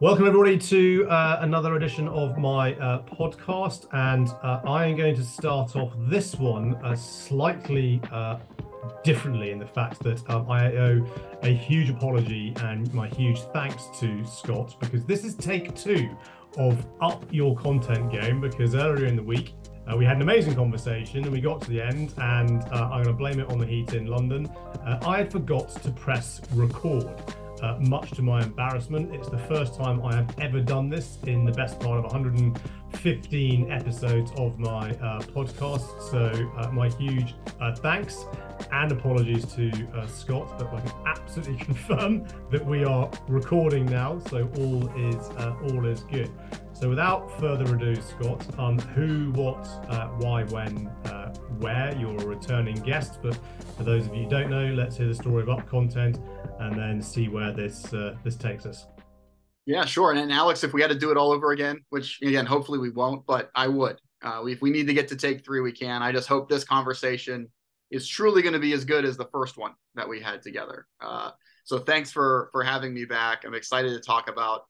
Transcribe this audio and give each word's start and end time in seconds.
Welcome, 0.00 0.26
everybody, 0.26 0.58
to 0.58 1.06
uh, 1.08 1.38
another 1.42 1.76
edition 1.76 2.08
of 2.08 2.36
my 2.36 2.74
uh, 2.74 3.04
podcast. 3.04 3.86
And 3.92 4.28
uh, 4.42 4.60
I 4.66 4.86
am 4.86 4.96
going 4.96 5.14
to 5.14 5.22
start 5.22 5.76
off 5.76 5.92
this 6.08 6.34
one 6.34 6.74
uh, 6.82 6.96
slightly 6.96 8.00
uh, 8.10 8.40
differently 9.04 9.52
in 9.52 9.60
the 9.60 9.66
fact 9.66 10.02
that 10.02 10.28
um, 10.28 10.50
I 10.50 10.72
owe 10.72 11.06
a 11.44 11.54
huge 11.54 11.90
apology 11.90 12.52
and 12.56 12.92
my 12.92 13.06
huge 13.06 13.38
thanks 13.52 13.84
to 14.00 14.24
Scott 14.26 14.74
because 14.80 15.04
this 15.04 15.24
is 15.24 15.36
take 15.36 15.76
two 15.76 16.10
of 16.58 16.84
Up 17.00 17.24
Your 17.30 17.54
Content 17.54 18.10
Game. 18.10 18.40
Because 18.40 18.74
earlier 18.74 19.06
in 19.06 19.14
the 19.14 19.22
week, 19.22 19.54
uh, 19.86 19.96
we 19.96 20.04
had 20.04 20.16
an 20.16 20.22
amazing 20.22 20.56
conversation 20.56 21.22
and 21.22 21.30
we 21.30 21.40
got 21.40 21.60
to 21.60 21.70
the 21.70 21.80
end, 21.80 22.12
and 22.18 22.64
uh, 22.64 22.90
I'm 22.90 23.04
going 23.04 23.04
to 23.04 23.12
blame 23.12 23.38
it 23.38 23.48
on 23.48 23.58
the 23.58 23.66
heat 23.66 23.94
in 23.94 24.06
London. 24.06 24.46
Uh, 24.84 24.98
I 25.06 25.18
had 25.18 25.30
forgot 25.30 25.68
to 25.68 25.92
press 25.92 26.40
record 26.52 27.12
uh, 27.64 27.76
much 27.80 28.10
to 28.10 28.22
my 28.22 28.42
embarrassment. 28.42 29.14
It's 29.14 29.28
the 29.28 29.38
first 29.38 29.74
time 29.74 30.04
I 30.04 30.14
have 30.16 30.38
ever 30.38 30.60
done 30.60 30.90
this 30.90 31.18
in 31.26 31.44
the 31.44 31.52
best 31.52 31.80
part 31.80 31.98
of 31.98 32.04
115 32.04 33.72
episodes 33.72 34.32
of 34.36 34.58
my 34.58 34.90
uh, 34.90 35.20
podcast. 35.20 36.02
So, 36.10 36.52
uh, 36.58 36.70
my 36.72 36.90
huge 36.90 37.34
uh, 37.60 37.74
thanks 37.76 38.26
and 38.70 38.92
apologies 38.92 39.46
to 39.54 39.70
uh, 39.94 40.06
Scott, 40.06 40.58
but 40.58 40.72
I 40.74 40.80
can 40.80 40.92
absolutely 41.06 41.56
confirm 41.64 42.26
that 42.50 42.64
we 42.64 42.84
are 42.84 43.10
recording 43.28 43.86
now. 43.86 44.20
So, 44.28 44.50
all 44.58 44.88
is 44.96 45.30
uh, 45.38 45.56
all 45.62 45.86
is 45.86 46.00
good. 46.02 46.30
So, 46.74 46.90
without 46.90 47.30
further 47.40 47.76
ado, 47.76 47.94
Scott, 47.96 48.46
um, 48.58 48.78
who, 48.78 49.30
what, 49.32 49.64
why, 50.20 50.42
when, 50.44 50.86
where? 51.60 51.96
You're 51.96 52.16
a 52.16 52.26
returning 52.26 52.74
guest, 52.76 53.20
but 53.22 53.38
for 53.76 53.84
those 53.84 54.06
of 54.06 54.14
you 54.14 54.24
who 54.24 54.28
don't 54.28 54.50
know, 54.50 54.66
let's 54.74 54.96
hear 54.96 55.06
the 55.06 55.14
story 55.14 55.42
of 55.42 55.48
UpContent 55.48 56.20
and 56.64 56.78
then 56.78 57.02
see 57.02 57.28
where 57.28 57.52
this 57.52 57.92
uh, 57.92 58.16
this 58.24 58.36
takes 58.36 58.66
us. 58.66 58.86
Yeah, 59.66 59.84
sure. 59.84 60.10
And, 60.10 60.20
and, 60.20 60.32
Alex, 60.32 60.62
if 60.62 60.72
we 60.72 60.82
had 60.82 60.90
to 60.90 60.98
do 60.98 61.10
it 61.10 61.16
all 61.16 61.32
over 61.32 61.52
again, 61.52 61.82
which 61.90 62.20
again, 62.22 62.44
hopefully 62.44 62.78
we 62.78 62.90
won't, 62.90 63.24
but 63.26 63.50
I 63.54 63.68
would. 63.68 63.98
Uh, 64.22 64.44
if 64.46 64.60
we 64.62 64.70
need 64.70 64.86
to 64.86 64.94
get 64.94 65.08
to 65.08 65.16
take 65.16 65.44
three, 65.44 65.60
we 65.60 65.72
can. 65.72 66.02
I 66.02 66.12
just 66.12 66.28
hope 66.28 66.48
this 66.48 66.64
conversation 66.64 67.48
is 67.90 68.08
truly 68.08 68.42
going 68.42 68.54
to 68.54 68.58
be 68.58 68.72
as 68.72 68.84
good 68.84 69.04
as 69.04 69.16
the 69.16 69.26
first 69.26 69.56
one 69.56 69.72
that 69.94 70.08
we 70.08 70.20
had 70.20 70.42
together. 70.42 70.86
Uh, 71.00 71.30
so 71.64 71.78
thanks 71.78 72.10
for 72.10 72.48
for 72.52 72.62
having 72.62 72.92
me 72.92 73.04
back. 73.04 73.44
I'm 73.44 73.54
excited 73.54 73.90
to 73.90 74.00
talk 74.00 74.28
about 74.28 74.62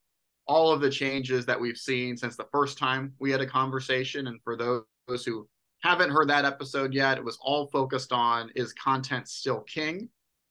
all 0.47 0.73
of 0.73 0.81
the 0.81 0.91
changes 0.91 1.47
that 1.47 1.61
we've 1.61 1.79
seen 1.79 2.17
since 2.17 2.36
the 2.36 2.48
first 2.53 2.77
time 2.77 3.14
we 3.19 3.31
had 3.31 3.41
a 3.41 3.47
conversation. 3.47 4.27
And 4.27 4.41
for 4.42 4.56
those 4.56 5.25
who 5.25 5.48
haven't 5.83 6.11
heard 6.11 6.29
that 6.29 6.45
episode 6.45 6.92
yet, 6.92 7.19
it 7.19 7.25
was 7.25 7.39
all 7.41 7.67
focused 7.69 8.12
on 8.12 8.51
is 8.55 8.73
content 8.73 9.29
still 9.29 9.61
king? 9.62 10.08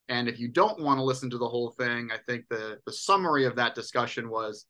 And 0.10 0.28
if 0.28 0.40
you 0.40 0.48
don't 0.48 0.82
want 0.82 1.00
to 1.00 1.04
listen 1.04 1.30
to 1.30 1.38
the 1.38 1.48
whole 1.48 1.72
thing, 1.72 2.10
I 2.12 2.18
think 2.28 2.46
the, 2.50 2.80
the 2.86 2.92
summary 2.92 3.46
of 3.46 3.56
that 3.56 3.76
discussion 3.76 4.30
was 4.30 4.66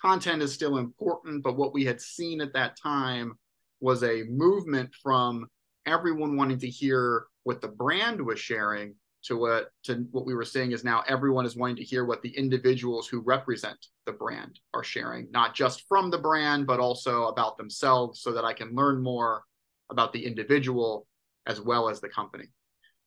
content 0.00 0.42
is 0.42 0.52
still 0.52 0.78
important, 0.78 1.42
but 1.42 1.56
what 1.56 1.72
we 1.72 1.84
had 1.84 2.00
seen 2.00 2.40
at 2.40 2.52
that 2.54 2.76
time 2.80 3.34
was 3.80 4.02
a 4.02 4.24
movement 4.24 4.92
from 5.02 5.46
everyone 5.86 6.36
wanting 6.36 6.58
to 6.58 6.68
hear 6.68 7.26
what 7.44 7.60
the 7.60 7.68
brand 7.68 8.20
was 8.20 8.38
sharing 8.38 8.94
to 9.24 9.36
what 9.36 9.70
to 9.84 10.06
what 10.10 10.26
we 10.26 10.34
were 10.34 10.44
seeing 10.44 10.72
is 10.72 10.82
now 10.82 11.02
everyone 11.06 11.46
is 11.46 11.56
wanting 11.56 11.76
to 11.76 11.84
hear 11.84 12.04
what 12.04 12.22
the 12.22 12.36
individuals 12.36 13.06
who 13.06 13.20
represent 13.20 13.86
the 14.06 14.12
brand 14.12 14.58
are 14.74 14.82
sharing, 14.82 15.30
not 15.30 15.54
just 15.54 15.84
from 15.88 16.10
the 16.10 16.18
brand, 16.18 16.66
but 16.66 16.80
also 16.80 17.28
about 17.28 17.56
themselves 17.56 18.20
so 18.20 18.32
that 18.32 18.44
I 18.44 18.52
can 18.52 18.74
learn 18.74 19.00
more 19.00 19.44
about 19.90 20.12
the 20.12 20.24
individual 20.24 21.06
as 21.46 21.60
well 21.60 21.88
as 21.88 22.00
the 22.00 22.08
company. 22.08 22.46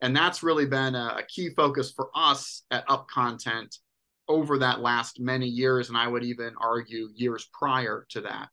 And 0.01 0.15
that's 0.15 0.43
really 0.43 0.65
been 0.65 0.95
a, 0.95 1.15
a 1.19 1.23
key 1.27 1.49
focus 1.55 1.91
for 1.91 2.09
us 2.15 2.63
at 2.71 2.88
UpContent 2.88 3.77
over 4.27 4.57
that 4.59 4.81
last 4.81 5.19
many 5.19 5.47
years. 5.47 5.89
And 5.89 5.97
I 5.97 6.07
would 6.07 6.23
even 6.23 6.53
argue 6.59 7.09
years 7.15 7.47
prior 7.53 8.05
to 8.09 8.21
that. 8.21 8.49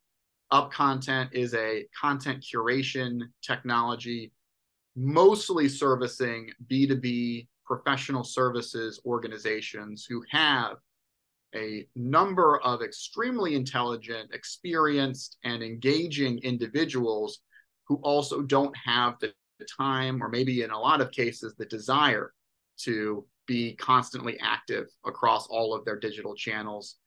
UpContent 0.51 1.29
is 1.33 1.53
a 1.55 1.85
content 1.99 2.43
curation 2.43 3.21
technology, 3.41 4.31
mostly 4.95 5.67
servicing 5.67 6.51
B2B 6.69 7.47
professional 7.65 8.23
services 8.23 9.01
organizations 9.05 10.05
who 10.07 10.23
have 10.29 10.77
a 11.55 11.87
number 11.95 12.59
of 12.61 12.81
extremely 12.81 13.55
intelligent, 13.55 14.31
experienced, 14.33 15.37
and 15.43 15.63
engaging 15.63 16.39
individuals 16.39 17.39
who 17.87 17.95
also 17.97 18.41
don't 18.41 18.75
have 18.77 19.15
the 19.19 19.27
the 19.27 19.33
time, 19.77 20.21
or 20.21 20.29
maybe 20.29 20.63
in 20.63 20.71
a 20.71 20.79
lot 20.79 21.01
of 21.01 21.11
cases, 21.11 21.53
the 21.57 21.65
desire 21.65 22.33
to 22.79 23.25
be 23.47 23.75
constantly 23.75 24.37
active 24.39 24.87
across 25.05 25.47
all 25.47 25.73
of 25.73 25.85
their 25.85 25.99
digital 25.99 26.35
channels. 26.35 26.97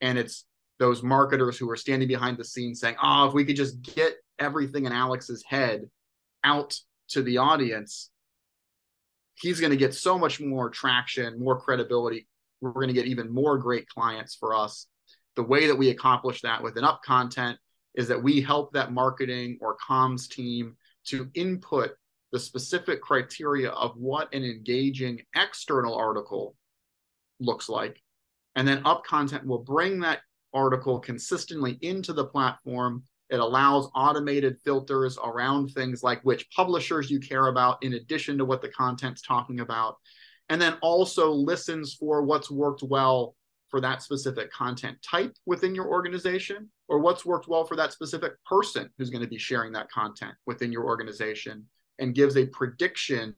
And 0.00 0.18
it's 0.18 0.44
those 0.78 1.02
marketers 1.02 1.56
who 1.56 1.70
are 1.70 1.76
standing 1.76 2.08
behind 2.08 2.36
the 2.36 2.44
scenes 2.44 2.80
saying, 2.80 2.96
oh, 3.02 3.28
if 3.28 3.34
we 3.34 3.44
could 3.44 3.56
just 3.56 3.80
get 3.82 4.14
everything 4.38 4.84
in 4.84 4.92
Alex's 4.92 5.42
head 5.46 5.88
out 6.44 6.74
to 7.08 7.22
the 7.22 7.38
audience, 7.38 8.10
he's 9.34 9.60
going 9.60 9.70
to 9.70 9.76
get 9.76 9.94
so 9.94 10.18
much 10.18 10.40
more 10.40 10.68
traction, 10.70 11.38
more 11.38 11.58
credibility. 11.58 12.26
We're 12.60 12.72
going 12.72 12.88
to 12.88 12.94
get 12.94 13.06
even 13.06 13.32
more 13.32 13.58
great 13.58 13.88
clients 13.88 14.34
for 14.34 14.54
us. 14.54 14.86
The 15.34 15.42
way 15.42 15.66
that 15.66 15.76
we 15.76 15.90
accomplish 15.90 16.42
that 16.42 16.62
with 16.62 16.76
an 16.76 16.84
UpContent 16.84 17.56
is 17.94 18.08
that 18.08 18.22
we 18.22 18.40
help 18.40 18.72
that 18.72 18.92
marketing 18.92 19.58
or 19.60 19.76
comms 19.76 20.28
team 20.28 20.76
to 21.06 21.30
input 21.34 21.92
the 22.32 22.38
specific 22.38 23.00
criteria 23.00 23.70
of 23.70 23.96
what 23.96 24.32
an 24.34 24.44
engaging 24.44 25.20
external 25.34 25.94
article 25.94 26.56
looks 27.40 27.68
like. 27.68 28.02
And 28.56 28.66
then 28.66 28.82
UpContent 28.84 29.44
will 29.44 29.62
bring 29.62 30.00
that 30.00 30.20
article 30.52 30.98
consistently 30.98 31.78
into 31.82 32.12
the 32.12 32.24
platform. 32.24 33.04
It 33.28 33.40
allows 33.40 33.90
automated 33.94 34.58
filters 34.64 35.18
around 35.22 35.68
things 35.68 36.02
like 36.02 36.20
which 36.22 36.50
publishers 36.50 37.10
you 37.10 37.20
care 37.20 37.48
about, 37.48 37.82
in 37.82 37.94
addition 37.94 38.38
to 38.38 38.44
what 38.44 38.62
the 38.62 38.68
content's 38.68 39.22
talking 39.22 39.60
about. 39.60 39.96
And 40.48 40.60
then 40.60 40.74
also 40.80 41.30
listens 41.30 41.94
for 41.94 42.22
what's 42.22 42.50
worked 42.50 42.82
well 42.82 43.34
for 43.68 43.80
that 43.80 44.02
specific 44.02 44.50
content 44.52 44.96
type 45.02 45.34
within 45.46 45.74
your 45.74 45.86
organization 45.86 46.68
or 46.88 47.00
what's 47.00 47.24
worked 47.26 47.48
well 47.48 47.64
for 47.64 47.76
that 47.76 47.92
specific 47.92 48.32
person 48.44 48.88
who's 48.96 49.10
going 49.10 49.22
to 49.22 49.28
be 49.28 49.38
sharing 49.38 49.72
that 49.72 49.90
content 49.90 50.34
within 50.46 50.70
your 50.70 50.84
organization 50.84 51.64
and 51.98 52.14
gives 52.14 52.36
a 52.36 52.46
prediction 52.46 53.34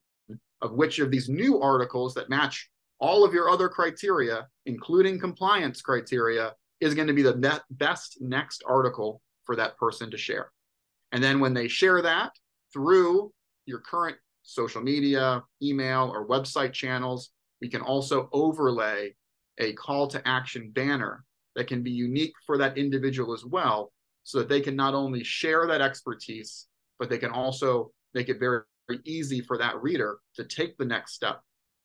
of 0.60 0.72
which 0.72 0.98
of 0.98 1.10
these 1.10 1.28
new 1.28 1.60
articles 1.60 2.14
that 2.14 2.28
match 2.28 2.70
all 3.00 3.24
of 3.24 3.32
your 3.32 3.48
other 3.48 3.68
criteria, 3.68 4.48
including 4.66 5.20
compliance 5.20 5.80
criteria, 5.80 6.54
is 6.80 6.94
going 6.94 7.06
to 7.06 7.14
be 7.14 7.22
the 7.22 7.36
net 7.36 7.62
best 7.70 8.18
next 8.20 8.62
article 8.66 9.22
for 9.44 9.56
that 9.56 9.76
person 9.76 10.10
to 10.10 10.18
share. 10.18 10.50
And 11.12 11.22
then 11.22 11.40
when 11.40 11.54
they 11.54 11.68
share 11.68 12.02
that 12.02 12.32
through 12.72 13.32
your 13.66 13.78
current 13.78 14.16
social 14.42 14.82
media, 14.82 15.42
email, 15.62 16.10
or 16.12 16.26
website 16.26 16.72
channels, 16.72 17.30
we 17.60 17.68
can 17.68 17.80
also 17.80 18.28
overlay 18.32 19.14
a 19.58 19.72
call 19.74 20.08
to 20.08 20.26
action 20.26 20.70
banner 20.70 21.24
that 21.56 21.66
can 21.66 21.82
be 21.82 21.90
unique 21.90 22.34
for 22.46 22.58
that 22.58 22.78
individual 22.78 23.32
as 23.34 23.44
well, 23.44 23.92
so 24.24 24.38
that 24.38 24.48
they 24.48 24.60
can 24.60 24.76
not 24.76 24.94
only 24.94 25.24
share 25.24 25.66
that 25.66 25.80
expertise, 25.80 26.66
but 26.98 27.08
they 27.08 27.18
can 27.18 27.30
also 27.30 27.90
make 28.14 28.28
it 28.28 28.38
very, 28.38 28.62
very 28.88 29.00
easy 29.04 29.40
for 29.40 29.58
that 29.58 29.80
reader 29.82 30.18
to 30.36 30.44
take 30.44 30.76
the 30.76 30.84
next 30.84 31.14
step 31.14 31.40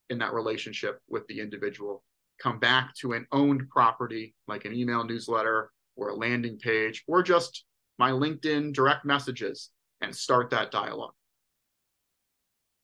in 0.09 0.17
that 0.19 0.33
relationship 0.33 0.99
with 1.09 1.25
the 1.27 1.39
individual, 1.39 2.03
come 2.41 2.59
back 2.59 2.93
to 2.95 3.13
an 3.13 3.25
owned 3.31 3.67
property 3.69 4.35
like 4.47 4.65
an 4.65 4.73
email 4.73 5.03
newsletter 5.03 5.71
or 5.95 6.09
a 6.09 6.15
landing 6.15 6.57
page 6.57 7.03
or 7.07 7.23
just 7.23 7.65
my 7.97 8.11
LinkedIn 8.11 8.73
direct 8.73 9.05
messages 9.05 9.69
and 10.01 10.15
start 10.15 10.49
that 10.49 10.71
dialogue 10.71 11.13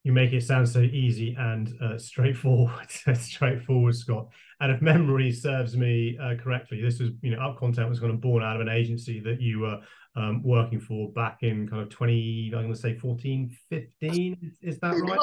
you 0.04 0.14
make 0.14 0.32
it 0.32 0.44
sound 0.44 0.68
so 0.68 0.80
easy 0.80 1.36
and 1.38 1.74
uh, 1.82 1.98
straightforward 1.98 2.90
straightforward 3.16 3.96
scott 3.96 4.28
and 4.62 4.72
if 4.72 4.82
memory 4.82 5.32
serves 5.32 5.76
me 5.76 6.18
uh, 6.22 6.36
correctly 6.36 6.82
this 6.82 7.00
was 7.00 7.10
you 7.22 7.36
know 7.36 7.42
up 7.42 7.58
content 7.58 7.90
was 7.90 8.00
kind 8.00 8.14
of 8.14 8.22
born 8.22 8.44
out 8.44 8.56
of 8.56 8.62
an 8.62 8.70
agency 8.70 9.20
that 9.20 9.42
you 9.42 9.60
were 9.60 9.80
um, 10.16 10.42
working 10.44 10.80
for 10.80 11.12
back 11.12 11.40
in 11.42 11.68
kind 11.68 11.82
of 11.82 11.90
20 11.90 12.52
i'm 12.56 12.62
going 12.62 12.74
to 12.74 12.80
say 12.80 12.96
14 12.96 13.56
15 13.70 14.38
is, 14.42 14.58
is 14.76 14.80
that 14.80 14.96
right 14.96 15.20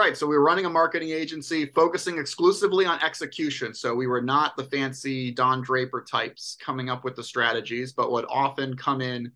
Right. 0.00 0.16
So 0.16 0.28
we 0.28 0.36
were 0.36 0.44
running 0.44 0.64
a 0.64 0.70
marketing 0.70 1.10
agency 1.10 1.66
focusing 1.66 2.18
exclusively 2.18 2.86
on 2.86 3.02
execution. 3.02 3.74
So 3.74 3.96
we 3.96 4.06
were 4.06 4.20
not 4.20 4.56
the 4.56 4.62
fancy 4.62 5.32
Don 5.32 5.60
Draper 5.60 6.06
types 6.08 6.56
coming 6.64 6.88
up 6.88 7.02
with 7.02 7.16
the 7.16 7.24
strategies, 7.24 7.94
but 7.94 8.12
would 8.12 8.24
often 8.28 8.76
come 8.76 9.00
in 9.00 9.32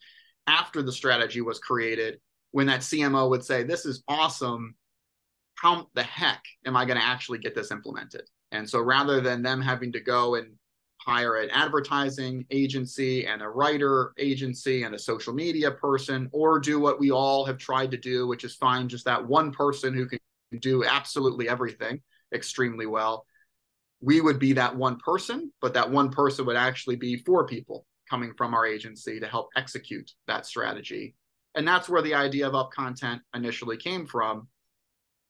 after 0.46 0.80
the 0.80 0.92
strategy 0.92 1.40
was 1.40 1.58
created 1.58 2.20
when 2.52 2.66
that 2.66 2.80
CMO 2.80 3.28
would 3.30 3.44
say, 3.44 3.62
This 3.62 3.84
is 3.84 4.02
awesome. 4.08 4.74
How 5.54 5.88
the 5.94 6.02
heck 6.02 6.42
am 6.66 6.76
I 6.76 6.84
going 6.84 6.98
to 6.98 7.04
actually 7.04 7.38
get 7.38 7.54
this 7.54 7.70
implemented? 7.70 8.28
And 8.52 8.68
so 8.68 8.80
rather 8.80 9.20
than 9.20 9.42
them 9.42 9.60
having 9.60 9.92
to 9.92 10.00
go 10.00 10.34
and 10.36 10.54
hire 10.98 11.36
an 11.36 11.50
advertising 11.50 12.46
agency 12.50 13.26
and 13.26 13.42
a 13.42 13.48
writer 13.48 14.12
agency 14.18 14.84
and 14.84 14.94
a 14.94 14.98
social 14.98 15.32
media 15.32 15.70
person, 15.70 16.28
or 16.32 16.60
do 16.60 16.78
what 16.78 17.00
we 17.00 17.10
all 17.10 17.44
have 17.44 17.58
tried 17.58 17.90
to 17.90 17.96
do, 17.96 18.26
which 18.26 18.44
is 18.44 18.54
find 18.54 18.88
just 18.88 19.04
that 19.04 19.26
one 19.26 19.50
person 19.52 19.94
who 19.94 20.06
can 20.06 20.18
do 20.60 20.84
absolutely 20.84 21.48
everything 21.48 22.00
extremely 22.32 22.86
well. 22.86 23.26
we 24.00 24.20
would 24.20 24.38
be 24.38 24.52
that 24.52 24.74
one 24.76 24.96
person, 24.98 25.52
but 25.60 25.74
that 25.74 25.90
one 25.90 26.10
person 26.10 26.44
would 26.46 26.56
actually 26.56 26.96
be 26.96 27.16
four 27.18 27.46
people 27.46 27.86
coming 28.10 28.32
from 28.36 28.52
our 28.54 28.66
agency 28.66 29.20
to 29.20 29.26
help 29.26 29.48
execute 29.56 30.10
that 30.26 30.44
strategy. 30.44 31.14
And 31.54 31.66
that's 31.66 31.88
where 31.88 32.02
the 32.02 32.14
idea 32.14 32.48
of 32.48 32.54
UpContent 32.54 33.20
initially 33.34 33.76
came 33.76 34.06
from, 34.06 34.48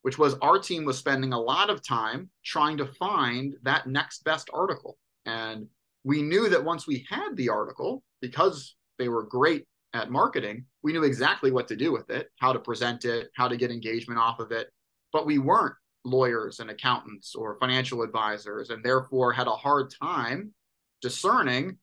which 0.02 0.18
was 0.18 0.34
our 0.34 0.58
team 0.58 0.84
was 0.84 0.98
spending 0.98 1.32
a 1.32 1.40
lot 1.40 1.70
of 1.70 1.86
time 1.86 2.30
trying 2.44 2.76
to 2.78 2.86
find 2.86 3.54
that 3.62 3.86
next 3.86 4.24
best 4.24 4.48
article. 4.52 4.98
And 5.26 5.66
we 6.04 6.22
knew 6.22 6.48
that 6.48 6.64
once 6.64 6.86
we 6.86 7.06
had 7.08 7.36
the 7.36 7.48
article, 7.48 8.02
because 8.20 8.76
they 8.98 9.08
were 9.08 9.24
great 9.24 9.66
at 9.94 10.10
marketing, 10.10 10.64
we 10.82 10.92
knew 10.92 11.04
exactly 11.04 11.50
what 11.50 11.68
to 11.68 11.76
do 11.76 11.92
with 11.92 12.10
it, 12.10 12.28
how 12.38 12.52
to 12.52 12.58
present 12.58 13.04
it, 13.04 13.30
how 13.36 13.48
to 13.48 13.56
get 13.56 13.70
engagement 13.70 14.18
off 14.18 14.38
of 14.38 14.52
it. 14.52 14.68
But 15.12 15.26
we 15.26 15.38
weren't 15.38 15.74
lawyers 16.04 16.60
and 16.60 16.70
accountants 16.70 17.34
or 17.34 17.58
financial 17.60 18.02
advisors, 18.02 18.70
and 18.70 18.84
therefore 18.84 19.32
had 19.32 19.46
a 19.46 19.52
hard 19.52 19.92
time 20.02 20.52
discerning 21.00 21.78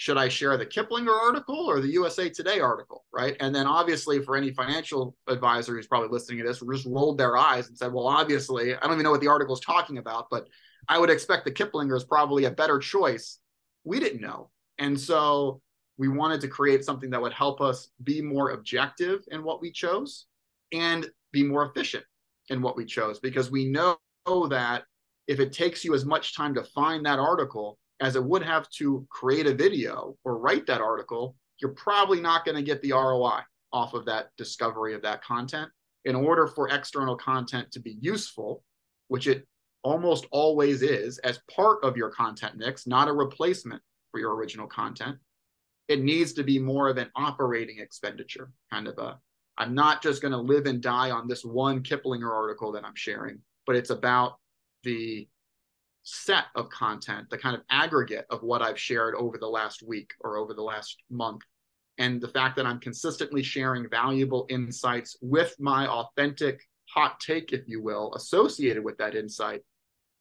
should 0.00 0.16
I 0.16 0.28
share 0.30 0.56
the 0.56 0.64
Kiplinger 0.64 1.14
article 1.14 1.66
or 1.66 1.78
the 1.78 1.90
USA 1.90 2.30
Today 2.30 2.58
article, 2.58 3.04
right? 3.12 3.36
And 3.38 3.54
then 3.54 3.66
obviously 3.66 4.22
for 4.22 4.34
any 4.34 4.50
financial 4.50 5.14
advisor 5.28 5.74
who's 5.74 5.88
probably 5.88 6.08
listening 6.08 6.38
to 6.38 6.44
this, 6.44 6.62
just 6.72 6.86
rolled 6.86 7.18
their 7.18 7.36
eyes 7.36 7.68
and 7.68 7.76
said, 7.76 7.92
well, 7.92 8.06
obviously, 8.06 8.74
I 8.74 8.80
don't 8.80 8.94
even 8.94 9.02
know 9.02 9.10
what 9.10 9.20
the 9.20 9.28
article 9.28 9.52
is 9.52 9.60
talking 9.60 9.98
about, 9.98 10.28
but 10.30 10.48
I 10.88 10.98
would 10.98 11.10
expect 11.10 11.44
the 11.44 11.50
Kiplinger 11.50 11.94
is 11.94 12.04
probably 12.04 12.46
a 12.46 12.50
better 12.50 12.78
choice. 12.78 13.40
We 13.84 14.00
didn't 14.00 14.22
know. 14.22 14.48
And 14.78 14.98
so 14.98 15.60
we 15.98 16.08
wanted 16.08 16.40
to 16.40 16.48
create 16.48 16.82
something 16.82 17.10
that 17.10 17.20
would 17.20 17.34
help 17.34 17.60
us 17.60 17.90
be 18.02 18.22
more 18.22 18.52
objective 18.52 19.22
in 19.30 19.44
what 19.44 19.60
we 19.60 19.70
chose 19.70 20.24
and 20.72 21.10
be 21.30 21.42
more 21.42 21.66
efficient 21.66 22.04
in 22.48 22.62
what 22.62 22.74
we 22.74 22.86
chose 22.86 23.20
because 23.20 23.50
we 23.50 23.66
know 23.66 23.98
that 24.48 24.84
if 25.26 25.40
it 25.40 25.52
takes 25.52 25.84
you 25.84 25.92
as 25.92 26.06
much 26.06 26.34
time 26.34 26.54
to 26.54 26.64
find 26.64 27.04
that 27.04 27.18
article 27.18 27.78
as 28.00 28.16
it 28.16 28.24
would 28.24 28.42
have 28.42 28.68
to 28.70 29.06
create 29.10 29.46
a 29.46 29.54
video 29.54 30.16
or 30.24 30.38
write 30.38 30.66
that 30.66 30.80
article, 30.80 31.36
you're 31.60 31.72
probably 31.72 32.20
not 32.20 32.44
going 32.44 32.56
to 32.56 32.62
get 32.62 32.80
the 32.82 32.92
ROI 32.92 33.40
off 33.72 33.94
of 33.94 34.06
that 34.06 34.30
discovery 34.36 34.94
of 34.94 35.02
that 35.02 35.22
content. 35.22 35.70
In 36.06 36.14
order 36.14 36.46
for 36.46 36.70
external 36.70 37.16
content 37.16 37.70
to 37.72 37.80
be 37.80 37.98
useful, 38.00 38.64
which 39.08 39.26
it 39.26 39.46
almost 39.82 40.26
always 40.30 40.82
is 40.82 41.18
as 41.18 41.40
part 41.54 41.84
of 41.84 41.96
your 41.96 42.10
content 42.10 42.56
mix, 42.56 42.86
not 42.86 43.08
a 43.08 43.12
replacement 43.12 43.82
for 44.10 44.18
your 44.18 44.34
original 44.34 44.66
content, 44.66 45.18
it 45.88 46.00
needs 46.00 46.32
to 46.34 46.42
be 46.42 46.58
more 46.58 46.88
of 46.88 46.96
an 46.96 47.10
operating 47.16 47.78
expenditure, 47.80 48.50
kind 48.72 48.88
of 48.88 48.98
a 48.98 49.18
I'm 49.58 49.74
not 49.74 50.02
just 50.02 50.22
going 50.22 50.32
to 50.32 50.38
live 50.38 50.64
and 50.64 50.80
die 50.80 51.10
on 51.10 51.28
this 51.28 51.44
one 51.44 51.82
Kiplinger 51.82 52.32
article 52.32 52.72
that 52.72 52.84
I'm 52.84 52.94
sharing, 52.94 53.40
but 53.66 53.76
it's 53.76 53.90
about 53.90 54.38
the 54.84 55.28
set 56.10 56.46
of 56.56 56.68
content, 56.70 57.30
the 57.30 57.38
kind 57.38 57.54
of 57.54 57.62
aggregate 57.70 58.26
of 58.30 58.42
what 58.42 58.62
I've 58.62 58.78
shared 58.78 59.14
over 59.14 59.38
the 59.38 59.48
last 59.48 59.82
week 59.82 60.10
or 60.20 60.36
over 60.36 60.54
the 60.54 60.62
last 60.62 60.96
month. 61.10 61.42
And 61.98 62.20
the 62.20 62.28
fact 62.28 62.56
that 62.56 62.66
I'm 62.66 62.80
consistently 62.80 63.42
sharing 63.42 63.88
valuable 63.88 64.46
insights 64.48 65.16
with 65.20 65.54
my 65.60 65.86
authentic 65.86 66.62
hot 66.88 67.20
take, 67.20 67.52
if 67.52 67.68
you 67.68 67.82
will, 67.82 68.12
associated 68.14 68.84
with 68.84 68.98
that 68.98 69.14
insight 69.14 69.60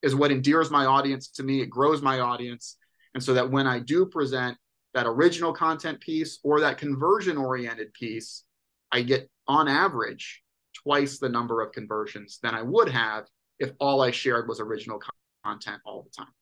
is 0.03 0.15
what 0.15 0.31
endears 0.31 0.69
my 0.69 0.85
audience 0.85 1.29
to 1.29 1.43
me. 1.43 1.61
It 1.61 1.69
grows 1.69 2.01
my 2.01 2.19
audience. 2.19 2.77
And 3.15 3.23
so 3.23 3.33
that 3.33 3.49
when 3.49 3.65
I 3.65 3.79
do 3.79 4.05
present 4.05 4.57
that 4.93 5.07
original 5.07 5.53
content 5.53 5.99
piece 6.01 6.39
or 6.43 6.59
that 6.59 6.77
conversion 6.77 7.37
oriented 7.37 7.93
piece, 7.93 8.43
I 8.91 9.01
get 9.01 9.29
on 9.47 9.67
average 9.67 10.43
twice 10.83 11.17
the 11.17 11.29
number 11.29 11.61
of 11.61 11.71
conversions 11.71 12.39
than 12.43 12.53
I 12.53 12.61
would 12.61 12.89
have 12.89 13.25
if 13.57 13.71
all 13.79 14.01
I 14.01 14.11
shared 14.11 14.47
was 14.47 14.59
original 14.59 14.99
content 15.43 15.81
all 15.85 16.03
the 16.03 16.23
time. 16.23 16.33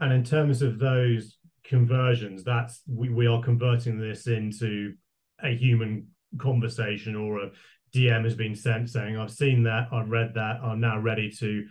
And 0.00 0.12
in 0.12 0.24
terms 0.24 0.62
of 0.62 0.78
those 0.78 1.38
conversions, 1.64 2.44
that's 2.44 2.82
we, 2.86 3.08
we 3.08 3.26
are 3.26 3.42
converting 3.42 3.98
this 3.98 4.26
into 4.26 4.94
a 5.42 5.54
human 5.56 6.08
conversation 6.38 7.16
or 7.16 7.38
a 7.38 7.50
DM 7.94 8.24
has 8.24 8.34
been 8.34 8.54
sent 8.54 8.90
saying, 8.90 9.16
I've 9.16 9.30
seen 9.30 9.62
that, 9.64 9.88
I've 9.92 10.10
read 10.10 10.32
that, 10.34 10.60
I'm 10.62 10.80
now 10.80 10.98
ready 10.98 11.30
to 11.38 11.66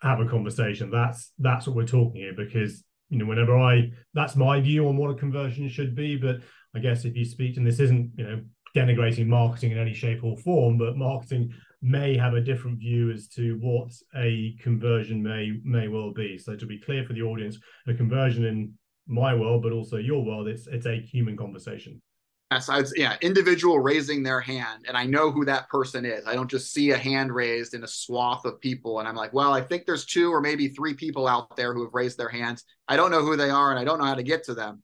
have 0.00 0.20
a 0.20 0.26
conversation. 0.26 0.90
That's 0.90 1.32
that's 1.38 1.66
what 1.66 1.76
we're 1.76 1.86
talking 1.86 2.22
here 2.22 2.34
because 2.34 2.84
you 3.10 3.18
know, 3.18 3.26
whenever 3.26 3.58
I 3.58 3.90
that's 4.14 4.36
my 4.36 4.60
view 4.60 4.88
on 4.88 4.96
what 4.96 5.10
a 5.10 5.14
conversion 5.14 5.68
should 5.68 5.94
be. 5.94 6.16
But 6.16 6.40
I 6.74 6.78
guess 6.78 7.04
if 7.04 7.16
you 7.16 7.24
speak, 7.24 7.56
and 7.56 7.66
this 7.66 7.80
isn't, 7.80 8.12
you 8.16 8.24
know, 8.24 8.42
denigrating 8.76 9.26
marketing 9.26 9.72
in 9.72 9.78
any 9.78 9.94
shape 9.94 10.22
or 10.22 10.36
form, 10.36 10.78
but 10.78 10.96
marketing 10.96 11.54
may 11.80 12.16
have 12.16 12.34
a 12.34 12.40
different 12.40 12.78
view 12.78 13.10
as 13.10 13.28
to 13.28 13.58
what 13.60 13.92
a 14.16 14.56
conversion 14.60 15.22
may 15.22 15.52
may 15.64 15.88
well 15.88 16.12
be. 16.12 16.38
So 16.38 16.56
to 16.56 16.66
be 16.66 16.78
clear 16.78 17.04
for 17.04 17.12
the 17.12 17.22
audience, 17.22 17.58
a 17.86 17.94
conversion 17.94 18.44
in 18.44 18.74
my 19.06 19.34
world, 19.34 19.62
but 19.62 19.72
also 19.72 19.96
your 19.96 20.24
world, 20.24 20.48
it's 20.48 20.66
it's 20.66 20.86
a 20.86 21.00
human 21.00 21.36
conversation. 21.36 22.00
Yes, 22.50 22.70
I'd, 22.70 22.86
yeah, 22.96 23.16
individual 23.20 23.78
raising 23.78 24.22
their 24.22 24.40
hand, 24.40 24.86
and 24.88 24.96
I 24.96 25.04
know 25.04 25.30
who 25.30 25.44
that 25.44 25.68
person 25.68 26.06
is. 26.06 26.26
I 26.26 26.34
don't 26.34 26.50
just 26.50 26.72
see 26.72 26.92
a 26.92 26.96
hand 26.96 27.30
raised 27.30 27.74
in 27.74 27.84
a 27.84 27.88
swath 27.88 28.46
of 28.46 28.58
people, 28.58 29.00
and 29.00 29.08
I'm 29.08 29.16
like, 29.16 29.34
well, 29.34 29.52
I 29.52 29.60
think 29.60 29.84
there's 29.84 30.06
two 30.06 30.32
or 30.32 30.40
maybe 30.40 30.68
three 30.68 30.94
people 30.94 31.28
out 31.28 31.56
there 31.56 31.74
who 31.74 31.84
have 31.84 31.92
raised 31.92 32.16
their 32.16 32.30
hands. 32.30 32.64
I 32.88 32.96
don't 32.96 33.10
know 33.10 33.20
who 33.20 33.36
they 33.36 33.50
are, 33.50 33.70
and 33.70 33.78
I 33.78 33.84
don't 33.84 33.98
know 33.98 34.06
how 34.06 34.14
to 34.14 34.22
get 34.22 34.44
to 34.44 34.54
them. 34.54 34.82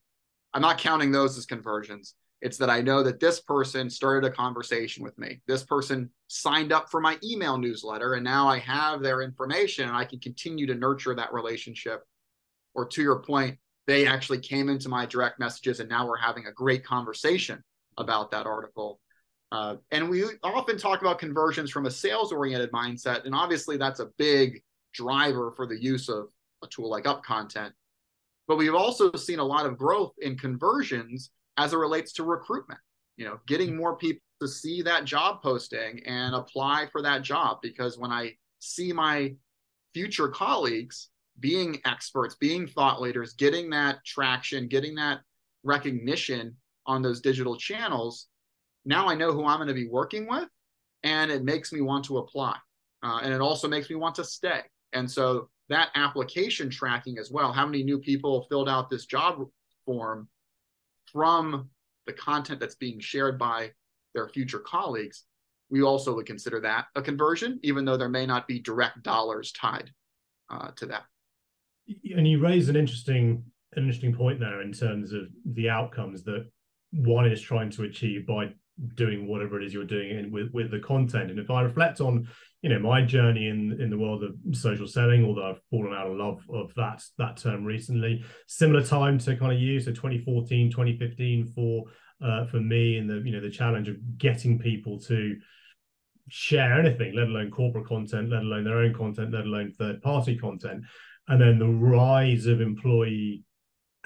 I'm 0.52 0.60
not 0.60 0.76
counting 0.76 1.10
those 1.10 1.38
as 1.38 1.46
conversions. 1.46 2.14
It's 2.40 2.58
that 2.58 2.70
I 2.70 2.82
know 2.82 3.02
that 3.02 3.20
this 3.20 3.40
person 3.40 3.88
started 3.88 4.30
a 4.30 4.34
conversation 4.34 5.02
with 5.02 5.16
me. 5.18 5.40
This 5.46 5.62
person 5.62 6.10
signed 6.28 6.72
up 6.72 6.90
for 6.90 7.00
my 7.00 7.18
email 7.24 7.56
newsletter, 7.56 8.14
and 8.14 8.24
now 8.24 8.48
I 8.48 8.58
have 8.58 9.00
their 9.00 9.22
information 9.22 9.88
and 9.88 9.96
I 9.96 10.04
can 10.04 10.20
continue 10.20 10.66
to 10.66 10.74
nurture 10.74 11.14
that 11.14 11.32
relationship. 11.32 12.02
Or 12.74 12.86
to 12.86 13.02
your 13.02 13.20
point, 13.20 13.58
they 13.86 14.06
actually 14.06 14.40
came 14.40 14.68
into 14.68 14.88
my 14.88 15.06
direct 15.06 15.38
messages 15.38 15.80
and 15.80 15.88
now 15.88 16.06
we're 16.06 16.16
having 16.16 16.46
a 16.46 16.52
great 16.52 16.84
conversation 16.84 17.62
about 17.98 18.30
that 18.30 18.46
article. 18.46 19.00
Uh, 19.52 19.76
and 19.92 20.08
we 20.08 20.24
often 20.42 20.76
talk 20.76 21.00
about 21.00 21.18
conversions 21.18 21.70
from 21.70 21.86
a 21.86 21.90
sales 21.90 22.32
oriented 22.32 22.72
mindset. 22.72 23.24
And 23.24 23.34
obviously, 23.34 23.76
that's 23.76 24.00
a 24.00 24.10
big 24.18 24.62
driver 24.92 25.52
for 25.52 25.66
the 25.66 25.80
use 25.80 26.08
of 26.08 26.28
a 26.62 26.66
tool 26.66 26.90
like 26.90 27.04
UpContent. 27.04 27.70
But 28.48 28.56
we've 28.56 28.74
also 28.74 29.12
seen 29.12 29.38
a 29.38 29.44
lot 29.44 29.66
of 29.66 29.78
growth 29.78 30.12
in 30.20 30.36
conversions 30.36 31.30
as 31.56 31.72
it 31.72 31.78
relates 31.78 32.12
to 32.14 32.24
recruitment. 32.24 32.80
You 33.16 33.26
know, 33.26 33.38
getting 33.46 33.68
mm-hmm. 33.68 33.78
more 33.78 33.96
people 33.96 34.20
to 34.40 34.48
see 34.48 34.82
that 34.82 35.04
job 35.04 35.42
posting 35.42 36.02
and 36.04 36.34
apply 36.34 36.88
for 36.90 37.02
that 37.02 37.22
job 37.22 37.58
because 37.62 37.96
when 37.96 38.10
I 38.10 38.34
see 38.58 38.92
my 38.92 39.34
future 39.92 40.28
colleagues 40.28 41.10
being 41.40 41.80
experts, 41.84 42.36
being 42.36 42.66
thought 42.66 43.00
leaders, 43.00 43.34
getting 43.34 43.70
that 43.70 44.04
traction, 44.04 44.68
getting 44.68 44.94
that 44.96 45.20
recognition 45.62 46.56
on 46.86 47.02
those 47.02 47.20
digital 47.20 47.56
channels, 47.56 48.28
now 48.84 49.08
I 49.08 49.14
know 49.14 49.32
who 49.32 49.46
I'm 49.46 49.58
going 49.58 49.68
to 49.68 49.74
be 49.74 49.88
working 49.88 50.28
with, 50.28 50.48
and 51.02 51.30
it 51.30 51.44
makes 51.44 51.72
me 51.72 51.80
want 51.80 52.04
to 52.06 52.18
apply. 52.18 52.56
Uh, 53.02 53.20
and 53.22 53.32
it 53.32 53.40
also 53.40 53.68
makes 53.68 53.90
me 53.90 53.96
want 53.96 54.14
to 54.16 54.24
stay. 54.24 54.60
And 54.92 55.10
so 55.10 55.48
that 55.68 55.90
application 55.94 56.70
tracking 56.70 57.18
as 57.18 57.30
well, 57.30 57.52
how 57.52 57.66
many 57.66 57.82
new 57.82 57.98
people 57.98 58.46
filled 58.48 58.68
out 58.68 58.90
this 58.90 59.06
job 59.06 59.44
form 59.84 60.28
from 61.14 61.70
the 62.06 62.12
content 62.12 62.60
that's 62.60 62.74
being 62.74 63.00
shared 63.00 63.38
by 63.38 63.70
their 64.14 64.28
future 64.28 64.58
colleagues, 64.58 65.24
we 65.70 65.82
also 65.82 66.14
would 66.14 66.26
consider 66.26 66.60
that 66.60 66.86
a 66.94 67.00
conversion, 67.00 67.58
even 67.62 67.86
though 67.86 67.96
there 67.96 68.10
may 68.10 68.26
not 68.26 68.46
be 68.46 68.60
direct 68.60 69.02
dollars 69.02 69.52
tied 69.52 69.90
uh, 70.50 70.70
to 70.76 70.86
that. 70.86 71.04
And 72.14 72.28
you 72.28 72.38
raise 72.40 72.68
an 72.68 72.76
interesting, 72.76 73.44
an 73.72 73.84
interesting 73.84 74.14
point 74.14 74.40
there 74.40 74.60
in 74.60 74.72
terms 74.72 75.12
of 75.12 75.28
the 75.46 75.70
outcomes 75.70 76.22
that 76.24 76.46
one 76.92 77.26
is 77.30 77.40
trying 77.40 77.70
to 77.70 77.84
achieve 77.84 78.26
by 78.26 78.52
doing 78.94 79.26
whatever 79.26 79.60
it 79.60 79.64
is 79.64 79.72
you're 79.72 79.84
doing 79.84 80.10
in, 80.10 80.30
with 80.30 80.50
with 80.52 80.70
the 80.70 80.80
content. 80.80 81.30
And 81.30 81.38
if 81.38 81.50
I 81.50 81.62
reflect 81.62 82.00
on, 82.00 82.28
you 82.64 82.70
know, 82.70 82.78
my 82.78 83.02
journey 83.02 83.48
in 83.48 83.78
in 83.78 83.90
the 83.90 83.98
world 83.98 84.24
of 84.24 84.34
social 84.56 84.86
selling, 84.86 85.22
although 85.22 85.50
I've 85.50 85.60
fallen 85.70 85.92
out 85.92 86.06
of 86.06 86.16
love 86.16 86.40
of 86.48 86.74
that 86.76 87.02
that 87.18 87.36
term 87.36 87.62
recently, 87.62 88.24
similar 88.46 88.82
time 88.82 89.18
to 89.18 89.36
kind 89.36 89.52
of 89.52 89.58
you, 89.58 89.78
so 89.80 89.90
2014, 89.90 90.70
2015 90.70 91.52
for 91.54 91.84
uh, 92.24 92.46
for 92.46 92.60
me 92.60 92.96
and 92.96 93.08
the 93.08 93.16
you 93.16 93.32
know 93.32 93.40
the 93.42 93.50
challenge 93.50 93.90
of 93.90 93.96
getting 94.16 94.58
people 94.58 94.98
to 95.00 95.36
share 96.30 96.80
anything, 96.80 97.14
let 97.14 97.26
alone 97.26 97.50
corporate 97.50 97.86
content, 97.86 98.30
let 98.30 98.40
alone 98.40 98.64
their 98.64 98.78
own 98.78 98.94
content, 98.94 99.34
let 99.34 99.44
alone 99.44 99.70
third 99.70 100.00
party 100.00 100.34
content, 100.34 100.84
and 101.28 101.42
then 101.42 101.58
the 101.58 101.68
rise 101.68 102.46
of 102.46 102.62
employee 102.62 103.44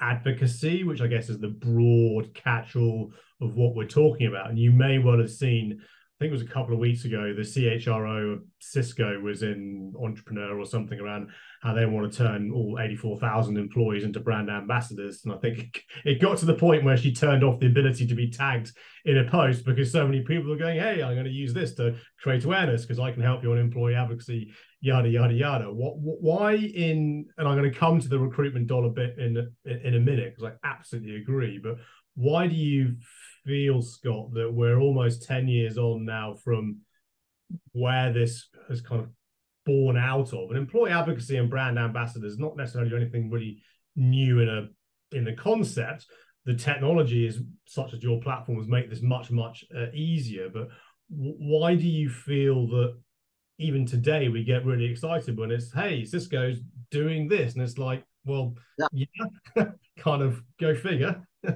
advocacy, 0.01 0.83
which 0.83 0.99
I 0.99 1.07
guess 1.07 1.29
is 1.29 1.39
the 1.39 1.47
broad 1.47 2.33
catch 2.33 2.75
all 2.75 3.13
of 3.39 3.55
what 3.55 3.73
we're 3.73 3.87
talking 3.87 4.27
about. 4.27 4.49
And 4.49 4.59
you 4.59 4.71
may 4.71 4.97
well 4.97 5.19
have 5.19 5.31
seen 5.31 5.79
think 6.19 6.31
it 6.31 6.33
was 6.33 6.41
a 6.41 6.47
couple 6.47 6.73
of 6.73 6.79
weeks 6.79 7.05
ago, 7.05 7.33
the 7.33 7.43
CHRO 7.43 8.33
of 8.33 8.43
Cisco 8.59 9.21
was 9.21 9.41
in 9.41 9.93
Entrepreneur 10.03 10.59
or 10.59 10.65
something 10.65 10.99
around 10.99 11.29
how 11.61 11.73
they 11.73 11.85
want 11.85 12.11
to 12.11 12.17
turn 12.17 12.51
all 12.51 12.77
84,000 12.77 13.57
employees 13.57 14.03
into 14.03 14.19
brand 14.19 14.49
ambassadors. 14.49 15.21
And 15.23 15.33
I 15.33 15.37
think 15.37 15.81
it 16.03 16.21
got 16.21 16.37
to 16.39 16.45
the 16.45 16.55
point 16.55 16.83
where 16.83 16.97
she 16.97 17.13
turned 17.13 17.41
off 17.41 17.61
the 17.61 17.67
ability 17.67 18.05
to 18.05 18.15
be 18.15 18.29
tagged 18.29 18.73
in 19.05 19.17
a 19.17 19.31
post 19.31 19.63
because 19.63 19.93
so 19.93 20.05
many 20.05 20.21
people 20.21 20.51
are 20.51 20.57
going, 20.57 20.77
Hey, 20.77 21.01
I'm 21.01 21.13
going 21.13 21.23
to 21.23 21.31
use 21.31 21.53
this 21.53 21.73
to 21.75 21.95
create 22.21 22.43
awareness 22.43 22.81
because 22.81 22.99
I 22.99 23.13
can 23.13 23.23
help 23.23 23.41
you 23.41 23.53
on 23.53 23.57
employee 23.57 23.95
advocacy, 23.95 24.51
yada, 24.81 25.07
yada, 25.07 25.33
yada. 25.33 25.71
What, 25.71 25.93
why 25.97 26.55
in, 26.55 27.27
and 27.37 27.47
I'm 27.47 27.57
going 27.57 27.71
to 27.71 27.79
come 27.79 28.01
to 28.01 28.09
the 28.09 28.19
recruitment 28.19 28.67
dollar 28.67 28.89
bit 28.89 29.17
in, 29.17 29.49
in 29.63 29.95
a 29.95 29.99
minute 30.01 30.35
because 30.35 30.51
I 30.51 30.67
absolutely 30.67 31.15
agree, 31.15 31.59
but 31.63 31.77
why 32.15 32.47
do 32.47 32.55
you 32.55 32.97
feel, 33.45 33.81
Scott, 33.81 34.33
that 34.33 34.51
we're 34.51 34.79
almost 34.79 35.23
10 35.23 35.47
years 35.47 35.77
on 35.77 36.05
now 36.05 36.35
from 36.35 36.79
where 37.71 38.11
this 38.11 38.49
has 38.67 38.81
kind 38.81 39.01
of 39.01 39.09
born 39.65 39.97
out 39.97 40.33
of? 40.33 40.49
And 40.49 40.57
employee 40.57 40.91
advocacy 40.91 41.37
and 41.37 41.49
brand 41.49 41.77
ambassadors, 41.77 42.37
not 42.37 42.57
necessarily 42.57 42.95
anything 42.95 43.29
really 43.29 43.61
new 43.95 44.39
in 44.39 44.49
a 44.49 44.67
in 45.15 45.23
the 45.23 45.33
concept. 45.33 46.05
The 46.45 46.55
technology 46.55 47.25
is 47.25 47.41
such 47.67 47.93
as 47.93 48.03
your 48.03 48.21
platforms 48.21 48.67
make 48.67 48.89
this 48.89 49.01
much, 49.01 49.31
much 49.31 49.65
uh, 49.75 49.91
easier. 49.93 50.49
But 50.49 50.69
w- 51.11 51.35
why 51.37 51.75
do 51.75 51.87
you 51.87 52.09
feel 52.09 52.67
that 52.67 52.97
even 53.57 53.85
today 53.85 54.29
we 54.29 54.43
get 54.43 54.65
really 54.65 54.85
excited 54.85 55.37
when 55.37 55.51
it's, 55.51 55.71
hey, 55.73 56.05
Cisco's 56.05 56.59
doing 56.91 57.27
this? 57.27 57.53
And 57.53 57.61
it's 57.61 57.77
like, 57.77 58.03
well, 58.25 58.55
yeah, 58.77 59.05
yeah 59.55 59.65
kind 59.99 60.21
of 60.21 60.41
go 60.59 60.75
figure. 60.75 61.27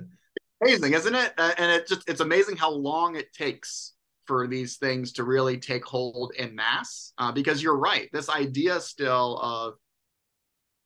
amazing, 0.63 0.93
isn't 0.93 1.15
it? 1.15 1.33
Uh, 1.37 1.51
and 1.57 1.71
it 1.71 1.87
just 1.87 2.07
it's 2.09 2.21
amazing 2.21 2.57
how 2.57 2.71
long 2.71 3.15
it 3.15 3.33
takes 3.33 3.93
for 4.25 4.47
these 4.47 4.77
things 4.77 5.11
to 5.13 5.23
really 5.23 5.57
take 5.57 5.85
hold 5.85 6.33
in 6.37 6.55
mass. 6.55 7.13
Uh, 7.17 7.31
because 7.31 7.61
you're 7.61 7.77
right, 7.77 8.09
this 8.13 8.29
idea 8.29 8.79
still 8.79 9.39
of 9.39 9.75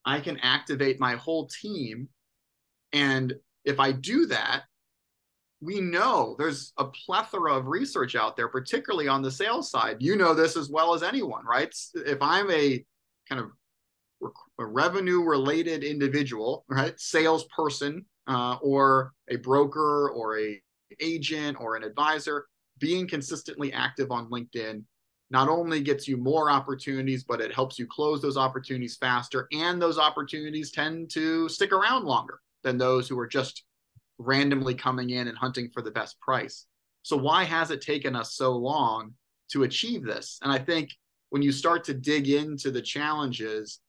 I 0.04 0.20
can 0.20 0.38
activate 0.38 1.00
my 1.00 1.16
whole 1.16 1.48
team, 1.48 2.08
and 2.92 3.34
if 3.64 3.80
I 3.80 3.92
do 3.92 4.26
that, 4.26 4.62
we 5.60 5.80
know 5.80 6.36
there's 6.38 6.72
a 6.78 6.84
plethora 6.84 7.54
of 7.54 7.66
research 7.66 8.14
out 8.14 8.36
there, 8.36 8.48
particularly 8.48 9.08
on 9.08 9.22
the 9.22 9.30
sales 9.30 9.70
side. 9.70 9.96
You 10.00 10.16
know 10.16 10.34
this 10.34 10.56
as 10.56 10.70
well 10.70 10.94
as 10.94 11.02
anyone, 11.02 11.44
right? 11.44 11.74
If 11.94 12.18
I'm 12.22 12.50
a 12.50 12.84
kind 13.28 13.40
of 13.40 13.50
a 14.58 14.66
revenue 14.66 15.22
related 15.22 15.84
individual, 15.84 16.64
right, 16.68 16.98
salesperson 16.98 18.04
uh, 18.28 18.56
or 18.62 19.12
a 19.28 19.36
broker 19.36 20.10
or 20.10 20.38
a 20.38 20.60
agent 21.00 21.56
or 21.60 21.76
an 21.76 21.82
advisor, 21.82 22.46
being 22.78 23.08
consistently 23.08 23.72
active 23.72 24.10
on 24.10 24.30
LinkedIn 24.30 24.84
not 25.30 25.48
only 25.48 25.80
gets 25.80 26.08
you 26.08 26.16
more 26.16 26.50
opportunities, 26.50 27.22
but 27.24 27.40
it 27.40 27.52
helps 27.52 27.78
you 27.78 27.86
close 27.86 28.22
those 28.22 28.36
opportunities 28.36 28.96
faster. 28.96 29.46
And 29.52 29.80
those 29.80 29.98
opportunities 29.98 30.70
tend 30.70 31.10
to 31.10 31.48
stick 31.48 31.72
around 31.72 32.04
longer 32.04 32.40
than 32.62 32.78
those 32.78 33.08
who 33.08 33.18
are 33.18 33.26
just 33.26 33.64
randomly 34.18 34.74
coming 34.74 35.10
in 35.10 35.28
and 35.28 35.36
hunting 35.36 35.70
for 35.72 35.82
the 35.82 35.90
best 35.90 36.18
price. 36.20 36.66
So, 37.02 37.16
why 37.16 37.44
has 37.44 37.70
it 37.70 37.82
taken 37.82 38.16
us 38.16 38.34
so 38.34 38.52
long 38.52 39.14
to 39.50 39.64
achieve 39.64 40.02
this? 40.02 40.38
And 40.42 40.50
I 40.50 40.58
think 40.58 40.90
when 41.30 41.42
you 41.42 41.52
start 41.52 41.84
to 41.84 41.94
dig 41.94 42.28
into 42.28 42.70
the 42.70 42.82
challenges, 42.82 43.80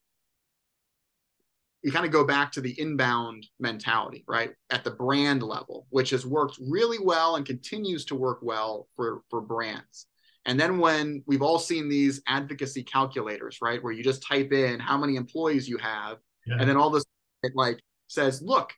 you 1.82 1.90
kind 1.92 2.04
of 2.04 2.12
go 2.12 2.24
back 2.24 2.52
to 2.52 2.60
the 2.60 2.78
inbound 2.78 3.46
mentality, 3.58 4.24
right? 4.28 4.50
At 4.70 4.84
the 4.84 4.90
brand 4.90 5.42
level, 5.42 5.86
which 5.90 6.10
has 6.10 6.26
worked 6.26 6.58
really 6.60 6.98
well 7.00 7.36
and 7.36 7.46
continues 7.46 8.04
to 8.06 8.14
work 8.14 8.40
well 8.42 8.88
for, 8.96 9.22
for 9.30 9.40
brands. 9.40 10.06
And 10.46 10.58
then 10.58 10.78
when 10.78 11.22
we've 11.26 11.42
all 11.42 11.58
seen 11.58 11.88
these 11.88 12.22
advocacy 12.26 12.82
calculators, 12.82 13.58
right? 13.62 13.82
Where 13.82 13.92
you 13.92 14.02
just 14.02 14.22
type 14.22 14.52
in 14.52 14.80
how 14.80 14.98
many 14.98 15.16
employees 15.16 15.68
you 15.68 15.78
have, 15.78 16.18
yeah. 16.46 16.56
and 16.58 16.68
then 16.68 16.76
all 16.76 16.90
this 16.90 17.04
it 17.42 17.52
like 17.54 17.80
says, 18.08 18.42
look, 18.42 18.72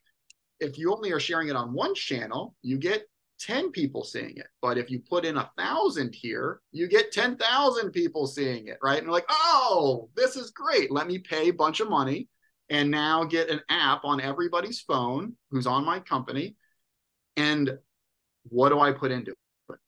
if 0.60 0.78
you 0.78 0.94
only 0.94 1.10
are 1.10 1.20
sharing 1.20 1.48
it 1.48 1.56
on 1.56 1.72
one 1.72 1.94
channel, 1.94 2.54
you 2.62 2.78
get 2.78 3.08
10 3.40 3.72
people 3.72 4.04
seeing 4.04 4.36
it. 4.36 4.46
But 4.60 4.78
if 4.78 4.90
you 4.90 5.00
put 5.00 5.24
in 5.24 5.36
a 5.36 5.50
thousand 5.58 6.14
here, 6.14 6.60
you 6.70 6.86
get 6.86 7.10
10,000 7.10 7.90
people 7.90 8.28
seeing 8.28 8.68
it, 8.68 8.78
right? 8.82 8.98
And 8.98 9.06
you're 9.06 9.12
like, 9.12 9.26
oh, 9.28 10.08
this 10.16 10.36
is 10.36 10.50
great. 10.50 10.92
Let 10.92 11.08
me 11.08 11.18
pay 11.18 11.48
a 11.48 11.52
bunch 11.54 11.80
of 11.80 11.90
money 11.90 12.28
and 12.72 12.90
now 12.90 13.22
get 13.22 13.50
an 13.50 13.60
app 13.68 14.02
on 14.02 14.18
everybody's 14.18 14.80
phone 14.80 15.34
who's 15.50 15.66
on 15.66 15.84
my 15.84 16.00
company. 16.00 16.56
And 17.36 17.78
what 18.48 18.70
do 18.70 18.80
I 18.80 18.92
put 18.92 19.12
into 19.12 19.32
it? 19.32 19.78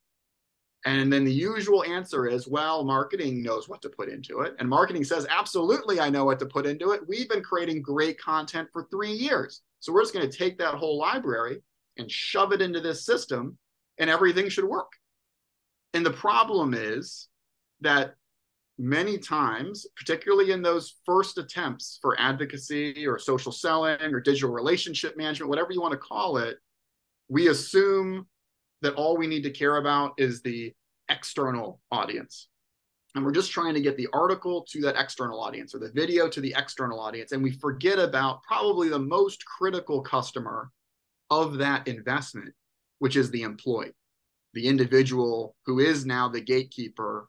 And 0.85 1.11
then 1.11 1.25
the 1.25 1.33
usual 1.33 1.83
answer 1.83 2.27
is, 2.27 2.47
well, 2.47 2.85
marketing 2.85 3.43
knows 3.43 3.71
what 3.71 3.81
to 3.83 3.89
put 3.89 4.11
into 4.11 4.41
it. 4.41 4.55
And 4.59 4.69
marketing 4.69 5.03
says, 5.03 5.27
absolutely, 5.31 5.99
I 5.99 6.11
know 6.11 6.27
what 6.27 6.39
to 6.41 6.47
put 6.47 6.67
into 6.67 6.91
it. 6.91 7.01
We've 7.09 7.29
been 7.29 7.43
creating 7.43 7.81
great 7.81 8.21
content 8.21 8.69
for 8.71 8.87
three 8.91 9.13
years. 9.13 9.63
So 9.81 9.91
we're 9.91 10.03
just 10.03 10.13
going 10.13 10.31
to 10.31 10.39
take 10.39 10.59
that 10.59 10.75
whole 10.75 10.99
library 10.99 11.63
and 11.97 12.11
shove 12.11 12.53
it 12.53 12.61
into 12.61 12.83
this 12.83 13.07
system, 13.07 13.57
and 13.97 14.11
everything 14.11 14.51
should 14.51 14.67
work. 14.67 14.93
And 15.95 16.05
the 16.05 16.13
problem 16.13 16.75
is 16.75 17.29
that 17.81 18.17
many 18.79 19.19
times, 19.19 19.87
particularly 19.97 20.51
in 20.51 20.63
those 20.63 20.97
first 21.07 21.39
attempts 21.39 21.99
for 22.03 22.19
advocacy 22.21 23.07
or 23.07 23.19
social 23.19 23.53
selling 23.53 24.01
or 24.01 24.21
digital 24.21 24.51
relationship 24.51 25.17
management, 25.17 25.49
whatever 25.49 25.73
you 25.73 25.81
want 25.81 25.93
to 25.93 25.99
call 25.99 26.39
it, 26.39 26.59
we 27.29 27.49
assume 27.49 28.27
that 28.83 28.95
all 28.95 29.17
we 29.17 29.27
need 29.27 29.43
to 29.43 29.51
care 29.51 29.77
about 29.77 30.13
is 30.19 30.43
the 30.43 30.73
external 31.09 31.81
audience. 31.91 32.49
And 33.15 33.25
we're 33.25 33.33
just 33.33 33.53
trying 33.53 33.75
to 33.75 33.81
get 33.81 33.97
the 33.97 34.09
article 34.13 34.67
to 34.71 34.81
that 34.83 34.97
external 34.99 35.41
audience 35.41 35.75
or 35.75 35.79
the 35.79 35.93
video 35.93 36.29
to 36.29 36.41
the 36.41 36.55
external 36.57 36.99
audience. 36.99 37.31
And 37.31 37.43
we 37.43 37.53
forget 37.53 37.99
about 37.99 38.43
probably 38.43 38.89
the 38.89 38.99
most 38.99 39.45
critical 39.47 40.03
customer 40.03 40.71
of 41.31 41.59
that 41.59 41.87
investment, 41.87 42.53
which 42.99 43.15
is 43.15 43.31
the 43.31 43.43
employee, 43.43 43.95
the 44.53 44.67
individual 44.67 45.55
who 45.65 45.79
is 45.79 46.05
now 46.05 46.29
the 46.29 46.41
gatekeeper 46.41 47.29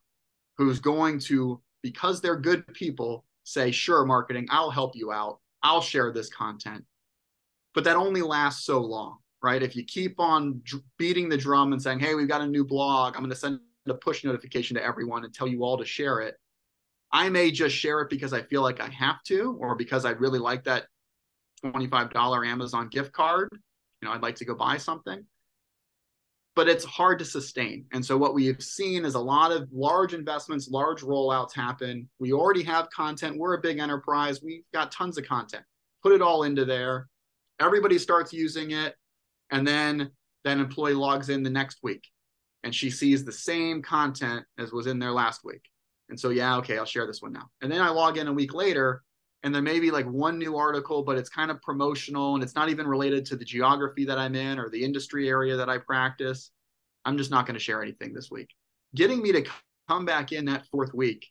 who's 0.58 0.80
going 0.80 1.20
to, 1.20 1.62
because 1.82 2.22
they're 2.22 2.40
good 2.40 2.66
people, 2.74 3.26
say, 3.44 3.72
sure, 3.72 4.06
marketing, 4.06 4.48
I'll 4.50 4.72
help 4.72 4.96
you 4.96 5.12
out. 5.12 5.40
I'll 5.64 5.82
share 5.82 6.12
this 6.12 6.30
content. 6.30 6.84
But 7.74 7.84
that 7.84 7.96
only 7.96 8.22
lasts 8.22 8.66
so 8.66 8.80
long, 8.80 9.18
right? 9.44 9.62
If 9.62 9.76
you 9.76 9.84
keep 9.84 10.20
on 10.20 10.62
beating 10.98 11.30
the 11.30 11.38
drum 11.38 11.74
and 11.74 11.82
saying, 11.82 12.00
hey, 12.00 12.16
we've 12.16 12.28
got 12.28 12.42
a 12.42 12.48
new 12.48 12.64
blog, 12.64 13.16
I'm 13.16 13.22
going 13.22 13.30
to 13.32 13.36
send 13.36 13.60
a 13.88 13.94
push 13.94 14.24
notification 14.24 14.76
to 14.78 14.84
everyone 14.84 15.26
and 15.26 15.34
tell 15.34 15.48
you 15.48 15.64
all 15.64 15.78
to 15.78 15.86
share 15.86 16.22
it. 16.22 16.36
I 17.12 17.30
may 17.30 17.52
just 17.52 17.76
share 17.76 18.02
it 18.02 18.10
because 18.10 18.34
I 18.34 18.42
feel 18.42 18.62
like 18.62 18.82
I 18.82 18.88
have 18.90 19.22
to, 19.24 19.58
or 19.60 19.76
because 19.76 20.06
I 20.06 20.12
really 20.12 20.40
like 20.40 20.64
that 20.64 20.88
$25 21.64 22.48
Amazon 22.48 22.88
gift 22.90 23.12
card. 23.12 23.50
You 23.52 24.08
know, 24.08 24.14
I'd 24.14 24.22
like 24.22 24.36
to 24.38 24.46
go 24.46 24.56
buy 24.56 24.78
something 24.78 25.24
but 26.56 26.70
it's 26.70 26.86
hard 26.86 27.20
to 27.20 27.26
sustain. 27.26 27.86
And 27.94 28.04
so 28.04 28.18
what 28.18 28.34
we 28.34 28.46
have 28.48 28.64
seen 28.64 29.04
is 29.06 29.16
a 29.16 29.20
lot 29.20 29.52
of 29.52 29.68
large 29.72 30.14
investments, 30.14 30.70
large 30.70 31.02
rollouts 31.02 31.54
happen. 31.54 32.10
We 32.20 32.32
already 32.32 32.64
have 32.64 32.90
content. 32.90 33.38
We're 33.38 33.56
a 33.56 33.62
big 33.62 33.80
enterprise. 33.80 34.42
We've 34.42 34.64
got 34.74 34.92
tons 34.92 35.18
of 35.18 35.26
content. 35.26 35.64
Put 36.02 36.14
it 36.14 36.22
all 36.22 36.44
into 36.44 36.64
there. 36.64 37.08
Everybody 37.60 38.00
starts 38.00 38.32
using 38.32 38.72
it. 38.72 38.96
And 39.52 39.68
then 39.68 40.12
that 40.46 40.58
employee 40.58 40.94
logs 40.94 41.30
in 41.30 41.44
the 41.44 41.50
next 41.50 41.80
week 41.84 42.08
and 42.66 42.74
she 42.74 42.90
sees 42.90 43.24
the 43.24 43.32
same 43.32 43.82
content 43.82 44.44
as 44.58 44.72
was 44.72 44.88
in 44.88 44.98
there 44.98 45.12
last 45.12 45.42
week. 45.44 45.62
And 46.10 46.20
so, 46.20 46.30
yeah, 46.30 46.58
okay, 46.58 46.78
I'll 46.78 46.86
share 46.86 47.06
this 47.06 47.22
one 47.22 47.32
now. 47.32 47.48
And 47.62 47.72
then 47.72 47.82
I 47.82 47.90
log 47.90 48.18
in 48.18 48.28
a 48.28 48.34
week 48.34 48.54
later 48.54 49.04
and 49.46 49.54
there 49.54 49.62
may 49.62 49.80
be 49.80 49.92
like 49.92 50.08
one 50.08 50.40
new 50.40 50.58
article, 50.58 51.04
but 51.04 51.20
it's 51.20 51.30
kind 51.30 51.52
of 51.52 51.62
promotional 51.62 52.34
and 52.34 52.44
it's 52.44 52.56
not 52.56 52.70
even 52.70 52.88
related 52.88 53.28
to 53.28 53.36
the 53.36 53.46
geography 53.46 54.04
that 54.06 54.18
I'm 54.18 54.34
in 54.34 54.58
or 54.58 54.72
the 54.72 54.84
industry 54.84 55.30
area 55.30 55.56
that 55.56 55.70
I 55.70 55.78
practice. 55.78 56.50
I'm 57.06 57.16
just 57.16 57.30
not 57.30 57.46
going 57.46 57.54
to 57.54 57.60
share 57.60 57.84
anything 57.84 58.12
this 58.12 58.32
week. 58.32 58.50
Getting 58.96 59.22
me 59.22 59.32
to 59.34 59.46
come 59.88 60.04
back 60.04 60.32
in 60.32 60.46
that 60.46 60.66
fourth 60.72 60.96
week 60.96 61.28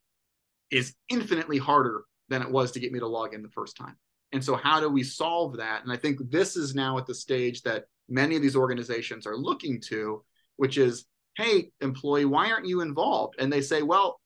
is 0.71 0.95
infinitely 1.09 1.59
harder 1.59 2.05
than 2.29 2.41
it 2.41 2.49
was 2.49 2.71
to 2.73 2.81
get 2.81 2.93
me 2.93 3.01
to 3.01 3.07
log 3.09 3.35
in 3.35 3.43
the 3.43 3.49
first 3.49 3.77
time. 3.77 3.97
And 4.31 4.45
so, 4.45 4.55
how 4.55 4.79
do 4.79 4.89
we 4.89 5.03
solve 5.03 5.57
that? 5.57 5.83
And 5.83 5.93
I 5.93 5.97
think 5.97 6.31
this 6.31 6.57
is 6.57 6.73
now 6.73 6.99
at 6.99 7.07
the 7.07 7.15
stage 7.17 7.63
that 7.63 7.87
many 8.09 8.37
of 8.37 8.43
these 8.43 8.55
organizations 8.55 9.27
are 9.27 9.37
looking 9.37 9.81
to, 9.89 10.25
which 10.55 10.79
is, 10.79 11.05
hey, 11.37 11.71
employee, 11.81 12.27
why 12.27 12.53
aren't 12.53 12.69
you 12.69 12.81
involved? 12.81 13.35
And 13.41 13.53
they 13.53 13.61
say, 13.61 13.83
well, 13.83 14.21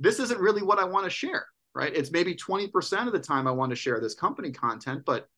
this 0.00 0.18
isn't 0.18 0.40
really 0.40 0.62
what 0.62 0.80
I 0.80 0.84
want 0.84 1.04
to 1.04 1.10
share 1.10 1.46
right? 1.74 1.94
It's 1.94 2.10
maybe 2.10 2.34
20% 2.34 3.06
of 3.06 3.12
the 3.12 3.18
time 3.18 3.46
I 3.46 3.52
want 3.52 3.70
to 3.70 3.76
share 3.76 4.00
this 4.00 4.14
company 4.14 4.50
content, 4.50 5.02
but 5.04 5.28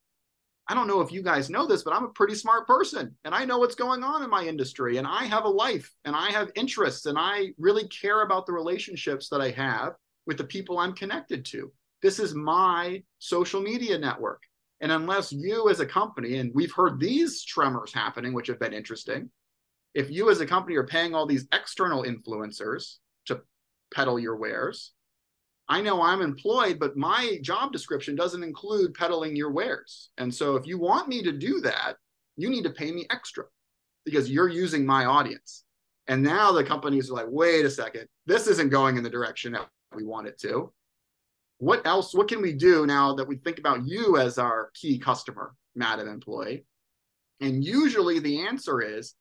I 0.68 0.74
don't 0.74 0.86
know 0.86 1.00
if 1.00 1.10
you 1.10 1.22
guys 1.22 1.50
know 1.50 1.66
this, 1.66 1.82
but 1.82 1.92
I'm 1.92 2.04
a 2.04 2.10
pretty 2.10 2.36
smart 2.36 2.66
person 2.66 3.16
and 3.24 3.34
I 3.34 3.44
know 3.44 3.58
what's 3.58 3.74
going 3.74 4.04
on 4.04 4.22
in 4.22 4.30
my 4.30 4.44
industry 4.44 4.98
and 4.98 5.06
I 5.06 5.24
have 5.24 5.44
a 5.44 5.48
life 5.48 5.92
and 6.04 6.14
I 6.14 6.30
have 6.30 6.52
interests 6.54 7.06
and 7.06 7.18
I 7.18 7.48
really 7.58 7.88
care 7.88 8.22
about 8.22 8.46
the 8.46 8.52
relationships 8.52 9.28
that 9.30 9.40
I 9.40 9.50
have 9.50 9.94
with 10.26 10.38
the 10.38 10.44
people 10.44 10.78
I'm 10.78 10.92
connected 10.92 11.44
to. 11.46 11.72
This 12.02 12.20
is 12.20 12.34
my 12.34 13.02
social 13.18 13.60
media 13.60 13.98
network. 13.98 14.42
And 14.80 14.92
unless 14.92 15.32
you 15.32 15.68
as 15.68 15.80
a 15.80 15.86
company, 15.86 16.36
and 16.36 16.52
we've 16.54 16.72
heard 16.72 17.00
these 17.00 17.44
tremors 17.44 17.92
happening, 17.92 18.32
which 18.32 18.46
have 18.46 18.60
been 18.60 18.72
interesting, 18.72 19.30
if 19.92 20.10
you 20.10 20.30
as 20.30 20.40
a 20.40 20.46
company 20.46 20.76
are 20.76 20.86
paying 20.86 21.14
all 21.14 21.26
these 21.26 21.48
external 21.52 22.04
influencers 22.04 22.98
to 23.26 23.42
peddle 23.92 24.18
your 24.18 24.36
wares, 24.36 24.92
I 25.70 25.80
know 25.80 26.02
I'm 26.02 26.20
employed, 26.20 26.80
but 26.80 26.96
my 26.96 27.38
job 27.42 27.72
description 27.72 28.16
doesn't 28.16 28.42
include 28.42 28.92
peddling 28.92 29.36
your 29.36 29.52
wares. 29.52 30.10
And 30.18 30.34
so 30.34 30.56
if 30.56 30.66
you 30.66 30.78
want 30.78 31.06
me 31.06 31.22
to 31.22 31.30
do 31.30 31.60
that, 31.60 31.94
you 32.36 32.50
need 32.50 32.64
to 32.64 32.70
pay 32.70 32.90
me 32.90 33.06
extra 33.08 33.44
because 34.04 34.28
you're 34.28 34.48
using 34.48 34.84
my 34.84 35.04
audience. 35.04 35.62
And 36.08 36.24
now 36.24 36.50
the 36.50 36.64
companies 36.64 37.08
are 37.08 37.14
like, 37.14 37.28
wait 37.28 37.64
a 37.64 37.70
second, 37.70 38.08
this 38.26 38.48
isn't 38.48 38.70
going 38.70 38.96
in 38.96 39.04
the 39.04 39.10
direction 39.10 39.52
that 39.52 39.68
we 39.94 40.04
want 40.04 40.26
it 40.26 40.40
to. 40.40 40.72
What 41.58 41.86
else? 41.86 42.14
What 42.14 42.26
can 42.26 42.42
we 42.42 42.52
do 42.52 42.84
now 42.84 43.14
that 43.14 43.28
we 43.28 43.36
think 43.36 43.60
about 43.60 43.86
you 43.86 44.16
as 44.16 44.38
our 44.38 44.70
key 44.74 44.98
customer, 44.98 45.54
Madam 45.76 46.08
Employee? 46.08 46.64
And 47.40 47.64
usually 47.64 48.18
the 48.18 48.44
answer 48.44 48.80
is 48.80 49.14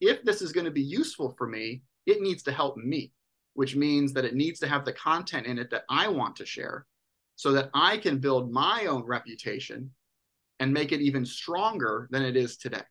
if 0.00 0.22
this 0.22 0.40
is 0.40 0.52
going 0.52 0.66
to 0.66 0.70
be 0.70 0.82
useful 0.82 1.34
for 1.36 1.48
me, 1.48 1.82
it 2.06 2.22
needs 2.22 2.44
to 2.44 2.52
help 2.52 2.76
me, 2.76 3.10
which 3.56 3.74
means 3.74 4.12
that 4.12 4.24
it 4.24 4.34
needs 4.34 4.60
to 4.60 4.68
have 4.68 4.84
the 4.84 4.92
content 4.92 5.46
in 5.46 5.58
it 5.58 5.70
that 5.70 5.84
I 5.88 6.08
want 6.08 6.36
to 6.36 6.46
share 6.46 6.86
so 7.36 7.52
that 7.52 7.70
I 7.74 7.96
can 7.96 8.18
build 8.18 8.52
my 8.52 8.86
own 8.86 9.02
reputation 9.04 9.90
and 10.60 10.72
make 10.72 10.92
it 10.92 11.00
even 11.00 11.24
stronger 11.24 12.06
than 12.10 12.22
it 12.22 12.36
is 12.36 12.56
today. 12.56 12.82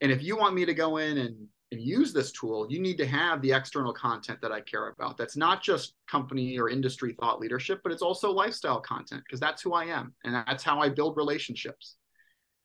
And 0.00 0.10
if 0.10 0.22
you 0.22 0.36
want 0.36 0.54
me 0.54 0.64
to 0.64 0.74
go 0.74 0.96
in 0.96 1.18
and, 1.18 1.36
and 1.70 1.80
use 1.80 2.12
this 2.12 2.32
tool, 2.32 2.66
you 2.70 2.80
need 2.80 2.96
to 2.98 3.06
have 3.06 3.40
the 3.42 3.52
external 3.52 3.92
content 3.92 4.40
that 4.42 4.52
I 4.52 4.60
care 4.60 4.88
about. 4.88 5.16
That's 5.16 5.36
not 5.36 5.62
just 5.62 5.94
company 6.08 6.58
or 6.58 6.68
industry 6.68 7.16
thought 7.20 7.40
leadership, 7.40 7.80
but 7.82 7.92
it's 7.92 8.02
also 8.02 8.30
lifestyle 8.30 8.80
content 8.80 9.22
because 9.26 9.40
that's 9.40 9.62
who 9.62 9.74
I 9.74 9.84
am 9.86 10.14
and 10.24 10.34
that's 10.34 10.64
how 10.64 10.80
I 10.80 10.88
build 10.88 11.16
relationships. 11.16 11.96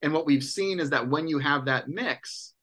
And 0.03 0.13
what 0.13 0.25
we've 0.27 0.43
seen 0.43 0.79
is 0.79 0.91
that 0.91 1.07
when 1.07 1.27
you 1.27 1.39
have 1.39 1.65
that 1.65 1.87
mix, 1.87 2.53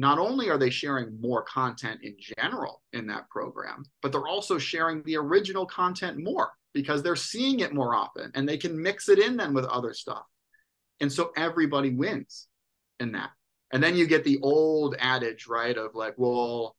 not 0.00 0.18
only 0.18 0.48
are 0.48 0.56
they 0.56 0.70
sharing 0.70 1.20
more 1.20 1.42
content 1.42 2.00
in 2.02 2.16
general 2.38 2.80
in 2.94 3.06
that 3.06 3.28
program, 3.28 3.84
but 4.00 4.10
they're 4.10 4.26
also 4.26 4.56
sharing 4.56 5.02
the 5.02 5.14
original 5.14 5.66
content 5.66 6.16
more 6.18 6.50
because 6.72 7.02
they're 7.02 7.14
seeing 7.14 7.60
it 7.60 7.74
more 7.74 7.94
often 7.94 8.32
and 8.34 8.48
they 8.48 8.56
can 8.56 8.80
mix 8.80 9.10
it 9.10 9.18
in 9.18 9.36
then 9.36 9.52
with 9.52 9.66
other 9.66 9.92
stuff. 9.92 10.22
And 11.00 11.12
so 11.12 11.32
everybody 11.36 11.90
wins 11.90 12.48
in 12.98 13.12
that. 13.12 13.28
And 13.74 13.82
then 13.82 13.94
you 13.94 14.06
get 14.06 14.24
the 14.24 14.38
old 14.40 14.96
adage, 14.98 15.46
right, 15.46 15.76
of 15.76 15.94
like, 15.94 16.14
well, 16.16 16.76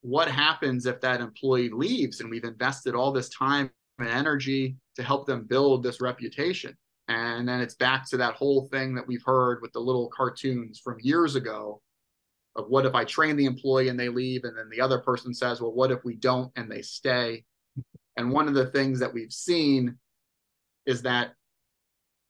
what 0.00 0.30
happens 0.30 0.86
if 0.86 0.98
that 1.02 1.20
employee 1.20 1.68
leaves 1.68 2.20
and 2.20 2.30
we've 2.30 2.44
invested 2.44 2.94
all 2.94 3.12
this 3.12 3.28
time 3.28 3.70
and 3.98 4.08
energy 4.08 4.76
to 4.96 5.02
help 5.02 5.26
them 5.26 5.44
build 5.44 5.82
this 5.82 6.00
reputation? 6.00 6.74
And 7.06 7.46
then 7.46 7.60
it's 7.60 7.74
back 7.74 8.08
to 8.08 8.16
that 8.16 8.36
whole 8.36 8.66
thing 8.68 8.94
that 8.94 9.06
we've 9.06 9.24
heard 9.26 9.60
with 9.60 9.74
the 9.74 9.80
little 9.80 10.08
cartoons 10.08 10.80
from 10.82 10.96
years 11.00 11.34
ago 11.34 11.82
of 12.56 12.68
what 12.68 12.86
if 12.86 12.94
I 12.94 13.04
train 13.04 13.36
the 13.36 13.46
employee 13.46 13.88
and 13.88 13.98
they 13.98 14.08
leave, 14.08 14.44
and 14.44 14.56
then 14.56 14.68
the 14.70 14.80
other 14.80 14.98
person 14.98 15.32
says, 15.32 15.60
well, 15.60 15.72
what 15.72 15.90
if 15.90 16.04
we 16.04 16.14
don't 16.14 16.50
and 16.56 16.70
they 16.70 16.82
stay? 16.82 17.44
And 18.16 18.32
one 18.32 18.48
of 18.48 18.54
the 18.54 18.66
things 18.66 19.00
that 19.00 19.14
we've 19.14 19.32
seen 19.32 19.96
is 20.84 21.02
that, 21.02 21.32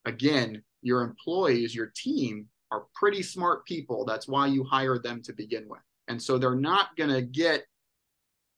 again, 0.04 0.62
your 0.82 1.02
employees, 1.02 1.74
your 1.74 1.92
team 1.94 2.46
are 2.70 2.84
pretty 2.94 3.22
smart 3.22 3.64
people. 3.66 4.04
That's 4.04 4.28
why 4.28 4.46
you 4.46 4.62
hired 4.64 5.02
them 5.02 5.22
to 5.22 5.32
begin 5.32 5.68
with. 5.68 5.80
And 6.08 6.22
so 6.22 6.38
they're 6.38 6.54
not 6.54 6.96
going 6.96 7.10
to 7.10 7.22
get 7.22 7.64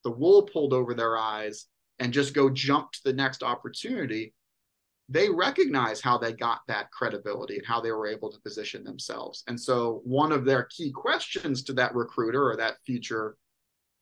the 0.05 0.11
wool 0.11 0.43
pulled 0.43 0.73
over 0.73 0.95
their 0.95 1.17
eyes 1.17 1.67
and 1.99 2.13
just 2.13 2.35
go 2.35 2.51
jump 2.51 2.93
to 2.93 3.01
the 3.05 3.13
next 3.13 3.43
opportunity 3.43 4.35
they 5.13 5.29
recognize 5.29 6.01
how 6.01 6.17
they 6.17 6.33
got 6.33 6.61
that 6.69 6.91
credibility 6.91 7.59
and 7.59 7.67
how 7.67 7.81
they 7.81 7.93
were 7.93 8.07
able 8.07 8.31
to 8.31 8.41
position 8.41 8.83
themselves. 8.83 9.45
And 9.47 9.61
so, 9.61 10.01
one 10.05 10.33
of 10.33 10.45
their 10.45 10.65
key 10.65 10.91
questions 10.91 11.63
to 11.65 11.73
that 11.75 11.95
recruiter 11.95 12.51
or 12.51 12.57
that 12.57 12.81
future 12.87 13.37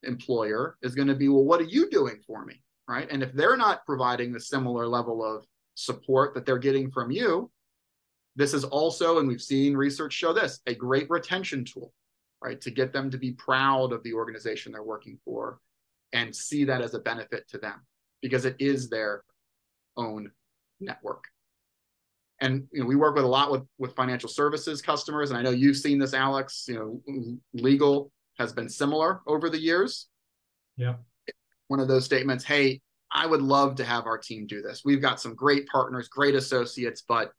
employer 0.04 0.76
is 0.82 0.94
going 0.94 1.08
to 1.08 1.14
be, 1.14 1.28
Well, 1.28 1.44
what 1.44 1.60
are 1.60 1.64
you 1.64 1.90
doing 1.90 2.20
for 2.26 2.44
me? 2.44 2.62
Right. 2.88 3.08
And 3.10 3.22
if 3.22 3.32
they're 3.32 3.56
not 3.56 3.84
providing 3.86 4.32
the 4.32 4.40
similar 4.40 4.86
level 4.86 5.24
of 5.24 5.44
support 5.74 6.34
that 6.34 6.46
they're 6.46 6.58
getting 6.58 6.90
from 6.90 7.10
you, 7.10 7.50
this 8.36 8.54
is 8.54 8.64
also, 8.64 9.18
and 9.18 9.28
we've 9.28 9.42
seen 9.42 9.76
research 9.76 10.12
show 10.12 10.32
this, 10.32 10.60
a 10.66 10.74
great 10.74 11.08
retention 11.10 11.64
tool, 11.64 11.92
right? 12.42 12.60
To 12.60 12.70
get 12.70 12.92
them 12.92 13.10
to 13.10 13.18
be 13.18 13.32
proud 13.32 13.92
of 13.92 14.02
the 14.02 14.14
organization 14.14 14.72
they're 14.72 14.82
working 14.82 15.18
for 15.24 15.58
and 16.12 16.34
see 16.34 16.64
that 16.64 16.82
as 16.82 16.94
a 16.94 17.00
benefit 17.00 17.48
to 17.48 17.58
them 17.58 17.80
because 18.22 18.44
it 18.44 18.56
is 18.58 18.88
their 18.88 19.22
own 19.96 20.30
network. 20.80 21.24
And 22.40 22.66
you 22.72 22.80
know, 22.80 22.86
we 22.86 22.96
work 22.96 23.14
with 23.14 23.24
a 23.24 23.28
lot 23.28 23.50
with 23.50 23.62
with 23.78 23.94
financial 23.94 24.28
services 24.28 24.80
customers, 24.80 25.30
and 25.30 25.38
I 25.38 25.42
know 25.42 25.50
you've 25.50 25.76
seen 25.76 25.98
this, 25.98 26.14
Alex. 26.14 26.64
You 26.68 27.02
know, 27.06 27.32
legal 27.52 28.10
has 28.38 28.52
been 28.52 28.68
similar 28.68 29.20
over 29.26 29.50
the 29.50 29.60
years. 29.60 30.08
Yeah. 30.76 30.94
One 31.68 31.80
of 31.80 31.88
those 31.88 32.06
statements, 32.06 32.42
hey, 32.42 32.80
I 33.12 33.26
would 33.26 33.42
love 33.42 33.76
to 33.76 33.84
have 33.84 34.06
our 34.06 34.18
team 34.18 34.46
do 34.46 34.62
this. 34.62 34.82
We've 34.84 35.02
got 35.02 35.20
some 35.20 35.34
great 35.34 35.66
partners, 35.66 36.08
great 36.08 36.34
associates, 36.34 37.02
but 37.06 37.32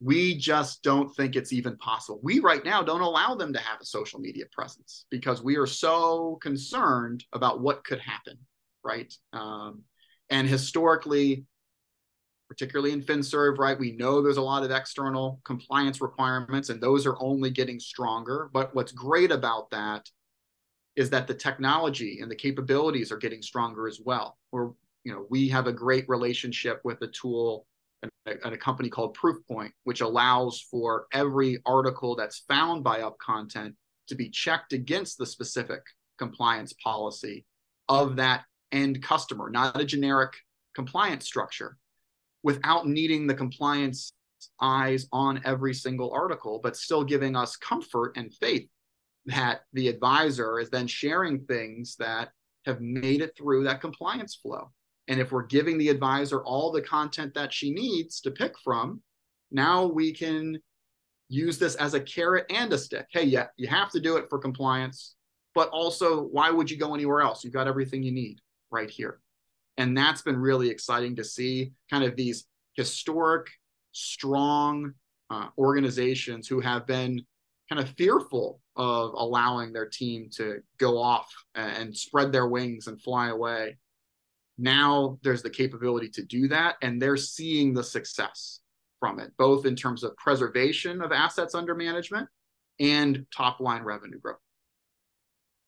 we 0.00 0.36
just 0.36 0.82
don't 0.82 1.14
think 1.16 1.34
it's 1.34 1.52
even 1.52 1.76
possible. 1.78 2.20
We 2.22 2.40
right 2.40 2.64
now 2.64 2.82
don't 2.82 3.00
allow 3.00 3.34
them 3.34 3.52
to 3.54 3.58
have 3.58 3.80
a 3.80 3.86
social 3.86 4.20
media 4.20 4.44
presence 4.52 5.06
because 5.10 5.42
we 5.42 5.56
are 5.56 5.66
so 5.66 6.38
concerned 6.42 7.24
about 7.32 7.60
what 7.60 7.84
could 7.84 8.00
happen, 8.00 8.38
right? 8.84 9.12
Um, 9.32 9.82
and 10.30 10.46
historically, 10.46 11.44
particularly 12.48 12.92
in 12.92 13.02
FinServ, 13.02 13.58
right? 13.58 13.78
We 13.78 13.92
know 13.92 14.20
there's 14.20 14.36
a 14.36 14.42
lot 14.42 14.64
of 14.64 14.70
external 14.70 15.40
compliance 15.44 16.00
requirements, 16.00 16.68
and 16.68 16.80
those 16.80 17.06
are 17.06 17.16
only 17.20 17.50
getting 17.50 17.80
stronger. 17.80 18.50
But 18.52 18.74
what's 18.74 18.92
great 18.92 19.30
about 19.30 19.70
that 19.70 20.08
is 20.96 21.10
that 21.10 21.26
the 21.26 21.34
technology 21.34 22.20
and 22.20 22.30
the 22.30 22.36
capabilities 22.36 23.10
are 23.10 23.16
getting 23.16 23.42
stronger 23.42 23.88
as 23.88 24.00
well. 24.04 24.38
We're, 24.52 24.70
you 25.04 25.12
know, 25.12 25.26
we 25.30 25.48
have 25.48 25.66
a 25.66 25.72
great 25.72 26.08
relationship 26.08 26.80
with 26.84 27.00
a 27.02 27.08
tool 27.08 27.66
and 28.02 28.10
a, 28.26 28.52
a 28.52 28.56
company 28.56 28.88
called 28.88 29.16
Proofpoint, 29.16 29.72
which 29.84 30.00
allows 30.00 30.60
for 30.70 31.06
every 31.12 31.58
article 31.66 32.14
that's 32.14 32.44
found 32.46 32.84
by 32.84 33.00
UpContent 33.00 33.74
to 34.08 34.14
be 34.14 34.28
checked 34.30 34.72
against 34.72 35.18
the 35.18 35.26
specific 35.26 35.82
compliance 36.18 36.72
policy 36.74 37.44
of 37.88 38.16
that 38.16 38.44
end 38.70 39.02
customer, 39.02 39.50
not 39.50 39.80
a 39.80 39.84
generic 39.84 40.32
compliance 40.74 41.24
structure 41.24 41.78
without 42.44 42.86
needing 42.86 43.26
the 43.26 43.34
compliance 43.34 44.12
eyes 44.60 45.08
on 45.10 45.40
every 45.44 45.74
single 45.74 46.12
article, 46.12 46.60
but 46.62 46.76
still 46.76 47.02
giving 47.02 47.34
us 47.34 47.56
comfort 47.56 48.12
and 48.16 48.32
faith 48.34 48.68
that 49.26 49.62
the 49.72 49.88
advisor 49.88 50.60
is 50.60 50.68
then 50.68 50.86
sharing 50.86 51.40
things 51.46 51.96
that 51.98 52.28
have 52.66 52.80
made 52.80 53.22
it 53.22 53.34
through 53.36 53.64
that 53.64 53.80
compliance 53.80 54.36
flow. 54.36 54.70
And 55.08 55.18
if 55.18 55.32
we're 55.32 55.46
giving 55.46 55.78
the 55.78 55.88
advisor 55.88 56.42
all 56.44 56.70
the 56.70 56.82
content 56.82 57.32
that 57.34 57.52
she 57.52 57.72
needs 57.72 58.20
to 58.20 58.30
pick 58.30 58.54
from, 58.62 59.02
now 59.50 59.86
we 59.86 60.12
can 60.12 60.58
use 61.28 61.58
this 61.58 61.74
as 61.76 61.94
a 61.94 62.00
carrot 62.00 62.44
and 62.50 62.70
a 62.72 62.78
stick. 62.78 63.06
Hey, 63.10 63.24
yeah, 63.24 63.46
you 63.56 63.68
have 63.68 63.90
to 63.92 64.00
do 64.00 64.16
it 64.18 64.28
for 64.28 64.38
compliance, 64.38 65.16
but 65.54 65.68
also, 65.70 66.24
why 66.24 66.50
would 66.50 66.70
you 66.70 66.76
go 66.76 66.94
anywhere 66.94 67.22
else? 67.22 67.42
You've 67.42 67.54
got 67.54 67.68
everything 67.68 68.02
you 68.02 68.12
need 68.12 68.40
right 68.70 68.90
here. 68.90 69.20
And 69.76 69.96
that's 69.96 70.22
been 70.22 70.36
really 70.36 70.68
exciting 70.70 71.16
to 71.16 71.24
see 71.24 71.72
kind 71.90 72.04
of 72.04 72.16
these 72.16 72.46
historic, 72.74 73.48
strong 73.92 74.92
uh, 75.30 75.48
organizations 75.58 76.46
who 76.48 76.60
have 76.60 76.86
been 76.86 77.20
kind 77.68 77.80
of 77.80 77.88
fearful 77.96 78.60
of 78.76 79.14
allowing 79.14 79.72
their 79.72 79.88
team 79.88 80.28
to 80.36 80.58
go 80.78 80.98
off 80.98 81.32
and 81.54 81.96
spread 81.96 82.30
their 82.30 82.48
wings 82.48 82.86
and 82.86 83.00
fly 83.00 83.28
away. 83.28 83.76
Now 84.58 85.18
there's 85.22 85.42
the 85.42 85.50
capability 85.50 86.08
to 86.10 86.22
do 86.22 86.48
that, 86.48 86.76
and 86.82 87.00
they're 87.00 87.16
seeing 87.16 87.72
the 87.72 87.82
success 87.82 88.60
from 89.00 89.18
it, 89.18 89.32
both 89.38 89.66
in 89.66 89.74
terms 89.74 90.04
of 90.04 90.16
preservation 90.16 91.02
of 91.02 91.12
assets 91.12 91.54
under 91.54 91.74
management 91.74 92.28
and 92.80 93.26
top 93.34 93.60
line 93.60 93.82
revenue 93.82 94.18
growth. 94.18 94.38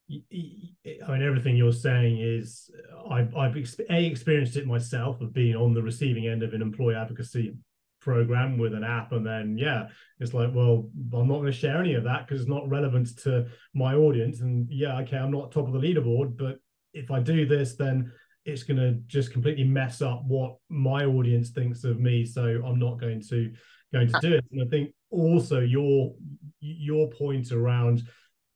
I 0.09 1.11
mean, 1.11 1.23
everything 1.23 1.57
you're 1.57 1.73
saying 1.73 2.21
is 2.21 2.71
I've, 3.11 3.35
I've 3.35 3.57
a 3.57 4.07
experienced 4.07 4.57
it 4.57 4.67
myself 4.67 5.21
of 5.21 5.33
being 5.33 5.57
on 5.57 5.75
the 5.75 5.83
receiving 5.83 6.29
end 6.29 6.43
of 6.43 6.55
an 6.55 6.63
employee 6.63 6.95
advocacy 6.95 7.57
program 8.01 8.57
with 8.57 8.73
an 8.73 8.85
app, 8.85 9.11
and 9.11 9.27
then 9.27 9.59
yeah, 9.59 9.89
it's 10.21 10.33
like, 10.33 10.55
well, 10.55 10.89
I'm 11.13 11.27
not 11.27 11.39
going 11.39 11.47
to 11.47 11.53
share 11.53 11.81
any 11.81 11.95
of 11.95 12.05
that 12.05 12.27
because 12.27 12.41
it's 12.41 12.51
not 12.51 12.69
relevant 12.69 13.19
to 13.25 13.47
my 13.75 13.95
audience. 13.95 14.41
And 14.43 14.69
yeah, 14.71 14.99
okay, 15.01 15.17
I'm 15.17 15.33
not 15.33 15.51
top 15.51 15.67
of 15.67 15.73
the 15.73 15.81
leaderboard, 15.81 16.37
but 16.37 16.59
if 16.95 17.11
I 17.11 17.19
do 17.19 17.45
this, 17.45 17.75
then 17.75 18.13
it's 18.45 18.63
going 18.63 18.79
to 18.79 18.93
just 19.09 19.33
completely 19.33 19.65
mess 19.65 20.03
up 20.03 20.23
what 20.25 20.57
my 20.69 21.05
audience 21.05 21.51
thinks 21.51 21.83
of 21.83 21.99
me. 21.99 22.25
So 22.25 22.63
I'm 22.65 22.79
not 22.79 23.01
going 23.01 23.21
to 23.29 23.53
going 23.93 24.09
to 24.09 24.17
uh. 24.17 24.21
do 24.21 24.35
it. 24.35 24.45
And 24.53 24.63
I 24.63 24.67
think 24.67 24.95
also 25.11 25.61
your 25.61 26.15
your 26.61 27.11
point 27.11 27.51
around 27.51 28.05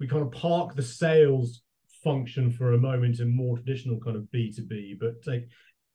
we 0.01 0.09
kind 0.09 0.23
of 0.23 0.33
park 0.33 0.75
the 0.75 0.83
sales 0.83 1.63
function 2.03 2.51
for 2.51 2.73
a 2.73 2.79
moment 2.79 3.21
in 3.21 3.29
more 3.29 3.57
traditional 3.57 4.01
kind 4.01 4.17
of 4.17 4.23
B2B, 4.35 4.99
but 4.99 5.23
take 5.23 5.45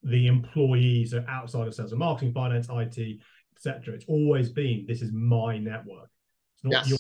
the 0.04 0.28
employees 0.28 1.13
are 1.13 1.26
outside 1.28 1.68
of 1.68 1.74
sales 1.74 1.91
and 1.91 2.00
marketing, 2.00 2.32
finance, 2.32 2.68
IT, 2.70 3.20
etc. 3.56 3.96
It's 3.96 4.06
always 4.08 4.50
been 4.50 4.86
this 4.88 5.02
is 5.02 5.12
my 5.12 5.58
network. 5.58 6.10
It's 6.56 6.63
not 6.63 6.74
yes. 6.74 6.89
your 6.89 7.00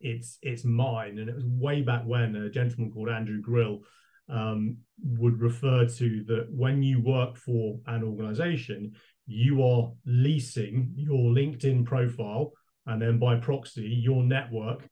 it's 0.00 0.38
it's 0.42 0.64
mine. 0.64 1.18
And 1.18 1.30
it 1.30 1.34
was 1.34 1.46
way 1.46 1.80
back 1.80 2.02
when 2.04 2.36
a 2.36 2.50
gentleman 2.50 2.92
called 2.92 3.08
Andrew 3.08 3.40
Grill 3.40 3.80
um, 4.28 4.76
would 5.02 5.40
refer 5.40 5.86
to 5.86 6.24
that 6.24 6.48
when 6.50 6.82
you 6.82 7.00
work 7.00 7.36
for 7.36 7.78
an 7.86 8.02
organization, 8.02 8.92
you 9.26 9.62
are 9.62 9.90
leasing 10.04 10.92
your 10.94 11.32
LinkedIn 11.32 11.86
profile 11.86 12.52
and 12.86 13.00
then 13.00 13.18
by 13.18 13.36
proxy 13.36 13.88
your 13.88 14.22
network 14.22 14.86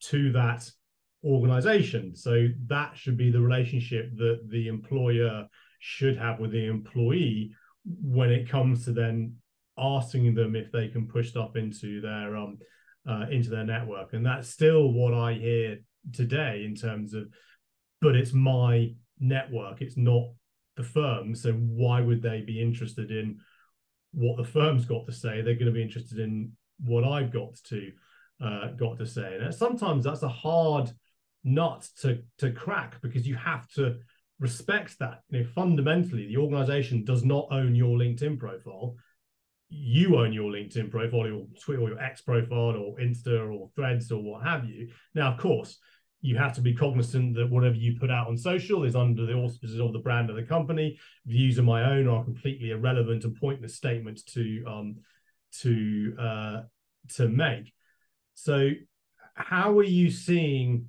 to 0.00 0.30
that 0.32 0.70
organization. 1.24 2.14
So 2.16 2.48
that 2.66 2.96
should 2.96 3.16
be 3.16 3.30
the 3.30 3.40
relationship 3.40 4.10
that 4.16 4.40
the 4.48 4.68
employer 4.68 5.46
should 5.78 6.16
have 6.16 6.40
with 6.40 6.52
the 6.52 6.66
employee 6.66 7.52
when 7.84 8.30
it 8.30 8.48
comes 8.48 8.84
to 8.84 8.92
then 8.92 9.36
asking 9.78 10.34
them 10.34 10.54
if 10.54 10.70
they 10.70 10.88
can 10.88 11.08
push 11.08 11.30
stuff 11.30 11.56
into 11.56 12.00
their 12.00 12.36
um 12.36 12.58
uh, 13.08 13.26
into 13.30 13.50
their 13.50 13.64
network. 13.64 14.12
And 14.12 14.24
that's 14.24 14.48
still 14.48 14.92
what 14.92 15.14
i 15.14 15.32
hear 15.32 15.78
today 16.12 16.64
in 16.64 16.74
terms 16.74 17.14
of 17.14 17.28
but 18.00 18.16
it's 18.16 18.32
my 18.32 18.92
network 19.18 19.80
it's 19.80 19.96
not 19.96 20.28
the 20.76 20.82
firm. 20.84 21.34
So 21.34 21.52
why 21.52 22.00
would 22.00 22.22
they 22.22 22.40
be 22.40 22.60
interested 22.60 23.10
in 23.10 23.38
what 24.12 24.36
the 24.36 24.44
firm's 24.44 24.84
got 24.84 25.06
to 25.06 25.12
say? 25.12 25.42
They're 25.42 25.54
going 25.54 25.66
to 25.66 25.72
be 25.72 25.82
interested 25.82 26.18
in 26.18 26.52
what 26.84 27.04
i've 27.04 27.32
got 27.32 27.54
to 27.68 27.92
uh, 28.42 28.68
got 28.72 28.98
to 28.98 29.06
say. 29.06 29.38
And 29.40 29.54
sometimes 29.54 30.04
that's 30.04 30.22
a 30.22 30.28
hard 30.28 30.90
nut 31.44 31.88
to 32.00 32.22
to 32.38 32.52
crack 32.52 33.00
because 33.02 33.26
you 33.26 33.34
have 33.34 33.68
to 33.72 33.96
respect 34.38 34.98
that. 34.98 35.20
You 35.30 35.40
know 35.40 35.46
fundamentally 35.54 36.26
the 36.26 36.36
organization 36.36 37.04
does 37.04 37.24
not 37.24 37.48
own 37.50 37.74
your 37.74 37.98
linkedin 37.98 38.38
profile. 38.38 38.96
You 39.68 40.18
own 40.18 40.32
your 40.32 40.52
linkedin 40.52 40.90
profile 40.90 41.26
your 41.26 41.46
twitter 41.60 41.82
or 41.82 41.88
your 41.90 42.00
x 42.00 42.20
profile 42.20 42.76
or 42.76 42.96
insta 42.98 43.52
or 43.52 43.70
threads 43.74 44.10
or 44.10 44.22
what 44.22 44.44
have 44.44 44.64
you. 44.64 44.90
Now 45.14 45.32
of 45.32 45.38
course 45.38 45.78
you 46.20 46.36
have 46.36 46.54
to 46.54 46.60
be 46.60 46.72
cognizant 46.72 47.34
that 47.34 47.50
whatever 47.50 47.74
you 47.74 47.98
put 47.98 48.10
out 48.10 48.28
on 48.28 48.36
social 48.36 48.84
is 48.84 48.94
under 48.94 49.26
the 49.26 49.32
auspices 49.32 49.80
of 49.80 49.92
the 49.92 49.98
brand 49.98 50.30
of 50.30 50.36
the 50.36 50.42
company. 50.44 50.96
Views 51.26 51.58
of 51.58 51.64
my 51.64 51.82
own 51.90 52.06
are 52.06 52.22
completely 52.22 52.70
irrelevant 52.70 53.24
and 53.24 53.34
pointless 53.34 53.74
statements 53.74 54.22
to 54.22 54.64
um 54.66 54.96
to 55.60 56.14
uh 56.18 56.60
to 57.14 57.28
make. 57.28 57.72
So 58.34 58.70
how 59.34 59.78
are 59.78 59.84
you 59.84 60.10
seeing 60.10 60.86